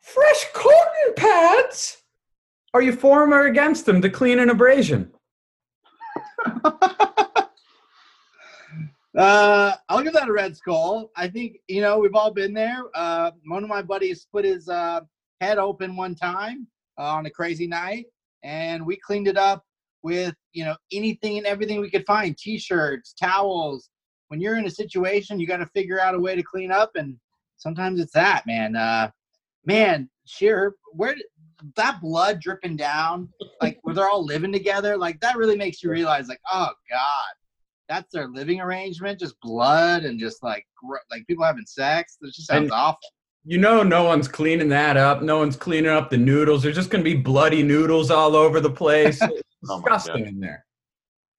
Fresh 0.00 0.44
cotton 0.54 1.14
pads. 1.16 2.04
Are 2.74 2.80
you 2.80 2.92
for 2.92 3.24
'em 3.24 3.34
or 3.34 3.46
against 3.46 3.86
them 3.86 4.00
to 4.02 4.08
clean 4.08 4.38
an 4.38 4.50
abrasion? 4.50 5.12
uh, 6.64 7.48
I'll 9.88 10.02
give 10.02 10.12
that 10.12 10.28
a 10.28 10.32
red 10.32 10.56
skull. 10.56 11.10
I 11.16 11.26
think 11.26 11.56
you 11.66 11.80
know 11.80 11.98
we've 11.98 12.14
all 12.14 12.30
been 12.30 12.54
there. 12.54 12.84
Uh, 12.94 13.32
one 13.46 13.64
of 13.64 13.68
my 13.68 13.82
buddies 13.82 14.22
split 14.22 14.44
his 14.44 14.68
uh, 14.68 15.00
head 15.40 15.58
open 15.58 15.96
one 15.96 16.14
time 16.14 16.68
uh, 16.98 17.02
on 17.02 17.26
a 17.26 17.30
crazy 17.30 17.66
night, 17.66 18.06
and 18.44 18.86
we 18.86 18.96
cleaned 18.96 19.26
it 19.26 19.36
up 19.36 19.64
with 20.04 20.36
you 20.52 20.64
know 20.64 20.76
anything 20.92 21.38
and 21.38 21.48
everything 21.48 21.80
we 21.80 21.90
could 21.90 22.06
find: 22.06 22.38
t-shirts, 22.38 23.12
towels. 23.12 23.90
When 24.32 24.40
you're 24.40 24.56
in 24.56 24.64
a 24.64 24.70
situation, 24.70 25.38
you 25.38 25.46
got 25.46 25.58
to 25.58 25.66
figure 25.66 26.00
out 26.00 26.14
a 26.14 26.18
way 26.18 26.34
to 26.34 26.42
clean 26.42 26.72
up, 26.72 26.92
and 26.94 27.18
sometimes 27.58 28.00
it's 28.00 28.14
that, 28.14 28.46
man. 28.46 28.74
Uh, 28.74 29.10
man, 29.66 30.08
sheer 30.24 30.74
where 30.92 31.14
that 31.76 32.00
blood 32.00 32.40
dripping 32.40 32.78
down, 32.78 33.28
like 33.60 33.78
where 33.82 33.94
they're 33.94 34.08
all 34.08 34.24
living 34.24 34.50
together, 34.50 34.96
like 34.96 35.20
that 35.20 35.36
really 35.36 35.54
makes 35.54 35.82
you 35.82 35.90
realize, 35.90 36.28
like, 36.28 36.40
oh 36.50 36.70
god, 36.90 37.34
that's 37.90 38.10
their 38.10 38.26
living 38.28 38.62
arrangement, 38.62 39.20
just 39.20 39.38
blood 39.42 40.04
and 40.04 40.18
just 40.18 40.42
like 40.42 40.64
gr- 40.82 40.96
like 41.10 41.26
people 41.26 41.44
having 41.44 41.66
sex. 41.66 42.16
It 42.22 42.32
just 42.32 42.46
sounds 42.46 42.62
And- 42.62 42.72
awful. 42.72 43.00
You 43.44 43.58
know, 43.58 43.82
no 43.82 44.04
one's 44.04 44.28
cleaning 44.28 44.68
that 44.70 44.96
up. 44.96 45.20
No 45.20 45.36
one's 45.40 45.56
cleaning 45.56 45.90
up 45.90 46.08
the 46.08 46.16
noodles. 46.16 46.62
There's 46.62 46.76
just 46.76 46.88
going 46.90 47.04
to 47.04 47.10
be 47.10 47.16
bloody 47.20 47.62
noodles 47.62 48.10
all 48.10 48.34
over 48.34 48.60
the 48.60 48.70
place. 48.70 49.20
It's 49.20 49.42
Oh 49.68 49.80
disgusting 49.80 50.24
God. 50.24 50.28
in 50.28 50.40
there. 50.40 50.64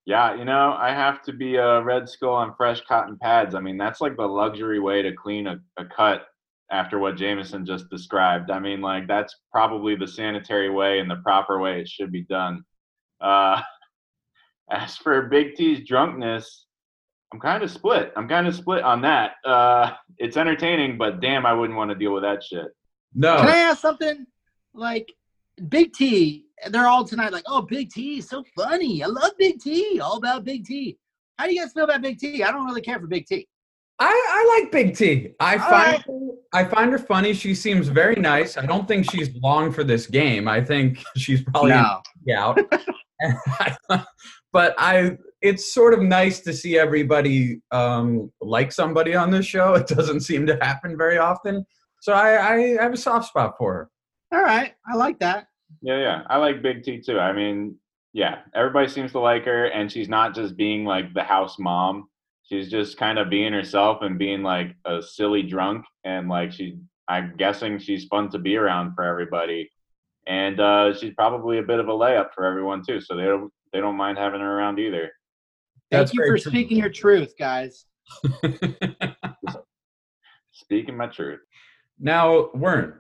Yeah, 0.06 0.36
you 0.36 0.44
know, 0.44 0.76
I 0.78 0.90
have 0.90 1.22
to 1.24 1.34
be 1.34 1.56
a 1.56 1.82
red 1.82 2.10
skull 2.10 2.34
on 2.34 2.56
fresh 2.56 2.82
cotton 2.82 3.18
pads. 3.22 3.56
I 3.56 3.62
mean, 3.62 3.78
that's 3.78 4.02
like 4.02 4.18
the 4.18 4.26
luxury 4.28 4.80
way 4.80 5.02
to 5.02 5.14
clean 5.14 5.48
a, 5.48 5.60
a 5.78 5.86
cut 5.86 6.26
after 6.72 7.00
what 7.00 7.16
Jameson 7.16 7.66
just 7.66 7.90
described. 7.90 8.52
I 8.52 8.60
mean, 8.60 8.82
like 8.82 9.08
that's 9.08 9.36
probably 9.52 9.96
the 9.96 10.08
sanitary 10.08 10.70
way 10.70 11.00
and 11.00 11.10
the 11.10 11.18
proper 11.18 11.60
way 11.60 11.80
it 11.80 11.88
should 11.88 12.12
be 12.12 12.24
done. 12.24 12.66
Uh, 13.22 13.62
as 14.70 14.98
for 14.98 15.22
Big 15.24 15.56
T's 15.56 15.88
drunkenness, 15.88 16.66
I'm 17.32 17.40
kind 17.40 17.64
of 17.64 17.72
split. 17.72 18.12
I'm 18.16 18.28
kind 18.28 18.48
of 18.48 18.56
split 18.56 18.84
on 18.84 19.02
that. 19.02 19.34
Uh, 19.46 19.92
it's 20.18 20.38
entertaining, 20.38 20.98
but 20.98 21.22
damn, 21.22 21.46
I 21.46 21.54
wouldn't 21.54 21.78
want 21.78 21.92
to 21.92 21.96
deal 21.96 22.14
with 22.14 22.24
that 22.24 22.44
shit. 22.44 22.68
No. 23.16 23.38
Can 23.38 23.50
I 23.50 23.58
ask 23.58 23.82
something? 23.82 24.26
Like 24.74 25.14
Big 25.70 25.94
T, 25.94 26.46
they're 26.70 26.88
all 26.88 27.06
tonight 27.06 27.32
like, 27.32 27.44
oh, 27.48 27.62
Big 27.62 27.92
T 27.92 28.22
so 28.22 28.44
funny. 28.56 29.04
I 29.04 29.08
love 29.08 29.32
Big 29.38 29.60
T. 29.60 30.00
All 30.00 30.18
about 30.18 30.44
Big 30.44 30.66
T. 30.66 30.98
How 31.38 31.48
do 31.48 31.54
you 31.54 31.62
guys 31.62 31.74
feel 31.74 31.86
about 31.86 32.02
Big 32.02 32.20
T? 32.20 32.44
I 32.44 32.52
don't 32.52 32.66
really 32.66 32.82
care 32.82 33.00
for 33.00 33.08
Big 33.08 33.26
T. 33.26 33.48
I, 34.00 34.08
I 34.08 34.60
like 34.60 34.72
Big 34.72 34.96
T. 34.96 35.34
I 35.40 35.54
All 35.54 35.70
find 35.70 35.94
right. 35.94 36.06
her, 36.06 36.30
I 36.54 36.66
find 36.66 36.92
her 36.92 37.00
funny. 37.00 37.34
She 37.34 37.54
seems 37.54 37.88
very 37.88 38.16
nice. 38.16 38.58
I 38.58 38.66
don't 38.66 38.88
think 38.88 39.10
she's 39.10 39.30
long 39.42 39.72
for 39.72 39.84
this 39.84 40.08
game. 40.08 40.48
I 40.48 40.64
think 40.64 41.00
she's 41.18 41.44
probably 41.44 41.72
no. 41.72 42.02
out. 42.36 42.60
but 44.52 44.76
I 44.78 45.18
it's 45.42 45.74
sort 45.74 45.94
of 45.94 46.02
nice 46.02 46.40
to 46.42 46.54
see 46.54 46.78
everybody 46.80 47.62
um, 47.72 48.32
like 48.42 48.72
somebody 48.72 49.14
on 49.14 49.30
this 49.30 49.46
show. 49.46 49.74
It 49.76 49.88
doesn't 49.88 50.22
seem 50.22 50.46
to 50.48 50.58
happen 50.62 50.98
very 50.98 51.18
often. 51.18 51.66
So 52.02 52.14
I, 52.14 52.54
I 52.54 52.60
have 52.82 52.94
a 52.94 52.98
soft 52.98 53.28
spot 53.28 53.56
for 53.58 53.74
her. 53.74 53.90
All 54.34 54.44
right. 54.44 54.74
I 54.92 54.96
like 54.96 55.20
that. 55.20 55.48
Yeah, 55.84 56.00
yeah. 56.00 56.22
I 56.28 56.38
like 56.38 56.62
Big 56.62 56.84
T 56.84 57.02
too. 57.02 57.20
I 57.20 57.34
mean, 57.34 57.76
yeah, 58.14 58.40
everybody 58.56 58.88
seems 58.88 59.12
to 59.12 59.20
like 59.20 59.44
her, 59.46 59.66
and 59.66 59.92
she's 59.92 60.08
not 60.08 60.34
just 60.34 60.56
being 60.56 60.86
like 60.86 61.14
the 61.14 61.24
house 61.24 61.60
mom. 61.60 62.08
She's 62.44 62.72
just 62.72 62.98
kind 62.98 63.20
of 63.20 63.30
being 63.30 63.52
herself 63.52 64.02
and 64.02 64.18
being 64.18 64.44
like 64.44 64.76
a 64.86 65.02
silly 65.02 65.44
drunk, 65.44 65.86
and 66.06 66.30
like 66.30 66.54
she, 66.54 66.78
I'm 67.10 67.36
guessing 67.38 67.80
she's 67.80 68.06
fun 68.06 68.30
to 68.30 68.40
be 68.40 68.56
around 68.56 68.96
for 68.96 69.04
everybody, 69.04 69.70
and 70.26 70.58
uh, 70.60 70.94
she's 70.98 71.14
probably 71.16 71.58
a 71.58 71.64
bit 71.64 71.80
of 71.80 71.90
a 71.90 71.92
layup 71.92 72.34
for 72.34 72.46
everyone 72.46 72.82
too. 72.86 73.02
So 73.02 73.18
they 73.18 73.24
don't 73.26 73.52
they 73.74 73.82
don't 73.82 73.98
mind 73.98 74.18
having 74.18 74.40
her 74.40 74.58
around 74.58 74.80
either. 74.80 75.12
Thank 75.92 76.08
That's 76.08 76.14
you 76.14 76.22
for 76.26 76.38
true. 76.38 76.52
speaking 76.52 76.78
your 76.78 76.90
truth, 76.90 77.34
guys. 77.38 77.86
Speaking 80.52 80.96
my 80.96 81.08
truth. 81.08 81.40
now, 82.00 82.50
Wern, 82.56 83.00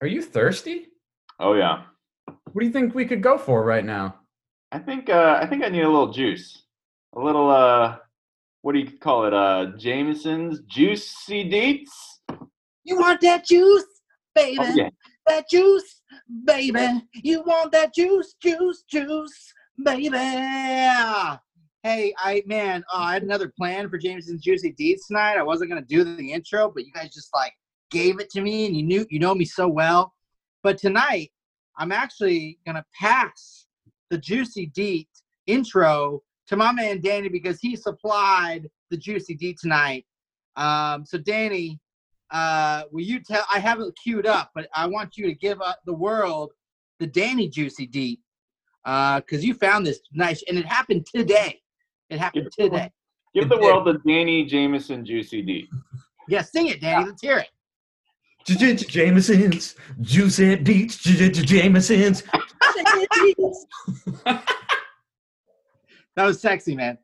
are 0.00 0.06
you 0.06 0.22
thirsty? 0.22 0.86
Oh 1.40 1.54
yeah, 1.54 1.82
What 2.52 2.60
do 2.60 2.66
you 2.66 2.72
think 2.72 2.94
we 2.94 3.04
could 3.04 3.22
go 3.22 3.38
for 3.38 3.64
right 3.64 3.84
now? 3.84 4.20
I 4.72 4.78
think 4.78 5.08
uh, 5.08 5.38
I 5.40 5.46
think 5.46 5.64
I 5.64 5.68
need 5.68 5.82
a 5.82 5.88
little 5.88 6.12
juice, 6.12 6.64
a 7.16 7.20
little 7.20 7.50
uh, 7.50 7.96
what 8.62 8.72
do 8.72 8.80
you 8.80 8.98
call 8.98 9.26
it? 9.26 9.34
Uh, 9.34 9.72
Jameson's 9.78 10.60
juicy 10.66 11.48
deets. 11.48 12.38
You 12.84 12.98
want 12.98 13.20
that 13.22 13.46
juice, 13.46 13.84
baby? 14.34 14.58
Oh 14.60 14.74
yeah. 14.74 14.88
That 15.26 15.48
juice, 15.50 16.02
baby. 16.44 17.02
You 17.14 17.42
want 17.42 17.72
that 17.72 17.94
juice, 17.94 18.34
juice, 18.42 18.84
juice, 18.90 19.52
baby. 19.84 20.08
Hey, 21.84 22.12
I 22.18 22.42
man, 22.46 22.82
oh, 22.92 23.02
I 23.02 23.14
had 23.14 23.22
another 23.22 23.52
plan 23.56 23.88
for 23.88 23.98
Jameson's 23.98 24.42
Juicy 24.42 24.74
Deets 24.78 25.06
tonight. 25.06 25.38
I 25.38 25.42
wasn't 25.42 25.70
gonna 25.70 25.82
do 25.82 26.02
the 26.02 26.32
intro, 26.32 26.70
but 26.70 26.84
you 26.84 26.92
guys 26.92 27.14
just 27.14 27.30
like 27.34 27.52
gave 27.90 28.20
it 28.20 28.28
to 28.30 28.40
me, 28.40 28.66
and 28.66 28.76
you 28.76 28.82
knew 28.82 29.06
you 29.10 29.18
know 29.18 29.34
me 29.34 29.44
so 29.44 29.68
well. 29.68 30.12
But 30.62 30.76
tonight, 30.76 31.30
I'm 31.78 31.92
actually 31.92 32.58
gonna 32.66 32.84
pass 32.98 33.66
the 34.10 34.18
Juicy 34.18 34.66
Deet 34.66 35.08
intro 35.46 36.22
to 36.48 36.56
my 36.56 36.72
man 36.72 37.00
Danny 37.00 37.28
because 37.28 37.60
he 37.60 37.76
supplied 37.76 38.68
the 38.90 38.96
Juicy 38.96 39.34
Deet 39.34 39.58
tonight. 39.58 40.04
Um, 40.56 41.06
so 41.06 41.18
Danny, 41.18 41.78
uh, 42.30 42.82
will 42.90 43.04
you 43.04 43.20
tell? 43.20 43.44
I 43.52 43.60
have 43.60 43.80
it 43.80 43.94
queued 44.02 44.26
up, 44.26 44.50
but 44.54 44.68
I 44.74 44.86
want 44.86 45.16
you 45.16 45.26
to 45.26 45.34
give 45.34 45.60
uh, 45.60 45.74
the 45.86 45.94
world 45.94 46.52
the 46.98 47.06
Danny 47.06 47.48
Juicy 47.48 47.86
Deep 47.86 48.20
because 48.84 49.44
you 49.44 49.54
found 49.54 49.86
this 49.86 50.00
nice, 50.12 50.42
and 50.48 50.58
it 50.58 50.66
happened 50.66 51.06
today. 51.14 51.60
It 52.10 52.18
happened 52.18 52.44
Give 52.44 52.52
to 52.56 52.70
today. 52.70 52.90
Give 53.34 53.44
It 53.44 53.48
the 53.50 53.56
did. 53.56 53.64
world 53.64 53.86
the 53.86 54.00
Danny 54.10 54.44
Jameson 54.46 55.04
juicy 55.04 55.42
deet. 55.42 55.68
Yeah, 56.28 56.42
sing 56.42 56.68
it, 56.68 56.80
Danny. 56.80 57.04
Let's 57.06 57.22
hear 57.22 57.38
it. 57.38 57.48
Jameson's, 58.44 59.74
juicy 60.00 60.56
deets, 60.56 61.00
Jameson's. 61.46 62.22
That 66.16 66.24
was 66.24 66.40
sexy, 66.40 66.74
man. 66.74 66.98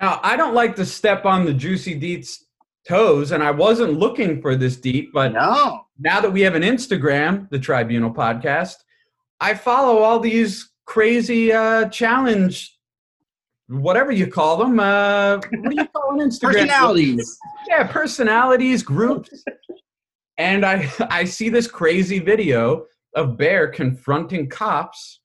Now, 0.00 0.20
I 0.22 0.36
don't 0.36 0.54
like 0.54 0.76
to 0.76 0.86
step 0.86 1.24
on 1.24 1.44
the 1.44 1.52
Juicy 1.52 1.98
Deets 1.98 2.38
toes, 2.86 3.32
and 3.32 3.42
I 3.42 3.50
wasn't 3.50 3.94
looking 3.94 4.40
for 4.40 4.54
this 4.56 4.76
deep, 4.76 5.12
but 5.12 5.32
No. 5.32 5.86
now 5.98 6.20
that 6.20 6.30
we 6.32 6.40
have 6.42 6.54
an 6.54 6.62
Instagram, 6.62 7.48
the 7.50 7.58
Tribunal 7.58 8.12
Podcast, 8.12 8.74
I 9.40 9.54
follow 9.54 9.98
all 9.98 10.20
these 10.20 10.70
crazy 10.84 11.52
uh, 11.52 11.88
challenge, 11.88 12.76
whatever 13.68 14.12
you 14.12 14.26
call 14.28 14.56
them. 14.56 14.78
Uh, 14.78 15.36
what 15.38 15.70
do 15.70 15.76
you 15.76 15.86
call 15.88 16.12
an 16.20 16.28
Instagram? 16.28 16.52
Personalities. 16.52 17.38
Yeah, 17.68 17.86
personalities, 17.86 18.82
groups. 18.84 19.44
And 20.38 20.64
I 20.64 20.90
I 21.10 21.24
see 21.24 21.48
this 21.48 21.66
crazy 21.66 22.18
video 22.18 22.86
of 23.14 23.36
Bear 23.36 23.68
confronting 23.68 24.48
cops 24.48 25.20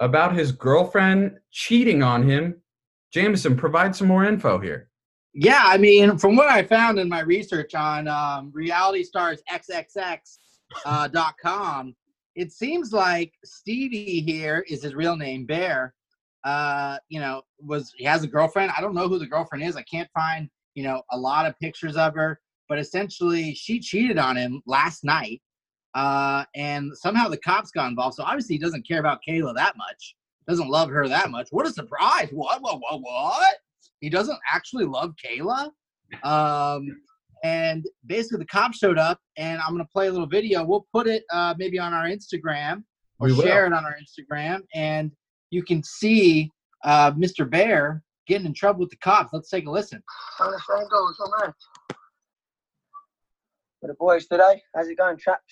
about 0.00 0.34
his 0.34 0.52
girlfriend 0.52 1.38
cheating 1.50 2.02
on 2.02 2.28
him. 2.28 2.60
Jameson, 3.12 3.56
provide 3.56 3.94
some 3.94 4.08
more 4.08 4.24
info 4.24 4.58
here. 4.58 4.90
Yeah, 5.32 5.62
I 5.64 5.78
mean, 5.78 6.18
from 6.18 6.36
what 6.36 6.48
I 6.48 6.62
found 6.62 6.98
in 6.98 7.08
my 7.08 7.20
research 7.20 7.74
on 7.74 8.08
um, 8.08 8.52
RealityStarsXXX 8.52 10.18
uh, 10.84 11.08
it 12.34 12.52
seems 12.52 12.92
like 12.92 13.32
Stevie 13.44 14.20
here 14.20 14.64
is 14.68 14.82
his 14.82 14.94
real 14.94 15.16
name, 15.16 15.46
Bear. 15.46 15.94
Uh, 16.44 16.98
you 17.08 17.20
know, 17.20 17.42
was 17.58 17.92
he 17.96 18.04
has 18.04 18.22
a 18.22 18.26
girlfriend? 18.26 18.72
I 18.76 18.80
don't 18.80 18.94
know 18.94 19.08
who 19.08 19.18
the 19.18 19.26
girlfriend 19.26 19.64
is. 19.64 19.76
I 19.76 19.82
can't 19.82 20.10
find 20.14 20.48
you 20.74 20.82
know 20.82 21.02
a 21.10 21.18
lot 21.18 21.46
of 21.46 21.58
pictures 21.58 21.96
of 21.96 22.14
her, 22.14 22.40
but 22.74 22.80
essentially 22.80 23.54
she 23.54 23.78
cheated 23.78 24.18
on 24.18 24.36
him 24.36 24.60
last 24.66 25.04
night, 25.04 25.40
uh, 25.94 26.44
and 26.56 26.90
somehow 26.96 27.28
the 27.28 27.36
cops 27.36 27.70
got 27.70 27.88
involved. 27.88 28.16
So 28.16 28.24
obviously 28.24 28.56
he 28.56 28.58
doesn't 28.58 28.84
care 28.84 28.98
about 28.98 29.20
Kayla 29.26 29.54
that 29.54 29.76
much. 29.76 30.16
Doesn't 30.48 30.68
love 30.68 30.90
her 30.90 31.06
that 31.06 31.30
much. 31.30 31.46
What 31.52 31.68
a 31.68 31.70
surprise! 31.70 32.30
What? 32.32 32.60
What? 32.62 32.80
What? 32.80 33.00
What? 33.00 33.54
He 34.00 34.10
doesn't 34.10 34.40
actually 34.52 34.86
love 34.86 35.14
Kayla. 35.24 35.70
Um, 36.24 37.00
and 37.44 37.84
basically, 38.06 38.38
the 38.38 38.46
cops 38.46 38.78
showed 38.78 38.98
up, 38.98 39.20
and 39.36 39.60
I'm 39.60 39.70
gonna 39.70 39.84
play 39.84 40.08
a 40.08 40.10
little 40.10 40.26
video. 40.26 40.64
We'll 40.64 40.88
put 40.92 41.06
it 41.06 41.22
uh, 41.32 41.54
maybe 41.56 41.78
on 41.78 41.92
our 41.92 42.06
Instagram 42.06 42.82
or 43.20 43.28
We 43.28 43.34
will. 43.34 43.42
share 43.42 43.66
it 43.66 43.72
on 43.72 43.84
our 43.84 43.94
Instagram, 44.02 44.62
and 44.74 45.12
you 45.50 45.62
can 45.62 45.80
see 45.84 46.50
uh, 46.82 47.12
Mr. 47.12 47.48
Bear 47.48 48.02
getting 48.26 48.46
in 48.48 48.52
trouble 48.52 48.80
with 48.80 48.90
the 48.90 48.96
cops. 48.96 49.32
Let's 49.32 49.48
take 49.48 49.68
a 49.68 49.70
listen. 49.70 50.02
How 50.38 50.50
the 50.50 50.58
phone 50.66 50.88
goes, 50.88 51.20
all 51.20 51.32
right. 51.40 51.52
With 53.84 53.90
the 53.90 53.96
boys 53.96 54.26
today, 54.26 54.62
how's 54.74 54.88
it 54.88 54.96
going, 54.96 55.18
chaps? 55.18 55.44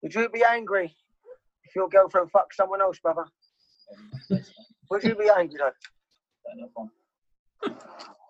Would 0.00 0.14
you 0.14 0.28
be 0.28 0.44
angry 0.48 0.94
if 1.64 1.74
your 1.74 1.88
girlfriend 1.88 2.30
fucked 2.30 2.54
someone 2.54 2.80
else, 2.80 3.00
brother? 3.00 3.24
Would 4.90 5.02
you 5.02 5.16
be 5.16 5.28
angry 5.36 5.58
though? 5.58 5.72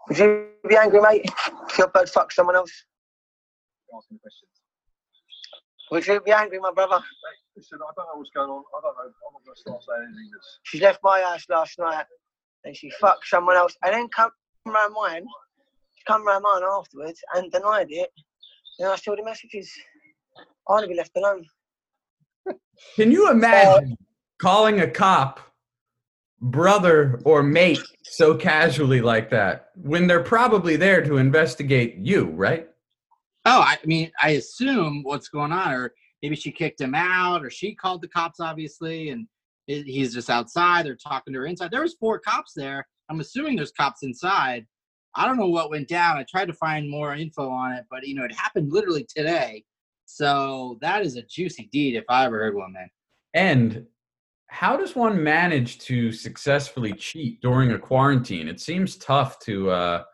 Would 0.08 0.18
you 0.18 0.46
be 0.66 0.76
angry, 0.78 0.98
mate, 1.02 1.30
if 1.68 1.76
your 1.76 1.88
bird 1.88 2.08
fucked 2.08 2.32
someone 2.32 2.56
else? 2.56 2.72
Asking 3.94 4.18
questions. 4.18 4.50
Would 5.90 6.06
you 6.06 6.22
be 6.22 6.32
angry, 6.32 6.60
my 6.60 6.72
brother? 6.72 7.00
Listen, 7.54 7.80
I 7.82 7.92
don't 7.94 8.06
know 8.06 8.14
what's 8.14 8.30
going 8.30 8.48
on. 8.48 8.64
I 8.78 8.80
don't 8.80 8.96
know. 8.96 9.02
I'm 9.02 9.32
not 9.34 9.44
going 9.44 9.54
to 9.54 9.60
start 9.60 9.82
saying 9.86 10.04
anything 10.08 10.30
that's. 10.32 10.58
She 10.62 10.80
left 10.80 11.00
my 11.02 11.20
house 11.20 11.44
last 11.50 11.78
night 11.78 12.06
and 12.64 12.74
she 12.74 12.88
fucked 12.98 13.26
someone 13.26 13.56
else 13.56 13.76
and 13.84 13.92
then 13.92 14.08
come 14.08 14.30
round 14.64 14.94
mine. 14.94 15.26
She 16.08 16.12
come 16.12 16.26
round 16.26 16.42
mine 16.42 16.62
afterwards 16.62 17.20
and 17.34 17.50
denied 17.52 17.88
it. 17.90 18.10
Then 18.78 18.88
I 18.90 18.96
saw 18.96 19.14
the 19.14 19.24
messages. 19.24 19.70
I 20.68 20.72
want 20.72 20.84
to 20.84 20.88
be 20.88 20.94
left 20.94 21.10
alone. 21.16 21.44
Can 22.96 23.10
you 23.10 23.30
imagine 23.30 23.96
calling 24.40 24.80
a 24.80 24.88
cop 24.88 25.40
brother 26.40 27.20
or 27.24 27.42
mate 27.42 27.82
so 28.04 28.34
casually 28.34 29.00
like 29.00 29.28
that 29.30 29.70
when 29.74 30.06
they're 30.06 30.22
probably 30.22 30.76
there 30.76 31.02
to 31.04 31.16
investigate 31.18 31.96
you, 31.98 32.26
right? 32.30 32.68
Oh, 33.44 33.60
I 33.60 33.78
mean, 33.84 34.10
I 34.22 34.30
assume 34.30 35.02
what's 35.02 35.28
going 35.28 35.52
on, 35.52 35.72
or 35.72 35.92
maybe 36.22 36.36
she 36.36 36.52
kicked 36.52 36.80
him 36.80 36.94
out, 36.94 37.44
or 37.44 37.50
she 37.50 37.74
called 37.74 38.02
the 38.02 38.08
cops, 38.08 38.40
obviously, 38.40 39.10
and 39.10 39.26
he- 39.66 39.82
he's 39.82 40.14
just 40.14 40.30
outside. 40.30 40.86
They're 40.86 40.96
talking 40.96 41.32
to 41.34 41.40
her 41.40 41.46
inside. 41.46 41.70
There 41.70 41.82
was 41.82 41.94
four 41.94 42.18
cops 42.18 42.52
there. 42.54 42.86
I'm 43.10 43.20
assuming 43.20 43.56
there's 43.56 43.72
cops 43.72 44.02
inside. 44.02 44.66
I 45.18 45.26
don't 45.26 45.36
know 45.36 45.48
what 45.48 45.70
went 45.70 45.88
down. 45.88 46.16
I 46.16 46.22
tried 46.22 46.46
to 46.46 46.54
find 46.54 46.88
more 46.88 47.12
info 47.14 47.50
on 47.50 47.72
it, 47.72 47.84
but 47.90 48.06
you 48.06 48.14
know, 48.14 48.24
it 48.24 48.32
happened 48.32 48.72
literally 48.72 49.04
today. 49.14 49.64
So 50.06 50.78
that 50.80 51.04
is 51.04 51.16
a 51.16 51.22
juicy 51.22 51.68
deed 51.72 51.96
if 51.96 52.04
I 52.08 52.24
ever 52.24 52.38
heard 52.38 52.54
one, 52.54 52.72
man. 52.72 52.88
And 53.34 53.86
how 54.46 54.76
does 54.76 54.94
one 54.94 55.22
manage 55.22 55.80
to 55.80 56.12
successfully 56.12 56.92
cheat 56.92 57.42
during 57.42 57.72
a 57.72 57.78
quarantine? 57.78 58.46
It 58.46 58.60
seems 58.60 58.96
tough 58.96 59.40
to 59.40 59.70
uh, 59.70 60.04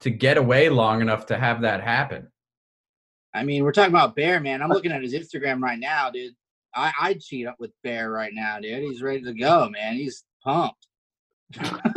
to 0.00 0.10
get 0.10 0.36
away 0.36 0.68
long 0.68 1.00
enough 1.00 1.24
to 1.26 1.38
have 1.38 1.60
that 1.62 1.80
happen. 1.80 2.26
I 3.32 3.44
mean, 3.44 3.62
we're 3.62 3.72
talking 3.72 3.94
about 3.94 4.16
Bear, 4.16 4.40
man. 4.40 4.60
I'm 4.60 4.70
looking 4.70 4.92
at 4.92 5.02
his 5.02 5.14
Instagram 5.14 5.62
right 5.62 5.78
now, 5.78 6.10
dude. 6.10 6.34
I, 6.74 6.92
I'd 7.00 7.20
cheat 7.20 7.46
up 7.46 7.56
with 7.60 7.70
Bear 7.84 8.10
right 8.10 8.32
now, 8.34 8.58
dude. 8.60 8.82
He's 8.82 9.02
ready 9.02 9.22
to 9.22 9.32
go, 9.32 9.70
man. 9.70 9.94
He's 9.94 10.24
pumped. 10.44 10.88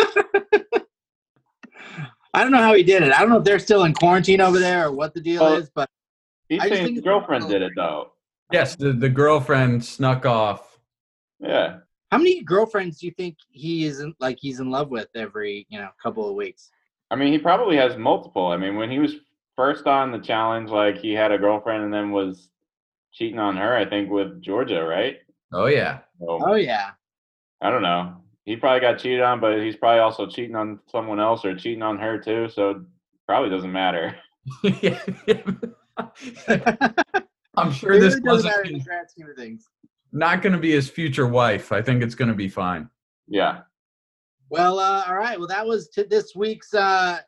I 2.35 2.43
don't 2.43 2.51
know 2.51 2.61
how 2.61 2.73
he 2.73 2.83
did 2.83 3.01
it. 3.03 3.11
I 3.13 3.19
don't 3.21 3.29
know 3.29 3.37
if 3.37 3.43
they're 3.43 3.59
still 3.59 3.83
in 3.85 3.93
quarantine 3.93 4.41
over 4.41 4.59
there 4.59 4.87
or 4.87 4.91
what 4.91 5.13
the 5.13 5.21
deal 5.21 5.41
Well, 5.41 5.55
is, 5.55 5.69
but 5.73 5.89
He's 6.49 6.61
I 6.61 6.69
saying 6.69 6.83
think 6.85 6.95
his 6.97 7.03
girlfriend 7.03 7.47
did 7.47 7.61
it 7.61 7.71
though. 7.75 8.11
Yes, 8.51 8.75
the, 8.75 8.93
the 8.93 9.09
girlfriend 9.09 9.83
snuck 9.83 10.25
off. 10.25 10.79
Yeah. 11.39 11.77
how 12.11 12.17
many 12.17 12.43
girlfriends 12.43 12.99
do 12.99 13.07
you 13.07 13.13
think 13.13 13.37
he 13.49 13.85
isn't 13.85 14.15
like 14.19 14.37
he's 14.39 14.59
in 14.59 14.69
love 14.69 14.89
with 14.89 15.07
every 15.15 15.65
you 15.69 15.79
know 15.79 15.89
couple 16.01 16.29
of 16.29 16.35
weeks? 16.35 16.69
I 17.11 17.15
mean, 17.15 17.31
he 17.31 17.39
probably 17.39 17.77
has 17.77 17.97
multiple. 17.97 18.47
I 18.47 18.57
mean, 18.57 18.75
when 18.75 18.91
he 18.91 18.99
was 18.99 19.15
first 19.55 19.85
on 19.87 20.11
the 20.11 20.19
challenge, 20.19 20.69
like 20.69 20.97
he 20.97 21.13
had 21.13 21.31
a 21.31 21.37
girlfriend 21.37 21.83
and 21.83 21.93
then 21.93 22.11
was 22.11 22.49
cheating 23.11 23.39
on 23.39 23.57
her. 23.57 23.75
I 23.75 23.85
think 23.85 24.09
with 24.11 24.41
Georgia, 24.41 24.83
right? 24.83 25.17
Oh 25.53 25.65
yeah. 25.67 25.99
So, 26.19 26.39
Oh 26.45 26.55
yeah, 26.55 26.91
I 27.61 27.69
don't 27.71 27.81
know. 27.81 28.17
He 28.45 28.55
probably 28.55 28.79
got 28.79 28.99
cheated 28.99 29.21
on, 29.21 29.39
but 29.39 29.59
he's 29.59 29.75
probably 29.75 29.99
also 29.99 30.27
cheating 30.27 30.55
on 30.55 30.79
someone 30.87 31.19
else 31.19 31.43
or 31.43 31.55
cheating 31.55 31.81
on 31.81 31.97
her 31.97 32.19
too. 32.19 32.47
So 32.47 32.69
it 32.69 32.77
probably 33.27 33.49
doesn't 33.49 33.71
matter. 33.71 34.15
Yeah. 34.81 34.99
I'm 37.57 37.71
sure 37.71 37.93
it 37.93 38.01
this 38.01 38.15
really 38.15 38.21
doesn't 38.21 38.25
wasn't 38.25 38.45
matter 38.51 38.63
in 38.63 38.73
the 38.73 38.79
grand 38.81 39.09
scheme 39.09 39.29
of 39.29 39.35
things. 39.37 39.69
not 40.11 40.41
going 40.41 40.53
to 40.53 40.59
be 40.59 40.71
his 40.71 40.89
future 40.89 41.25
wife. 41.25 41.71
I 41.71 41.81
think 41.81 42.03
it's 42.03 42.15
going 42.15 42.27
to 42.27 42.35
be 42.35 42.49
fine. 42.49 42.89
Yeah. 43.27 43.61
Well, 44.49 44.77
uh, 44.77 45.05
all 45.07 45.15
right. 45.15 45.39
Well, 45.39 45.47
that 45.47 45.65
was 45.65 45.87
to 45.89 46.03
this 46.03 46.35
week's 46.35 46.73
uh, 46.73 47.19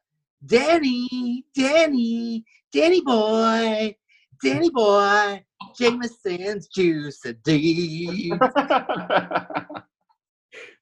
Danny, 0.45 1.45
Danny, 1.55 2.43
Danny 2.71 3.01
boy, 3.01 3.95
Danny 4.43 4.69
boy, 4.69 5.43
Jameson's 5.79 6.67
juice 6.67 7.25
a 7.25 7.33
D. 7.33 8.31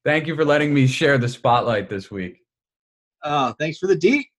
Thank 0.05 0.27
you 0.27 0.35
for 0.35 0.45
letting 0.45 0.71
me 0.71 0.85
share 0.85 1.17
the 1.17 1.27
spotlight 1.27 1.89
this 1.89 2.11
week. 2.11 2.43
Oh, 3.23 3.55
thanks 3.59 3.79
for 3.79 3.87
the 3.87 3.95
D. 3.95 4.29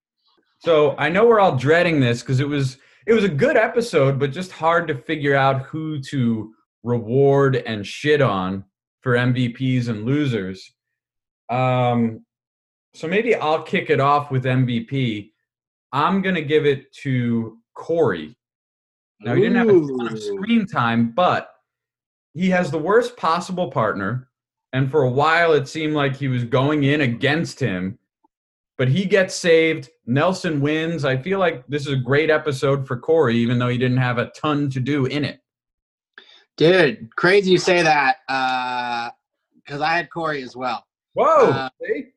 So 0.61 0.94
I 0.96 1.09
know 1.09 1.26
we're 1.26 1.40
all 1.40 1.57
dreading 1.57 1.98
this 1.98 2.22
because 2.22 2.38
it 2.38 2.48
was 2.48 2.79
it 3.07 3.12
was 3.12 3.24
a 3.24 3.29
good 3.29 3.57
episode, 3.57 4.18
but 4.18 4.31
just 4.31 4.52
hard 4.52 4.87
to 4.88 4.94
figure 4.94 5.35
out 5.35 5.62
who 5.62 6.00
to 6.02 6.55
reward 6.85 7.57
and 7.57 7.85
shit 7.85 8.20
on 8.20 8.64
for 9.00 9.14
MVPs 9.14 9.88
and 9.88 10.05
losers. 10.05 10.72
Um, 11.50 12.24
so 12.94 13.09
maybe 13.09 13.35
I'll 13.35 13.62
kick 13.62 13.90
it 13.90 14.00
off 14.00 14.31
with 14.31 14.44
MVP. 14.44 15.33
I'm 15.92 16.22
gonna 16.22 16.42
give 16.42 16.64
it 16.64 16.92
to 17.02 17.59
Corey. 17.74 18.37
Now 19.20 19.35
he 19.35 19.42
didn't 19.42 19.57
have 19.57 19.68
a 19.68 19.72
ton 19.72 20.12
of 20.12 20.22
screen 20.22 20.66
time, 20.66 21.11
but 21.11 21.50
he 22.35 22.50
has 22.50 22.70
the 22.70 22.79
worst 22.79 23.16
possible 23.16 23.70
partner, 23.70 24.29
and 24.72 24.90
for 24.90 25.02
a 25.02 25.11
while 25.11 25.52
it 25.52 25.68
seemed 25.68 25.94
like 25.94 26.16
he 26.16 26.29
was 26.29 26.44
going 26.44 26.85
in 26.85 27.00
against 27.00 27.61
him. 27.61 27.98
But 28.79 28.88
he 28.88 29.07
gets 29.07 29.35
saved. 29.35 29.88
Nelson 30.05 30.61
wins. 30.61 31.07
I 31.07 31.16
feel 31.16 31.38
like 31.38 31.66
this 31.66 31.87
is 31.87 31.94
a 31.94 31.96
great 31.96 32.29
episode 32.29 32.87
for 32.87 32.98
Corey, 32.98 33.37
even 33.37 33.59
though 33.59 33.68
he 33.68 33.79
didn't 33.79 33.96
have 33.96 34.18
a 34.18 34.31
ton 34.31 34.68
to 34.70 34.81
do 34.81 35.07
in 35.07 35.24
it. 35.24 35.40
Dude, 36.59 37.09
crazy 37.16 37.52
you 37.52 37.59
say 37.59 37.83
that 37.83 38.16
because 39.64 39.81
I 39.81 39.96
had 39.96 40.11
Corey 40.11 40.42
as 40.42 40.55
well. 40.57 40.85
Whoa! 41.14 41.50
Uh, 41.50 41.68
see? 41.83 42.09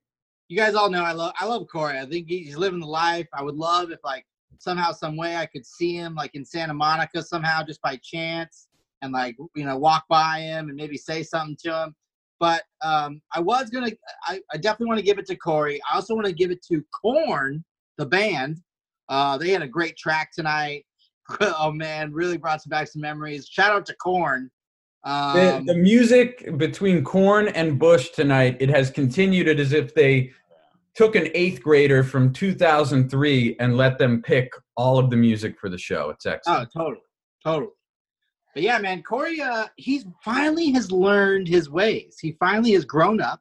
you 0.49 0.57
guys 0.57 0.73
all 0.73 0.89
know 0.89 1.03
I 1.03 1.13
love 1.13 1.33
I 1.39 1.45
love 1.45 1.67
Corey. 1.71 1.99
I 1.99 2.05
think 2.05 2.27
he's 2.27 2.57
living 2.57 2.79
the 2.79 2.88
life. 2.88 3.27
I 3.33 3.43
would 3.43 3.55
love 3.55 3.91
if 3.91 3.99
like 4.03 4.25
somehow, 4.57 4.91
some 4.91 5.15
way, 5.15 5.35
I 5.38 5.45
could 5.45 5.65
see 5.65 5.95
him 5.95 6.15
like 6.15 6.35
in 6.35 6.43
Santa 6.43 6.73
Monica 6.73 7.23
somehow, 7.23 7.63
just 7.63 7.81
by 7.81 7.97
chance, 8.03 8.67
and 9.01 9.13
like 9.13 9.38
you 9.55 9.63
know 9.63 9.77
walk 9.77 10.05
by 10.09 10.39
him 10.41 10.67
and 10.67 10.75
maybe 10.75 10.97
say 10.97 11.23
something 11.23 11.55
to 11.63 11.83
him. 11.83 11.95
But 12.39 12.63
um, 12.82 13.21
I 13.34 13.39
was 13.41 13.69
gonna, 13.69 13.91
I, 14.23 14.39
I 14.54 14.58
definitely 14.58 14.88
want 14.88 14.99
to 14.99 15.06
give 15.06 15.19
it 15.19 15.25
to 15.28 15.36
Corey. 15.36 15.80
I 15.91 15.95
also 15.95 16.15
want 16.15 16.25
to 16.28 16.34
give 16.34 16.52
it 16.52 16.63
to 16.71 16.84
Korn, 17.04 17.63
the 17.97 18.06
band. 18.06 18.58
Uh, 19.10 19.38
they 19.38 19.49
had 19.49 19.62
a 19.62 19.67
great 19.67 19.97
track 19.97 20.32
tonight. 20.34 20.86
oh 21.41 21.71
man, 21.71 22.13
really 22.13 22.38
brought 22.38 22.62
some 22.62 22.69
back 22.69 22.88
some 22.88 23.02
memories. 23.02 23.47
Shout 23.47 23.71
out 23.71 23.86
to 23.88 23.95
Korn. 23.95 24.49
The, 25.04 25.58
Um, 25.58 25.65
the 25.65 25.75
music 25.75 26.58
between 26.58 27.04
Korn 27.04 27.49
and 27.49 27.80
Bush 27.80 28.10
tonight, 28.10 28.58
it 28.60 28.69
has 28.69 28.89
continued 28.89 29.47
it 29.47 29.60
as 29.60 29.73
if 29.73 29.93
they 29.93 30.32
took 30.95 31.15
an 31.15 31.30
eighth 31.34 31.62
grader 31.62 32.04
from 32.04 32.34
2003 32.34 33.56
and 33.60 33.78
let 33.78 33.97
them 33.97 34.21
pick 34.21 34.52
all 34.75 34.97
of 34.99 35.10
the 35.10 35.15
music 35.15 35.58
for 35.60 35.69
the 35.69 35.78
show. 35.78 36.10
It's 36.10 36.25
excellent. 36.25 36.69
Oh, 36.75 36.80
totally, 36.80 37.06
totally. 37.43 37.71
But 38.53 38.63
yeah, 38.63 38.79
man, 38.79 39.03
Corey, 39.03 39.41
uh, 39.41 39.67
he's 39.77 40.05
finally 40.23 40.71
has 40.71 40.91
learned 40.91 41.47
his 41.47 41.69
ways. 41.69 42.17
He 42.19 42.35
finally 42.39 42.71
has 42.73 42.85
grown 42.85 43.21
up. 43.21 43.39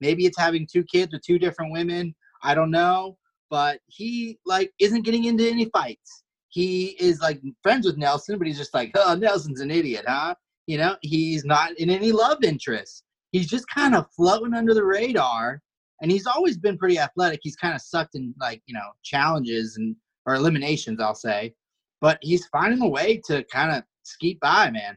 Maybe 0.00 0.26
it's 0.26 0.38
having 0.38 0.66
two 0.70 0.84
kids 0.84 1.12
with 1.12 1.22
two 1.22 1.38
different 1.38 1.72
women. 1.72 2.14
I 2.42 2.54
don't 2.54 2.70
know, 2.70 3.16
but 3.48 3.80
he 3.86 4.38
like 4.46 4.72
isn't 4.78 5.04
getting 5.04 5.24
into 5.24 5.48
any 5.48 5.66
fights. 5.66 6.24
He 6.48 6.96
is 7.00 7.20
like 7.20 7.40
friends 7.62 7.86
with 7.86 7.96
Nelson, 7.96 8.38
but 8.38 8.46
he's 8.46 8.58
just 8.58 8.74
like, 8.74 8.90
oh, 8.96 9.14
Nelson's 9.14 9.60
an 9.60 9.70
idiot, 9.70 10.04
huh? 10.06 10.34
You 10.66 10.78
know, 10.78 10.96
he's 11.02 11.44
not 11.44 11.72
in 11.78 11.90
any 11.90 12.12
love 12.12 12.42
interest. 12.44 13.04
He's 13.32 13.48
just 13.48 13.66
kind 13.68 13.94
of 13.94 14.10
floating 14.16 14.54
under 14.54 14.74
the 14.74 14.84
radar, 14.84 15.60
and 16.02 16.10
he's 16.10 16.26
always 16.26 16.58
been 16.58 16.78
pretty 16.78 16.98
athletic. 16.98 17.40
He's 17.42 17.56
kind 17.56 17.74
of 17.74 17.80
sucked 17.80 18.14
in 18.14 18.34
like 18.40 18.62
you 18.66 18.74
know 18.74 18.90
challenges 19.02 19.76
and 19.76 19.96
or 20.26 20.34
eliminations, 20.34 21.00
I'll 21.00 21.14
say 21.14 21.54
but 22.00 22.18
he's 22.22 22.46
finding 22.46 22.82
a 22.82 22.88
way 22.88 23.20
to 23.26 23.44
kind 23.44 23.70
of 23.70 23.82
skeet 24.10 24.40
by, 24.40 24.70
man. 24.70 24.96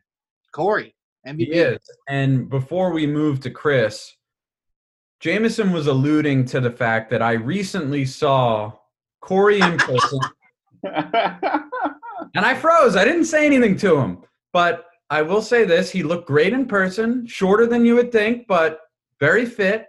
Corey, 0.53 0.95
MVP. 1.27 1.37
He 1.37 1.45
is. 1.51 1.79
And 2.09 2.49
before 2.49 2.91
we 2.91 3.07
move 3.07 3.39
to 3.41 3.49
Chris, 3.49 4.15
Jameson 5.19 5.71
was 5.71 5.87
alluding 5.87 6.45
to 6.45 6.59
the 6.59 6.71
fact 6.71 7.09
that 7.11 7.21
I 7.21 7.33
recently 7.33 8.05
saw 8.05 8.73
Corey 9.21 9.61
in 9.61 9.77
person, 9.77 10.19
and 10.83 12.45
I 12.45 12.53
froze. 12.55 12.95
I 12.95 13.05
didn't 13.05 13.25
say 13.25 13.45
anything 13.45 13.77
to 13.77 13.97
him, 13.97 14.23
but 14.51 14.85
I 15.09 15.21
will 15.21 15.41
say 15.41 15.63
this: 15.63 15.89
he 15.89 16.03
looked 16.03 16.27
great 16.27 16.51
in 16.51 16.65
person, 16.65 17.25
shorter 17.25 17.65
than 17.65 17.85
you 17.85 17.95
would 17.95 18.11
think, 18.11 18.47
but 18.47 18.81
very 19.19 19.45
fit. 19.45 19.87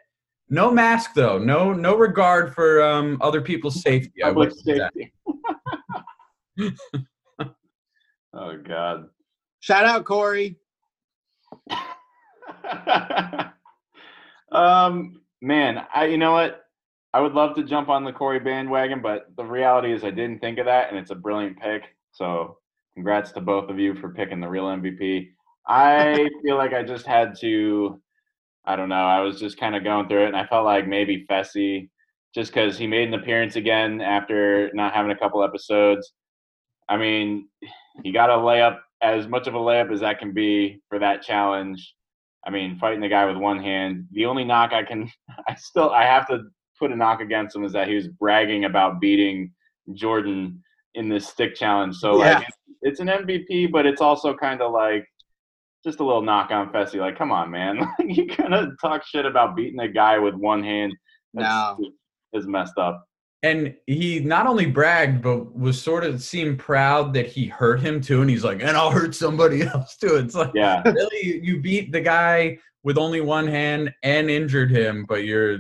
No 0.51 0.71
mask 0.71 1.15
though. 1.15 1.39
No 1.39 1.73
no 1.73 1.97
regard 1.97 2.55
for 2.55 2.83
um, 2.83 3.19
other 3.21 3.41
people's 3.41 3.83
safety. 3.83 4.23
I 4.23 4.29
Public 4.29 4.51
would 4.51 4.59
safety. 4.59 5.13
oh 8.35 8.57
God. 8.63 9.09
Shout 9.65 9.87
out 9.87 10.05
Corey. 10.05 10.59
um, 14.53 15.23
man, 15.41 15.87
I 15.95 16.05
you 16.05 16.19
know 16.19 16.33
what? 16.33 16.67
I 17.15 17.21
would 17.21 17.33
love 17.33 17.57
to 17.57 17.65
jump 17.65 17.89
on 17.89 18.05
the 18.05 18.13
Corey 18.13 18.41
bandwagon, 18.41 19.01
but 19.01 19.35
the 19.39 19.45
reality 19.45 19.91
is 19.95 20.05
I 20.05 20.11
didn't 20.11 20.41
think 20.41 20.59
of 20.59 20.67
that, 20.67 20.91
and 20.91 20.99
it's 20.99 21.13
a 21.13 21.15
brilliant 21.15 21.59
pick. 21.59 21.85
So, 22.13 22.59
congrats 22.93 23.33
to 23.33 23.41
both 23.41 23.71
of 23.71 23.79
you 23.79 23.95
for 23.95 24.11
picking 24.11 24.39
the 24.39 24.51
real 24.51 24.67
MVP. 24.67 25.29
I 25.67 26.29
feel 26.45 26.59
like 26.59 26.75
I 26.75 26.83
just 26.83 27.07
had 27.07 27.35
to. 27.41 28.03
I 28.67 28.77
don't 28.77 28.91
know. 28.91 29.07
I 29.07 29.21
was 29.21 29.41
just 29.41 29.57
kind 29.57 29.75
of 29.75 29.83
going 29.83 30.09
through 30.09 30.25
it, 30.25 30.29
and 30.29 30.37
I 30.37 30.47
felt 30.47 30.67
like 30.67 30.87
maybe 30.87 31.25
Fessy, 31.27 31.89
just 32.35 32.53
because 32.53 32.77
he 32.77 32.87
made 32.87 33.09
an 33.09 33.15
appearance 33.15 33.57
again 33.57 34.03
after 34.03 34.71
not 34.75 34.93
having 34.93 35.11
a 35.13 35.19
couple 35.19 35.43
episodes. 35.43 36.13
I 36.87 36.99
mean, 36.99 37.49
he 38.03 38.13
got 38.13 38.29
a 38.29 38.35
layup 38.35 38.81
as 39.05 39.29
much 39.29 39.47
of 39.47 39.55
a 39.55 39.59
layup 39.59 39.93
as 39.93 40.01
that 40.01 40.19
can 40.19 40.33
be 40.33 40.81
for 40.89 40.99
that 40.99 41.23
challenge. 41.23 41.95
I 42.47 42.51
mean, 42.51 42.79
fighting 42.79 43.01
the 43.01 43.09
guy 43.09 43.27
with 43.27 43.37
one 43.37 43.63
hand. 43.63 44.07
The 44.13 44.25
only 44.27 44.45
knock 44.45 44.73
I 44.73 44.83
can, 44.83 45.09
I 45.49 45.55
still, 45.57 45.91
I 45.91 46.05
have 46.05 46.27
to 46.29 46.41
put 46.79 46.91
a 46.91 46.97
knock 46.97 47.21
against 47.21 47.55
him 47.55 47.65
is 47.65 47.73
that 47.73 47.87
he 47.89 47.95
was 47.95 48.09
bragging 48.09 48.65
about 48.65 49.01
beating 49.01 49.53
Jordan 49.93 50.63
in 50.95 51.09
this 51.09 51.29
stick 51.29 51.55
challenge. 51.55 51.97
So 51.97 52.23
Yeah. 52.25 52.39
like, 52.39 52.49
it's 52.83 53.01
an 53.01 53.09
MVP, 53.09 53.71
but 53.71 53.87
it's 53.87 54.01
also 54.01 54.35
kind 54.35 54.61
of 54.63 54.73
like 54.73 55.07
just 55.85 56.01
a 56.01 56.05
little 56.05 56.23
knock 56.23 56.51
on 56.51 56.71
Fessy. 56.73 56.99
Like, 56.99 57.17
come 57.19 57.31
on, 57.31 57.51
man, 57.51 57.79
you 58.01 58.27
gonna 58.37 58.69
talk 58.81 59.05
shit 59.07 59.27
about 59.27 59.55
beating 59.57 59.81
a 59.81 59.89
guy 59.89 60.19
with 60.19 60.35
one 60.35 60.63
hand? 60.63 60.95
No. 61.35 61.77
is 62.33 62.47
messed 62.47 62.79
up. 62.79 63.05
And 63.45 63.77
he 63.87 64.21
not 64.21 64.47
only 64.47 64.65
bragged, 64.65 65.21
but 65.21 65.55
was 65.55 65.81
sort 65.81 66.03
of 66.03 66.23
seemed 66.23 66.59
proud 66.59 67.13
that 67.13 67.27
he 67.27 67.45
hurt 67.45 67.79
him 67.79 68.01
too. 68.01 68.23
And 68.23 68.31
he's 68.31 68.43
like, 68.43 68.63
and 68.63 68.75
I'll 68.75 68.91
hurt 68.91 69.15
somebody 69.15 69.63
else 69.75 69.99
too. 69.99 70.17
It's 70.17 70.35
like, 70.35 70.53
Yeah, 70.55 70.83
really, 70.83 71.41
you 71.45 71.61
beat 71.61 71.93
the 71.93 72.01
guy 72.01 72.59
with 72.85 72.97
only 72.97 73.21
one 73.21 73.47
hand 73.47 73.93
and 74.03 74.31
injured 74.31 74.71
him, 74.71 75.05
but 75.07 75.25
you're 75.25 75.59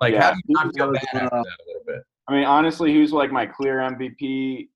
like, 0.00 0.14
how 0.14 0.30
do 0.30 0.40
you 0.46 0.54
not 0.54 0.72
feel 0.76 0.92
bad 0.92 1.02
after 1.12 1.26
uh, 1.26 1.42
that 1.42 1.58
a 1.60 1.66
little 1.66 1.82
bit? 1.86 2.02
I 2.28 2.36
mean, 2.36 2.44
honestly, 2.44 2.92
he 2.92 3.00
was 3.00 3.12
like 3.12 3.32
my 3.32 3.46
clear 3.46 3.78
MVP 3.78 4.68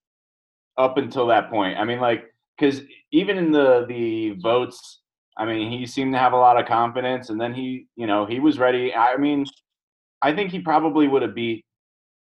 up 0.77 0.97
until 0.97 1.29
that 1.29 1.49
point. 1.49 1.79
I 1.79 1.85
mean, 1.85 2.01
like, 2.01 2.25
because 2.59 2.81
even 3.13 3.39
in 3.39 3.53
the 3.53 3.87
the 3.89 4.33
votes, 4.43 5.03
I 5.37 5.45
mean, 5.45 5.71
he 5.71 5.87
seemed 5.87 6.13
to 6.15 6.19
have 6.19 6.33
a 6.33 6.37
lot 6.37 6.59
of 6.59 6.67
confidence, 6.67 7.31
and 7.31 7.41
then 7.41 7.55
he, 7.55 7.87
you 7.95 8.09
know, 8.09 8.27
he 8.27 8.41
was 8.41 8.59
ready. 8.59 8.93
I 8.93 9.17
mean, 9.17 9.45
I 10.23 10.35
think 10.35 10.51
he 10.51 10.59
probably 10.59 11.07
would 11.07 11.23
have 11.23 11.35
beat 11.35 11.66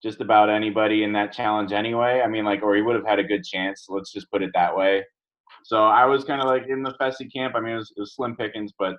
just 0.03 0.21
about 0.21 0.49
anybody 0.49 1.05
in 1.05 1.13
that 1.13 1.33
challenge 1.33 1.73
anyway. 1.73 2.23
I 2.25 2.29
mean, 2.29 2.45
like, 2.45 2.63
or 2.63 2.75
he 2.75 2.83
would 2.83 2.97
have 2.97 3.07
had 3.07 3.19
a 3.19 3.25
good 3.25 3.45
chance. 3.45 3.87
Let's 3.89 4.13
just 4.13 4.31
put 4.31 4.43
it 4.43 4.51
that 4.55 4.77
way. 4.77 5.05
So 5.65 5.85
I 5.85 6.07
was 6.07 6.25
kind 6.25 6.41
of 6.41 6.49
like 6.49 6.65
in 6.69 6.83
the 6.83 6.95
Fessy 7.01 7.31
camp. 7.33 7.55
I 7.55 7.61
mean, 7.61 7.75
it 7.75 7.77
was, 7.77 7.93
it 7.97 8.01
was 8.01 8.15
slim 8.15 8.37
pickings, 8.37 8.73
but 8.79 8.95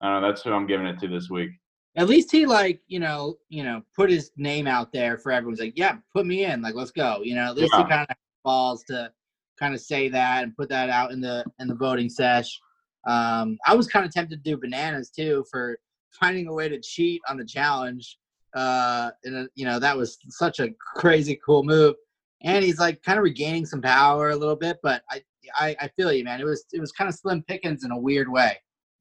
I 0.00 0.10
don't 0.10 0.22
know. 0.22 0.28
That's 0.28 0.42
who 0.42 0.52
I'm 0.52 0.66
giving 0.66 0.86
it 0.86 0.98
to 1.00 1.08
this 1.08 1.30
week. 1.30 1.50
At 1.96 2.08
least 2.08 2.30
he 2.30 2.46
like, 2.46 2.80
you 2.86 3.00
know, 3.00 3.36
you 3.48 3.64
know, 3.64 3.82
put 3.96 4.10
his 4.10 4.30
name 4.36 4.66
out 4.66 4.92
there 4.92 5.18
for 5.18 5.32
everyone's 5.32 5.60
like, 5.60 5.76
yeah, 5.76 5.96
put 6.14 6.26
me 6.26 6.44
in. 6.44 6.62
Like, 6.62 6.74
let's 6.74 6.92
go. 6.92 7.20
You 7.22 7.34
know, 7.34 7.44
at 7.44 7.56
least 7.56 7.74
he 7.74 7.82
kind 7.84 8.06
of 8.08 8.16
balls 8.44 8.84
to 8.84 9.10
kind 9.58 9.74
of 9.74 9.80
say 9.80 10.08
that 10.08 10.42
and 10.42 10.56
put 10.56 10.68
that 10.68 10.88
out 10.88 11.12
in 11.12 11.20
the 11.20 11.44
in 11.58 11.68
the 11.68 11.74
voting 11.74 12.08
sesh. 12.08 12.58
Um, 13.06 13.58
I 13.66 13.74
was 13.74 13.86
kind 13.86 14.06
of 14.06 14.12
tempted 14.12 14.42
to 14.42 14.50
do 14.50 14.56
bananas 14.56 15.10
too 15.10 15.44
for 15.50 15.78
finding 16.12 16.46
a 16.48 16.52
way 16.52 16.68
to 16.68 16.80
cheat 16.80 17.20
on 17.28 17.36
the 17.36 17.44
challenge. 17.44 18.18
Uh, 18.54 19.10
and 19.24 19.36
uh, 19.36 19.44
you 19.54 19.64
know 19.64 19.78
that 19.78 19.96
was 19.96 20.18
such 20.28 20.60
a 20.60 20.70
crazy 20.96 21.38
cool 21.44 21.62
move. 21.62 21.94
And 22.42 22.64
he's 22.64 22.78
like 22.78 23.02
kind 23.02 23.18
of 23.18 23.24
regaining 23.24 23.66
some 23.66 23.82
power 23.82 24.30
a 24.30 24.36
little 24.36 24.56
bit, 24.56 24.78
but 24.82 25.02
I, 25.10 25.22
I, 25.54 25.76
I 25.78 25.88
feel 25.88 26.12
you, 26.12 26.24
man. 26.24 26.40
It 26.40 26.44
was 26.44 26.64
it 26.72 26.80
was 26.80 26.92
kind 26.92 27.08
of 27.08 27.14
slim 27.14 27.42
pickings 27.42 27.84
in 27.84 27.90
a 27.90 27.98
weird 27.98 28.30
way. 28.30 28.56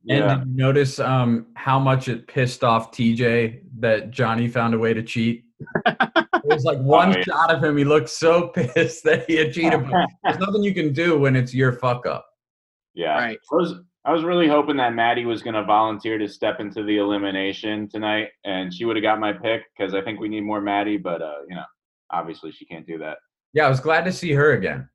And 0.07 0.19
Yeah. 0.19 0.35
did 0.35 0.47
you 0.49 0.55
notice 0.55 0.99
um, 0.99 1.47
how 1.55 1.79
much 1.79 2.07
it 2.07 2.27
pissed 2.27 2.63
off 2.63 2.91
TJ 2.91 3.61
that 3.79 4.11
Johnny 4.11 4.47
found 4.47 4.73
a 4.73 4.77
way 4.77 4.93
to 4.93 5.03
cheat? 5.03 5.43
it 5.85 6.27
was 6.43 6.63
like 6.63 6.79
one 6.79 7.11
yeah. 7.11 7.21
shot 7.23 7.53
of 7.53 7.63
him. 7.63 7.75
He 7.75 7.83
looked 7.83 8.09
so 8.09 8.47
pissed 8.55 9.03
that 9.03 9.25
he 9.27 9.35
had 9.35 9.53
cheated. 9.53 9.85
But 9.89 10.07
there's 10.23 10.39
nothing 10.45 10.63
you 10.63 10.73
can 10.73 10.93
do 10.93 11.17
when 11.17 11.35
it's 11.35 11.53
your 11.53 11.73
fuck 11.73 12.05
up. 12.05 12.25
Yeah. 12.93 13.17
Right. 13.17 13.39
I 13.51 13.55
was 13.55 13.73
I 14.05 14.13
was 14.13 14.23
really 14.23 14.47
hoping 14.47 14.77
that 14.77 14.93
Maddie 14.93 15.25
was 15.25 15.41
going 15.41 15.55
to 15.55 15.63
volunteer 15.63 16.17
to 16.17 16.27
step 16.27 16.59
into 16.59 16.83
the 16.83 16.97
elimination 16.97 17.89
tonight, 17.89 18.29
and 18.45 18.73
she 18.73 18.85
would 18.85 18.95
have 18.95 19.03
got 19.03 19.19
my 19.19 19.33
pick 19.33 19.63
because 19.77 19.93
I 19.93 20.01
think 20.01 20.19
we 20.19 20.29
need 20.29 20.41
more 20.41 20.61
Maddie. 20.61 20.97
But 20.97 21.21
uh, 21.21 21.41
you 21.49 21.55
know, 21.55 21.65
obviously 22.11 22.51
she 22.51 22.65
can't 22.65 22.87
do 22.87 22.97
that. 22.99 23.17
Yeah, 23.53 23.65
I 23.65 23.69
was 23.69 23.79
glad 23.79 24.05
to 24.05 24.11
see 24.11 24.31
her 24.31 24.53
again. 24.53 24.87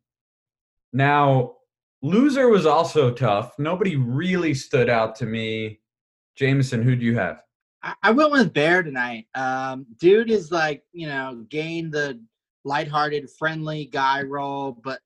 Now, 0.93 1.57
loser 2.03 2.49
was 2.49 2.67
also 2.67 3.11
tough. 3.11 3.59
Nobody 3.59 3.97
really 3.97 4.55
stood 4.55 4.89
out 4.89 5.17
to 5.17 5.27
me. 5.27 5.81
Jameson, 6.37 6.83
who 6.83 6.97
do 6.97 7.05
you 7.05 7.17
have? 7.19 7.43
I, 7.83 7.95
I 8.03 8.11
went 8.13 8.31
with 8.31 8.53
Bear 8.53 8.83
tonight. 8.83 9.27
Um, 9.35 9.87
dude 9.99 10.31
is 10.31 10.51
like, 10.51 10.83
you 10.93 11.09
know, 11.09 11.45
gained 11.51 11.93
the 11.93 12.21
lighthearted, 12.65 13.29
friendly 13.39 13.87
guy 13.87 14.23
role, 14.23 14.81
but 14.83 15.01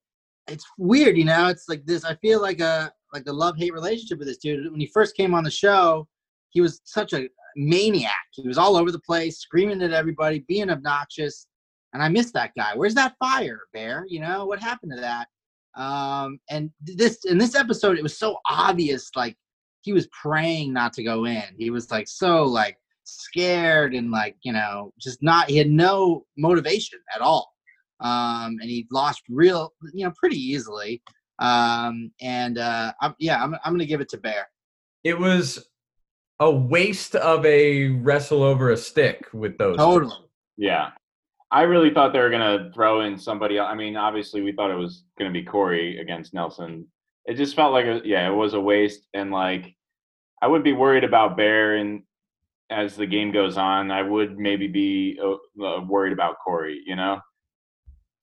it's 0.46 0.64
weird, 0.78 1.16
you 1.16 1.24
know. 1.24 1.48
It's 1.48 1.68
like 1.68 1.84
this. 1.84 2.04
I 2.04 2.14
feel 2.16 2.40
like 2.40 2.60
a 2.60 2.92
like 3.12 3.24
a 3.26 3.32
love 3.32 3.56
hate 3.56 3.72
relationship 3.72 4.18
with 4.18 4.28
this 4.28 4.38
dude. 4.38 4.70
When 4.70 4.80
he 4.80 4.86
first 4.86 5.16
came 5.16 5.34
on 5.34 5.44
the 5.44 5.50
show, 5.50 6.06
he 6.50 6.60
was 6.60 6.80
such 6.84 7.12
a 7.12 7.28
maniac. 7.56 8.12
He 8.32 8.46
was 8.46 8.58
all 8.58 8.76
over 8.76 8.90
the 8.90 9.00
place, 9.00 9.38
screaming 9.38 9.82
at 9.82 9.92
everybody, 9.92 10.44
being 10.48 10.70
obnoxious, 10.70 11.46
and 11.92 12.02
I 12.02 12.08
miss 12.08 12.32
that 12.32 12.52
guy. 12.56 12.72
Where's 12.74 12.94
that 12.94 13.16
fire, 13.18 13.60
Bear? 13.72 14.04
You 14.08 14.20
know 14.20 14.46
what 14.46 14.60
happened 14.60 14.92
to 14.94 15.00
that? 15.00 15.28
Um, 15.74 16.38
and 16.50 16.70
this 16.80 17.24
in 17.24 17.38
this 17.38 17.54
episode, 17.54 17.98
it 17.98 18.02
was 18.02 18.18
so 18.18 18.36
obvious, 18.48 19.10
like 19.14 19.36
he 19.82 19.92
was 19.92 20.08
praying 20.08 20.72
not 20.72 20.92
to 20.94 21.02
go 21.02 21.24
in. 21.26 21.44
He 21.56 21.70
was 21.70 21.90
like 21.90 22.08
so 22.08 22.44
like 22.44 22.76
scared 23.04 23.94
and 23.94 24.10
like 24.10 24.36
you 24.42 24.52
know 24.52 24.92
just 24.98 25.22
not. 25.22 25.48
He 25.48 25.56
had 25.56 25.70
no 25.70 26.24
motivation 26.36 26.98
at 27.14 27.20
all, 27.20 27.52
um, 28.00 28.56
and 28.60 28.64
he 28.64 28.86
lost 28.90 29.22
real 29.28 29.72
you 29.92 30.04
know 30.04 30.12
pretty 30.18 30.36
easily. 30.36 31.02
Um, 31.38 32.10
and 32.20 32.58
uh, 32.58 32.92
I'm, 33.00 33.14
yeah, 33.18 33.42
I'm 33.42 33.54
I'm 33.64 33.72
gonna 33.72 33.86
give 33.86 34.00
it 34.00 34.08
to 34.10 34.18
Bear. 34.18 34.48
It 35.04 35.18
was 35.18 35.68
a 36.40 36.50
waste 36.50 37.14
of 37.14 37.44
a 37.46 37.88
wrestle 37.88 38.42
over 38.42 38.70
a 38.70 38.76
stick 38.76 39.26
with 39.32 39.58
those. 39.58 39.76
two. 39.76 39.82
Totally. 39.82 40.26
Yeah, 40.56 40.90
I 41.50 41.62
really 41.62 41.90
thought 41.90 42.12
they 42.12 42.20
were 42.20 42.30
going 42.30 42.58
to 42.58 42.72
throw 42.72 43.02
in 43.02 43.18
somebody. 43.18 43.58
else. 43.58 43.68
I 43.70 43.74
mean, 43.74 43.96
obviously 43.96 44.42
we 44.42 44.52
thought 44.52 44.70
it 44.70 44.74
was 44.74 45.04
going 45.18 45.32
to 45.32 45.38
be 45.38 45.44
Corey 45.44 45.98
against 45.98 46.34
Nelson. 46.34 46.86
It 47.26 47.34
just 47.34 47.56
felt 47.56 47.72
like 47.72 47.86
a, 47.86 48.00
yeah, 48.04 48.28
it 48.28 48.34
was 48.34 48.54
a 48.54 48.60
waste, 48.60 49.06
and 49.14 49.30
like 49.30 49.74
I 50.42 50.46
would 50.46 50.64
be 50.64 50.72
worried 50.72 51.04
about 51.04 51.36
Bear 51.36 51.76
and. 51.76 52.02
As 52.70 52.96
the 52.96 53.06
game 53.06 53.32
goes 53.32 53.56
on, 53.56 53.90
I 53.90 54.02
would 54.02 54.38
maybe 54.38 54.66
be 54.66 55.18
uh, 55.24 55.64
uh, 55.64 55.80
worried 55.86 56.12
about 56.12 56.36
Corey. 56.44 56.82
You 56.84 56.96
know, 56.96 57.18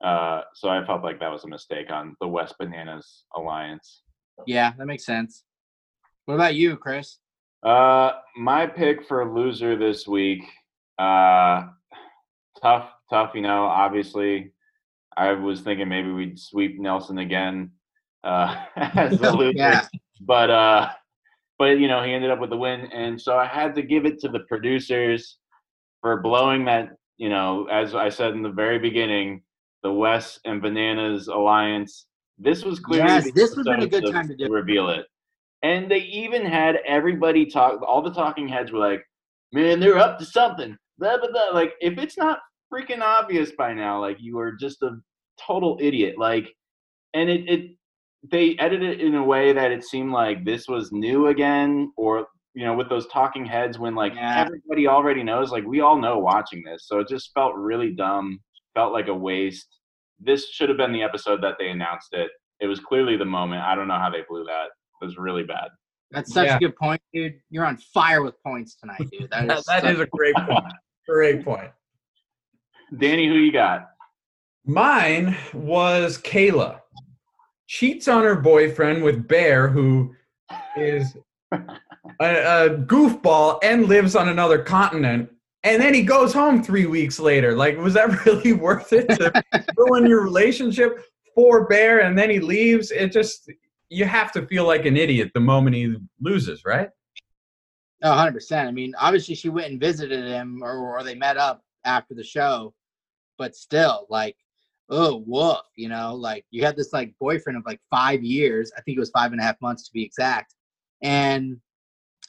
Uh, 0.05 0.41
so 0.53 0.69
I 0.69 0.85
felt 0.85 1.03
like 1.03 1.19
that 1.19 1.31
was 1.31 1.43
a 1.45 1.47
mistake 1.47 1.89
on 1.91 2.15
the 2.21 2.27
Wes 2.27 2.53
Bananas 2.59 3.23
alliance. 3.35 4.03
Yeah, 4.45 4.73
that 4.77 4.85
makes 4.85 5.03
sense. 5.05 5.43
What 6.25 6.35
about 6.35 6.53
you, 6.55 6.77
Chris? 6.77 7.17
Uh, 7.63 8.11
my 8.37 8.67
pick 8.67 9.07
for 9.07 9.33
loser 9.33 9.75
this 9.75 10.07
week. 10.07 10.43
Uh, 10.99 11.63
tough, 12.61 12.89
tough. 13.09 13.31
You 13.33 13.41
know, 13.41 13.63
obviously, 13.63 14.53
I 15.17 15.31
was 15.31 15.61
thinking 15.61 15.89
maybe 15.89 16.11
we'd 16.11 16.37
sweep 16.39 16.79
Nelson 16.79 17.17
again 17.17 17.71
uh, 18.23 18.55
as 18.75 19.17
the 19.19 19.31
loser, 19.35 19.57
Yeah. 19.57 19.87
but 20.21 20.51
uh, 20.51 20.89
but 21.57 21.79
you 21.79 21.87
know 21.87 22.03
he 22.03 22.13
ended 22.13 22.29
up 22.29 22.39
with 22.39 22.51
the 22.51 22.57
win, 22.57 22.81
and 22.93 23.19
so 23.19 23.35
I 23.37 23.47
had 23.47 23.73
to 23.75 23.81
give 23.81 24.05
it 24.05 24.19
to 24.19 24.27
the 24.27 24.41
producers 24.41 25.37
for 26.01 26.21
blowing 26.21 26.65
that. 26.65 26.89
You 27.17 27.29
know, 27.29 27.65
as 27.71 27.95
I 27.95 28.09
said 28.09 28.33
in 28.33 28.43
the 28.43 28.49
very 28.51 28.77
beginning, 28.77 29.41
the 29.85 29.91
Wes 29.93 30.39
and 30.45 30.63
Bananas 30.63 31.27
alliance. 31.27 32.07
This 32.39 32.65
was 32.65 32.79
clearly 32.79 33.07
Yes, 33.07 33.31
this 33.33 33.51
would've 33.55 33.65
been 33.65 33.83
a 33.83 33.87
good 33.87 34.11
time 34.11 34.27
to 34.27 34.35
do 34.35 34.51
reveal 34.51 34.89
it. 34.89 35.05
And 35.61 35.89
they 35.89 35.99
even 35.99 36.43
had 36.43 36.79
everybody 36.87 37.45
talk. 37.45 37.83
All 37.83 38.01
the 38.01 38.11
talking 38.11 38.47
heads 38.47 38.71
were 38.71 38.79
like, 38.79 39.05
"Man, 39.53 39.79
they're 39.79 39.99
up 39.99 40.17
to 40.17 40.25
something." 40.25 40.75
Blah 40.97 41.19
blah 41.19 41.29
blah. 41.29 41.49
Like, 41.53 41.75
if 41.81 41.99
it's 41.99 42.17
not 42.17 42.39
freaking 42.73 43.01
obvious 43.01 43.51
by 43.51 43.75
now, 43.75 44.01
like 44.01 44.17
you 44.19 44.39
are 44.39 44.53
just 44.53 44.81
a 44.81 44.97
total 45.39 45.77
idiot. 45.79 46.17
Like, 46.17 46.51
and 47.13 47.29
it 47.29 47.47
it 47.47 47.77
they 48.31 48.57
edited 48.57 48.99
it 48.99 49.01
in 49.01 49.13
a 49.13 49.23
way 49.23 49.53
that 49.53 49.71
it 49.71 49.83
seemed 49.83 50.11
like 50.11 50.43
this 50.43 50.67
was 50.67 50.91
new 50.91 51.27
again, 51.27 51.91
or 51.95 52.25
you 52.55 52.65
know, 52.65 52.73
with 52.73 52.89
those 52.89 53.05
talking 53.07 53.45
heads 53.45 53.77
when 53.77 53.93
like 53.93 54.15
Yeah. 54.15 54.45
everybody 54.45 54.87
already 54.87 55.21
knows. 55.21 55.51
Like, 55.51 55.63
we 55.65 55.81
all 55.81 55.97
know 56.01 56.17
watching 56.17 56.63
this, 56.63 56.87
so 56.87 56.99
it 57.01 57.07
just 57.07 57.33
felt 57.35 57.53
really 57.55 57.91
dumb. 57.91 58.39
Felt 58.75 58.93
like 58.93 59.07
a 59.07 59.13
waste. 59.15 59.79
This 60.19 60.49
should 60.49 60.69
have 60.69 60.77
been 60.77 60.91
the 60.93 61.01
episode 61.03 61.41
that 61.43 61.55
they 61.59 61.69
announced 61.69 62.09
it. 62.13 62.29
It 62.59 62.67
was 62.67 62.79
clearly 62.79 63.17
the 63.17 63.25
moment. 63.25 63.63
I 63.63 63.73
don't 63.75 63.87
know 63.87 63.97
how 63.99 64.09
they 64.09 64.21
blew 64.29 64.43
that. 64.45 64.67
It 65.01 65.05
was 65.05 65.17
really 65.17 65.43
bad. 65.43 65.69
That's 66.11 66.31
such 66.33 66.47
Yeah. 66.47 66.57
a 66.57 66.59
good 66.59 66.75
point, 66.75 67.01
dude. 67.13 67.39
You're 67.49 67.65
on 67.65 67.77
fire 67.77 68.21
with 68.21 68.35
points 68.43 68.75
tonight, 68.75 69.01
dude. 69.11 69.29
That 69.31 69.47
That, 69.47 69.57
is, 69.59 69.65
that 69.65 69.81
such- 69.81 69.93
is 69.93 69.99
a 69.99 70.05
great 70.05 70.35
point. 70.35 70.65
Great 71.07 71.45
point. 71.45 71.69
Danny, 72.97 73.27
who 73.27 73.35
you 73.35 73.51
got? 73.51 73.89
Mine 74.65 75.37
was 75.53 76.17
Kayla. 76.17 76.79
Cheats 77.67 78.07
on 78.07 78.23
her 78.23 78.35
boyfriend 78.35 79.03
with 79.03 79.27
Bear, 79.27 79.67
who 79.67 80.15
is 80.75 81.15
a, 81.51 81.57
a 82.19 82.69
goofball 82.71 83.59
and 83.63 83.87
lives 83.87 84.15
on 84.15 84.29
another 84.29 84.57
continent. 84.63 85.29
And 85.65 85.81
then 85.81 85.95
he 85.95 86.03
goes 86.03 86.31
home 86.31 86.61
three 86.61 86.85
weeks 86.85 87.19
later. 87.19 87.55
Like, 87.55 87.77
was 87.79 87.95
that 87.95 88.23
really 88.25 88.53
worth 88.53 88.93
it 88.93 89.09
to 89.09 89.43
ruin 89.75 90.05
your 90.05 90.23
relationship 90.23 91.03
for 91.33 91.67
Bear? 91.67 92.01
And 92.01 92.17
then 92.17 92.29
he 92.29 92.39
leaves. 92.39 92.91
It 92.91 93.11
just, 93.11 93.51
you 93.89 94.05
have 94.05 94.31
to 94.33 94.45
feel 94.45 94.67
like 94.67 94.85
an 94.85 94.95
idiot 94.95 95.31
the 95.33 95.39
moment 95.39 95.75
he 95.75 95.95
loses, 96.21 96.63
right? 96.65 96.89
Oh, 98.03 98.11
100%. 98.11 98.67
I 98.67 98.71
mean, 98.71 98.93
obviously 98.99 99.33
she 99.33 99.49
went 99.49 99.71
and 99.71 99.79
visited 99.79 100.23
him 100.23 100.61
or, 100.63 100.77
or 100.77 101.03
they 101.03 101.15
met 101.15 101.37
up 101.37 101.61
after 101.83 102.13
the 102.13 102.23
show, 102.23 102.71
but 103.39 103.55
still, 103.55 104.05
like, 104.07 104.35
oh, 104.91 105.23
woof, 105.25 105.61
you 105.75 105.89
know, 105.89 106.13
like 106.13 106.45
you 106.51 106.63
had 106.63 106.77
this 106.77 106.93
like 106.93 107.15
boyfriend 107.19 107.57
of 107.57 107.65
like 107.65 107.79
five 107.89 108.23
years. 108.23 108.71
I 108.77 108.81
think 108.81 108.97
it 108.97 108.99
was 108.99 109.09
five 109.09 109.31
and 109.31 109.41
a 109.41 109.43
half 109.43 109.59
months 109.61 109.87
to 109.87 109.93
be 109.93 110.03
exact. 110.03 110.53
And, 111.01 111.57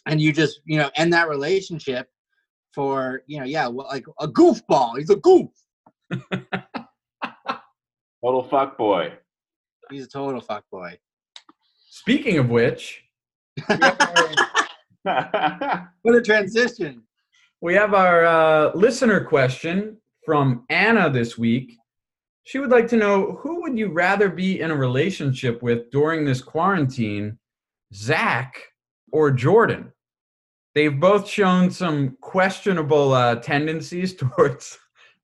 and 0.06 0.22
you 0.22 0.32
just, 0.32 0.60
you 0.64 0.78
know, 0.78 0.90
end 0.96 1.12
that 1.12 1.28
relationship 1.28 2.08
for, 2.76 3.22
you 3.26 3.38
know, 3.40 3.44
yeah, 3.44 3.66
well, 3.66 3.86
like 3.88 4.04
a 4.20 4.28
goofball. 4.28 4.98
He's 4.98 5.10
a 5.10 5.16
goof. 5.16 5.48
Total 8.22 8.44
fuck 8.44 8.76
boy. 8.76 9.14
He's 9.90 10.04
a 10.04 10.08
total 10.08 10.40
fuck 10.40 10.64
boy. 10.70 10.98
Speaking 11.88 12.38
of 12.38 12.50
which, 12.50 13.04
What 15.02 16.14
a 16.14 16.22
transition. 16.24 17.02
We 17.60 17.74
have 17.74 17.94
our 17.94 18.26
uh, 18.26 18.72
listener 18.74 19.24
question 19.24 19.96
from 20.24 20.64
Anna 20.68 21.08
this 21.08 21.38
week. 21.38 21.78
She 22.42 22.58
would 22.58 22.70
like 22.70 22.88
to 22.88 22.96
know 22.96 23.38
who 23.40 23.62
would 23.62 23.78
you 23.78 23.88
rather 23.88 24.28
be 24.28 24.60
in 24.60 24.70
a 24.70 24.76
relationship 24.76 25.62
with 25.62 25.90
during 25.90 26.24
this 26.24 26.42
quarantine, 26.42 27.38
Zach 27.94 28.60
or 29.12 29.30
Jordan? 29.30 29.92
They've 30.76 31.00
both 31.00 31.26
shown 31.26 31.70
some 31.70 32.18
questionable 32.20 33.14
uh, 33.14 33.36
tendencies 33.36 34.14
towards 34.16 34.78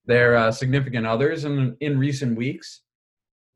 their 0.06 0.34
uh, 0.34 0.50
significant 0.50 1.06
others 1.06 1.44
in, 1.44 1.76
in 1.80 1.98
recent 1.98 2.38
weeks. 2.38 2.80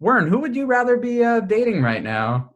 Wern, 0.02 0.28
who 0.28 0.38
would 0.40 0.54
you 0.54 0.66
rather 0.66 0.98
be 0.98 1.24
uh, 1.24 1.40
dating 1.40 1.82
right 1.82 2.02
now 2.02 2.50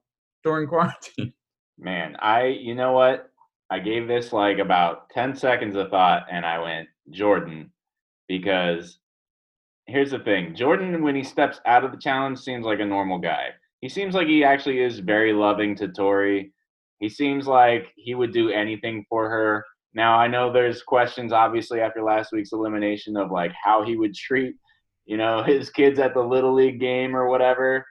during 0.44 0.68
quarantine? 0.68 1.33
Man, 1.79 2.16
I 2.20 2.48
you 2.48 2.74
know 2.74 2.92
what? 2.92 3.31
I 3.70 3.79
gave 3.79 4.07
this 4.07 4.35
like 4.35 4.59
about 4.59 5.09
10 5.09 5.35
seconds 5.35 5.74
of 5.74 5.88
thought 5.88 6.26
and 6.31 6.44
I 6.44 6.59
went 6.59 6.88
Jordan 7.09 7.70
because 8.29 8.98
here's 9.87 10.11
the 10.11 10.18
thing. 10.18 10.55
Jordan 10.55 11.03
when 11.03 11.16
he 11.16 11.24
steps 11.24 11.62
out 11.64 11.83
of 11.83 11.92
the 11.92 11.98
challenge 11.98 12.40
seems 12.40 12.66
like 12.66 12.81
a 12.81 12.85
normal 12.85 13.18
guy. 13.18 13.48
He 13.81 13.88
seems 13.88 14.14
like 14.14 14.26
he 14.26 14.44
actually 14.44 14.83
is 14.83 14.98
very 14.98 15.33
loving 15.33 15.74
to 15.76 15.88
Tori. 15.88 16.53
He 17.01 17.09
seems 17.09 17.47
like 17.47 17.93
he 17.97 18.15
would 18.15 18.33
do 18.33 18.51
anything 18.51 19.05
for 19.09 19.29
her. 19.29 19.65
Now 19.95 20.19
I 20.19 20.29
know 20.29 20.53
there's 20.53 20.83
questions 20.83 21.33
obviously 21.33 21.81
after 21.81 22.03
last 22.03 22.31
week's 22.33 22.53
elimination 22.53 23.17
of 23.17 23.31
like 23.31 23.53
how 23.63 23.85
he 23.85 23.97
would 23.97 24.15
treat, 24.15 24.55
you 25.07 25.17
know, 25.17 25.43
his 25.47 25.71
kids 25.71 25.99
at 25.99 26.15
the 26.15 26.23
little 26.23 26.55
league 26.55 26.79
game 26.79 27.17
or 27.17 27.29
whatever. 27.29 27.85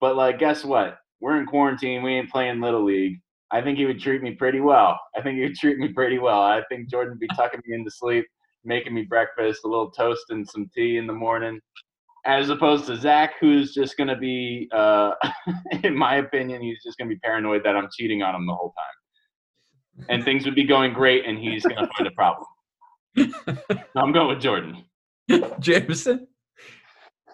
But 0.00 0.16
like 0.16 0.38
guess 0.38 0.64
what? 0.64 0.98
We're 1.20 1.38
in 1.38 1.46
quarantine. 1.46 2.02
We 2.02 2.14
ain't 2.14 2.30
playing 2.30 2.60
little 2.60 2.84
league. 2.84 3.20
I 3.52 3.60
think 3.60 3.78
he 3.78 3.86
would 3.86 4.00
treat 4.00 4.22
me 4.22 4.32
pretty 4.32 4.60
well. 4.60 4.98
I 5.16 5.22
think 5.22 5.36
he 5.36 5.42
would 5.42 5.56
treat 5.56 5.78
me 5.78 5.88
pretty 5.88 6.18
well. 6.18 6.40
I 6.40 6.62
think 6.68 6.88
Jordan 6.88 7.12
would 7.12 7.20
be 7.20 7.28
tucking 7.36 7.60
me 7.66 7.74
into 7.74 7.90
sleep, 7.90 8.24
making 8.64 8.94
me 8.94 9.02
breakfast, 9.02 9.62
a 9.64 9.68
little 9.68 9.90
toast 9.90 10.26
and 10.30 10.48
some 10.48 10.70
tea 10.74 10.98
in 10.98 11.06
the 11.06 11.12
morning, 11.12 11.60
as 12.26 12.50
opposed 12.50 12.86
to 12.86 12.96
Zach, 12.96 13.34
who's 13.40 13.72
just 13.72 13.96
going 13.96 14.08
to 14.08 14.16
be, 14.16 14.68
uh, 14.72 15.12
in 15.82 15.96
my 15.96 16.16
opinion, 16.16 16.62
he's 16.62 16.82
just 16.82 16.98
going 16.98 17.08
to 17.08 17.14
be 17.14 17.18
paranoid 17.20 17.62
that 17.64 17.76
I'm 17.76 17.88
cheating 17.96 18.22
on 18.22 18.34
him 18.34 18.46
the 18.46 18.54
whole 18.54 18.72
time. 18.76 20.06
And 20.08 20.24
things 20.24 20.44
would 20.44 20.54
be 20.54 20.64
going 20.64 20.92
great, 20.92 21.26
and 21.26 21.38
he's 21.38 21.62
going 21.62 21.76
to 21.76 21.88
find 21.96 22.06
a 22.06 22.10
problem. 22.12 22.46
So 23.16 23.26
I'm 23.96 24.12
going 24.12 24.28
with 24.28 24.40
Jordan. 24.40 24.84
Jameson? 25.60 26.26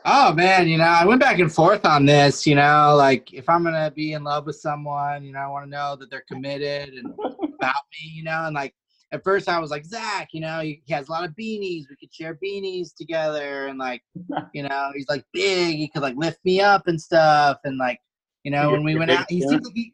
Oh 0.08 0.32
man, 0.32 0.68
you 0.68 0.78
know, 0.78 0.84
I 0.84 1.04
went 1.04 1.20
back 1.20 1.40
and 1.40 1.52
forth 1.52 1.84
on 1.84 2.06
this. 2.06 2.46
You 2.46 2.54
know, 2.54 2.94
like 2.96 3.34
if 3.34 3.48
I'm 3.48 3.64
gonna 3.64 3.90
be 3.90 4.12
in 4.12 4.22
love 4.22 4.46
with 4.46 4.54
someone, 4.54 5.24
you 5.24 5.32
know, 5.32 5.40
I 5.40 5.48
want 5.48 5.64
to 5.64 5.70
know 5.70 5.96
that 5.96 6.10
they're 6.10 6.24
committed 6.28 6.94
and 6.94 7.12
about 7.18 7.82
me. 7.90 8.12
You 8.14 8.22
know, 8.22 8.44
and 8.44 8.54
like 8.54 8.72
at 9.16 9.24
first 9.24 9.48
I 9.48 9.58
was 9.58 9.70
like 9.70 9.84
Zach, 9.84 10.28
you 10.32 10.40
know, 10.40 10.60
he, 10.60 10.82
has 10.90 11.08
a 11.08 11.12
lot 11.12 11.24
of 11.24 11.30
beanies. 11.32 11.84
We 11.88 11.96
could 11.98 12.12
share 12.12 12.38
beanies 12.42 12.94
together, 12.94 13.66
and 13.66 13.78
like, 13.78 14.02
you 14.54 14.62
know, 14.62 14.90
he's 14.94 15.08
like 15.08 15.24
big. 15.32 15.76
He 15.76 15.88
could 15.88 16.02
like 16.02 16.16
lift 16.16 16.38
me 16.44 16.60
up 16.60 16.86
and 16.86 17.00
stuff. 17.00 17.58
And 17.64 17.78
like, 17.78 17.98
you 18.44 18.50
know, 18.50 18.70
when 18.70 18.84
we 18.84 18.96
went 18.96 19.10
out, 19.10 19.26
he 19.28 19.40
seems 19.40 19.64
like 19.64 19.74
he 19.74 19.92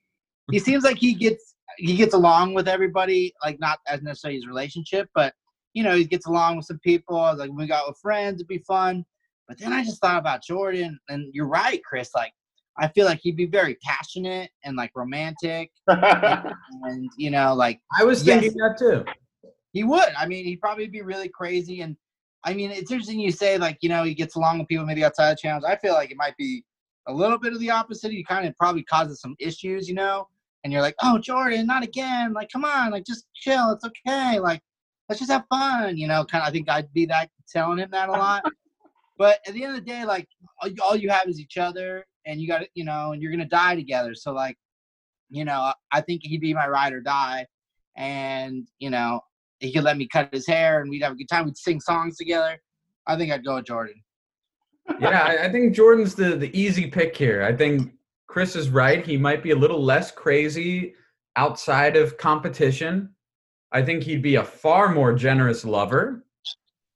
he 0.50 0.58
seems 0.58 0.84
like 0.84 0.98
he 0.98 1.14
gets 1.14 1.54
he 1.78 1.96
gets 1.96 2.14
along 2.14 2.54
with 2.54 2.68
everybody. 2.68 3.32
Like 3.42 3.58
not 3.60 3.78
as 3.88 4.02
necessarily 4.02 4.36
his 4.36 4.46
relationship, 4.46 5.08
but 5.14 5.32
you 5.74 5.82
know, 5.82 5.96
he 5.96 6.04
gets 6.04 6.26
along 6.26 6.56
with 6.56 6.66
some 6.66 6.80
people. 6.80 7.18
I 7.18 7.30
was 7.30 7.38
like, 7.38 7.48
when 7.48 7.58
we 7.58 7.66
got 7.66 7.88
with 7.88 7.98
friends, 7.98 8.36
it'd 8.36 8.48
be 8.48 8.58
fun. 8.58 9.04
But 9.48 9.58
then 9.58 9.72
I 9.72 9.84
just 9.84 10.00
thought 10.00 10.18
about 10.18 10.42
Jordan, 10.42 10.98
and 11.08 11.32
you're 11.34 11.48
right, 11.48 11.82
Chris. 11.84 12.10
Like, 12.14 12.32
I 12.78 12.88
feel 12.88 13.04
like 13.06 13.20
he'd 13.22 13.36
be 13.36 13.46
very 13.46 13.76
passionate 13.82 14.50
and 14.64 14.76
like 14.76 14.90
romantic, 14.94 15.70
and 15.88 17.10
you 17.16 17.30
know, 17.30 17.54
like 17.54 17.80
I 17.98 18.04
was 18.04 18.24
Yes. 18.24 18.40
thinking 18.42 18.58
that 18.58 18.76
too. 18.78 19.04
he 19.72 19.84
would. 19.84 20.08
I 20.18 20.26
mean, 20.26 20.44
he'd 20.44 20.60
probably 20.60 20.86
be 20.86 21.02
really 21.02 21.28
crazy. 21.28 21.80
And 21.82 21.96
I 22.44 22.54
mean, 22.54 22.70
it's 22.70 22.90
interesting 22.90 23.20
you 23.20 23.30
say 23.32 23.58
like, 23.58 23.78
you 23.82 23.88
know, 23.88 24.04
he 24.04 24.14
gets 24.14 24.36
along 24.36 24.58
with 24.58 24.68
people 24.68 24.84
maybe 24.86 25.04
outside 25.04 25.32
the 25.32 25.36
challenge. 25.40 25.64
I 25.66 25.76
feel 25.76 25.92
like 25.94 26.10
it 26.10 26.16
might 26.16 26.36
be 26.36 26.64
a 27.08 27.12
little 27.12 27.38
bit 27.38 27.52
of 27.52 27.60
the 27.60 27.70
opposite. 27.70 28.10
He 28.12 28.24
kind 28.24 28.46
of 28.46 28.56
probably 28.56 28.84
causes 28.84 29.20
some 29.20 29.34
issues, 29.38 29.88
you 29.88 29.94
know. 29.94 30.26
And 30.64 30.72
you're 30.72 30.82
like, 30.82 30.94
oh, 31.02 31.18
Jordan, 31.18 31.66
not 31.66 31.82
again. 31.82 32.32
Like, 32.32 32.48
come 32.50 32.64
on, 32.64 32.90
like 32.92 33.04
just 33.04 33.26
chill. 33.34 33.72
It's 33.72 33.84
okay. 33.84 34.38
Like, 34.38 34.60
let's 35.08 35.18
just 35.18 35.30
have 35.32 35.44
fun, 35.50 35.96
you 35.96 36.06
know. 36.06 36.24
Kind 36.24 36.42
of, 36.42 36.48
I 36.48 36.52
think 36.52 36.68
I'd 36.70 36.92
be 36.92 37.04
that 37.06 37.30
telling 37.50 37.78
him 37.78 37.90
that 37.92 38.08
a 38.08 38.12
lot. 38.12 38.44
but 39.18 39.40
at 39.46 39.54
the 39.54 39.64
end 39.64 39.76
of 39.76 39.84
the 39.84 39.90
day, 39.90 40.04
like, 40.04 40.28
all 40.82 40.94
you 40.96 41.10
have 41.10 41.26
is 41.28 41.40
each 41.40 41.58
other, 41.58 42.06
and 42.26 42.40
you 42.40 42.48
got 42.48 42.62
you 42.74 42.84
know, 42.84 43.12
and 43.12 43.22
you're 43.22 43.32
gonna 43.32 43.44
die 43.44 43.74
together. 43.74 44.14
So 44.14 44.32
like, 44.32 44.56
you 45.30 45.44
know, 45.44 45.72
I 45.92 46.00
think 46.00 46.22
he'd 46.24 46.40
be 46.40 46.54
my 46.54 46.68
ride 46.68 46.92
or 46.92 47.00
die, 47.00 47.46
and 47.96 48.66
you 48.78 48.90
know, 48.90 49.20
he 49.58 49.72
could 49.72 49.84
let 49.84 49.96
me 49.96 50.08
cut 50.08 50.32
his 50.32 50.46
hair, 50.46 50.80
and 50.80 50.90
we'd 50.90 51.02
have 51.02 51.12
a 51.12 51.16
good 51.16 51.28
time. 51.28 51.44
We'd 51.44 51.56
sing 51.56 51.80
songs 51.80 52.16
together. 52.16 52.58
I 53.06 53.16
think 53.16 53.32
I'd 53.32 53.44
go 53.44 53.56
with 53.56 53.66
Jordan. 53.66 54.02
yeah, 55.00 55.22
I, 55.22 55.44
I 55.44 55.52
think 55.52 55.74
Jordan's 55.74 56.14
the 56.14 56.36
the 56.36 56.56
easy 56.58 56.88
pick 56.88 57.16
here. 57.16 57.42
I 57.42 57.54
think 57.54 57.92
Chris 58.26 58.56
is 58.56 58.70
right. 58.70 59.04
He 59.04 59.16
might 59.16 59.42
be 59.42 59.50
a 59.50 59.56
little 59.56 59.82
less 59.82 60.10
crazy 60.10 60.94
outside 61.36 61.96
of 61.96 62.16
competition. 62.16 63.10
I 63.72 63.82
think 63.82 64.02
he'd 64.02 64.22
be 64.22 64.36
a 64.36 64.44
far 64.44 64.94
more 64.94 65.14
generous 65.14 65.64
lover. 65.64 66.24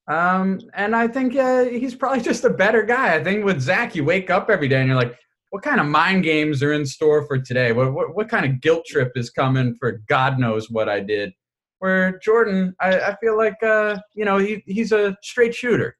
Um, 0.09 0.61
and 0.75 0.95
I 0.95 1.09
think 1.09 1.37
uh, 1.37 1.65
he's 1.65 1.95
probably 1.95 2.21
just 2.23 2.45
a 2.45 2.51
better 2.51 2.83
guy. 2.83 3.15
I 3.15 3.23
think 3.23 3.45
with 3.45 3.61
Zach, 3.61 3.95
you 3.95 4.05
wake 4.05 4.31
up 4.31 4.51
every 4.51 4.69
day 4.69 4.81
and 4.81 4.89
you're 4.89 4.97
like, 4.97 5.17
what 5.51 5.63
kind 5.63 5.81
of 5.81 5.87
mind 5.87 6.25
games 6.25 6.63
are 6.63 6.73
in 6.73 6.85
store 6.85 7.27
for 7.27 7.39
today? 7.39 7.73
What, 7.73 7.93
what, 7.93 8.15
what 8.15 8.29
kind 8.29 8.45
of 8.45 8.61
guilt 8.61 8.85
trip 8.87 9.13
is 9.17 9.31
coming 9.31 9.77
for 9.79 10.03
God 10.09 10.39
knows 10.39 10.71
what 10.71 10.89
I 10.89 11.01
did? 11.01 11.33
Where 11.79 12.19
Jordan, 12.19 12.75
I, 12.81 12.99
I 12.99 13.17
feel 13.17 13.37
like, 13.37 13.63
uh, 13.63 13.97
you 14.15 14.25
know, 14.25 14.39
he, 14.39 14.63
he's 14.67 14.93
a 14.93 15.17
straight 15.23 15.55
shooter. 15.55 15.97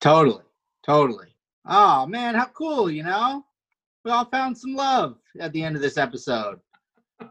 Totally. 0.00 0.42
Totally. 0.84 1.28
Oh 1.66 2.06
man, 2.06 2.34
how 2.34 2.46
cool, 2.46 2.90
you 2.90 3.02
know? 3.02 3.44
We 4.04 4.10
all 4.10 4.26
found 4.26 4.56
some 4.58 4.74
love 4.74 5.16
at 5.40 5.52
the 5.52 5.62
end 5.62 5.76
of 5.76 5.82
this 5.82 5.96
episode. 5.96 6.58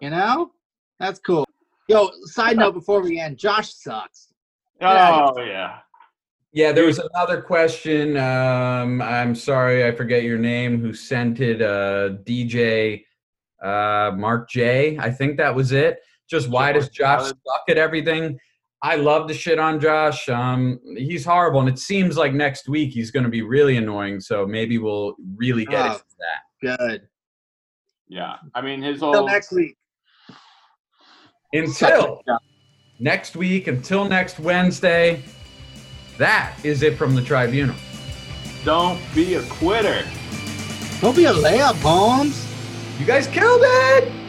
You 0.01 0.09
know? 0.09 0.51
That's 0.99 1.20
cool. 1.20 1.45
Yo, 1.88 2.09
side 2.26 2.57
note 2.57 2.74
before 2.74 3.01
we 3.01 3.20
end, 3.20 3.38
Josh 3.38 3.74
sucks. 3.74 4.30
Oh 4.82 5.36
yeah. 5.38 5.38
Yeah, 5.38 5.80
there 6.54 6.86
was 6.86 6.99
another 6.99 7.41
question. 7.41 8.16
Um, 8.18 9.01
I'm 9.01 9.36
sorry, 9.36 9.86
I 9.86 9.91
forget 9.91 10.24
your 10.24 10.38
name. 10.38 10.80
Who 10.80 10.93
sent 10.93 11.39
it? 11.39 11.62
Uh, 11.62 12.18
DJ 12.24 13.04
uh, 13.64 14.12
Mark 14.16 14.49
J. 14.49 14.97
I 14.99 15.10
think 15.10 15.38
that 15.38 15.54
was 15.56 15.72
it. 15.72 15.99
Just 16.30 16.49
why 16.49 16.72
does 16.72 16.89
Josh 16.89 17.28
suck 17.28 17.64
at 17.70 17.78
everything? 17.78 18.38
I 18.82 18.95
love 18.97 19.28
to 19.30 19.34
shit 19.34 19.60
on 19.60 19.80
Josh. 19.80 20.28
Um, 20.30 20.80
he's 20.97 21.24
horrible, 21.26 21.62
and 21.62 21.70
it 21.70 21.80
seems 21.80 22.18
like 22.18 22.34
next 22.34 22.68
week 22.68 22.91
he's 22.91 23.12
going 23.12 23.24
to 23.24 23.30
be 23.30 23.41
really 23.41 23.78
annoying. 23.78 24.20
So 24.20 24.45
maybe 24.45 24.78
we'll 24.78 25.16
really 25.36 25.66
get 25.66 25.82
Oh. 25.82 25.93
into 25.93 26.04
that. 26.20 26.78
Good. 26.78 27.08
Yeah. 28.08 28.36
I 28.54 28.62
mean 28.62 28.82
his 28.82 28.99
Till 28.99 29.14
whole 29.14 29.26
next 29.28 29.51
week. 29.51 29.78
Until 31.54 32.22
next 32.99 33.36
week, 33.36 33.68
until 33.68 34.06
next 34.06 34.39
Wednesday. 34.39 35.24
That 36.18 36.55
is 36.64 36.84
it 36.84 36.97
from 36.97 37.16
the 37.16 37.22
tribunal. 37.22 37.76
don't 38.64 38.99
be 39.14 39.36
a 39.36 39.43
quitter. 39.43 40.05
Don't 41.01 41.16
be 41.16 41.26
a 41.26 41.34
layup, 41.34 41.76
Holmes. 41.82 42.47
You 42.99 43.05
guys 43.05 43.28
killed 43.28 43.61
it. 43.64 44.23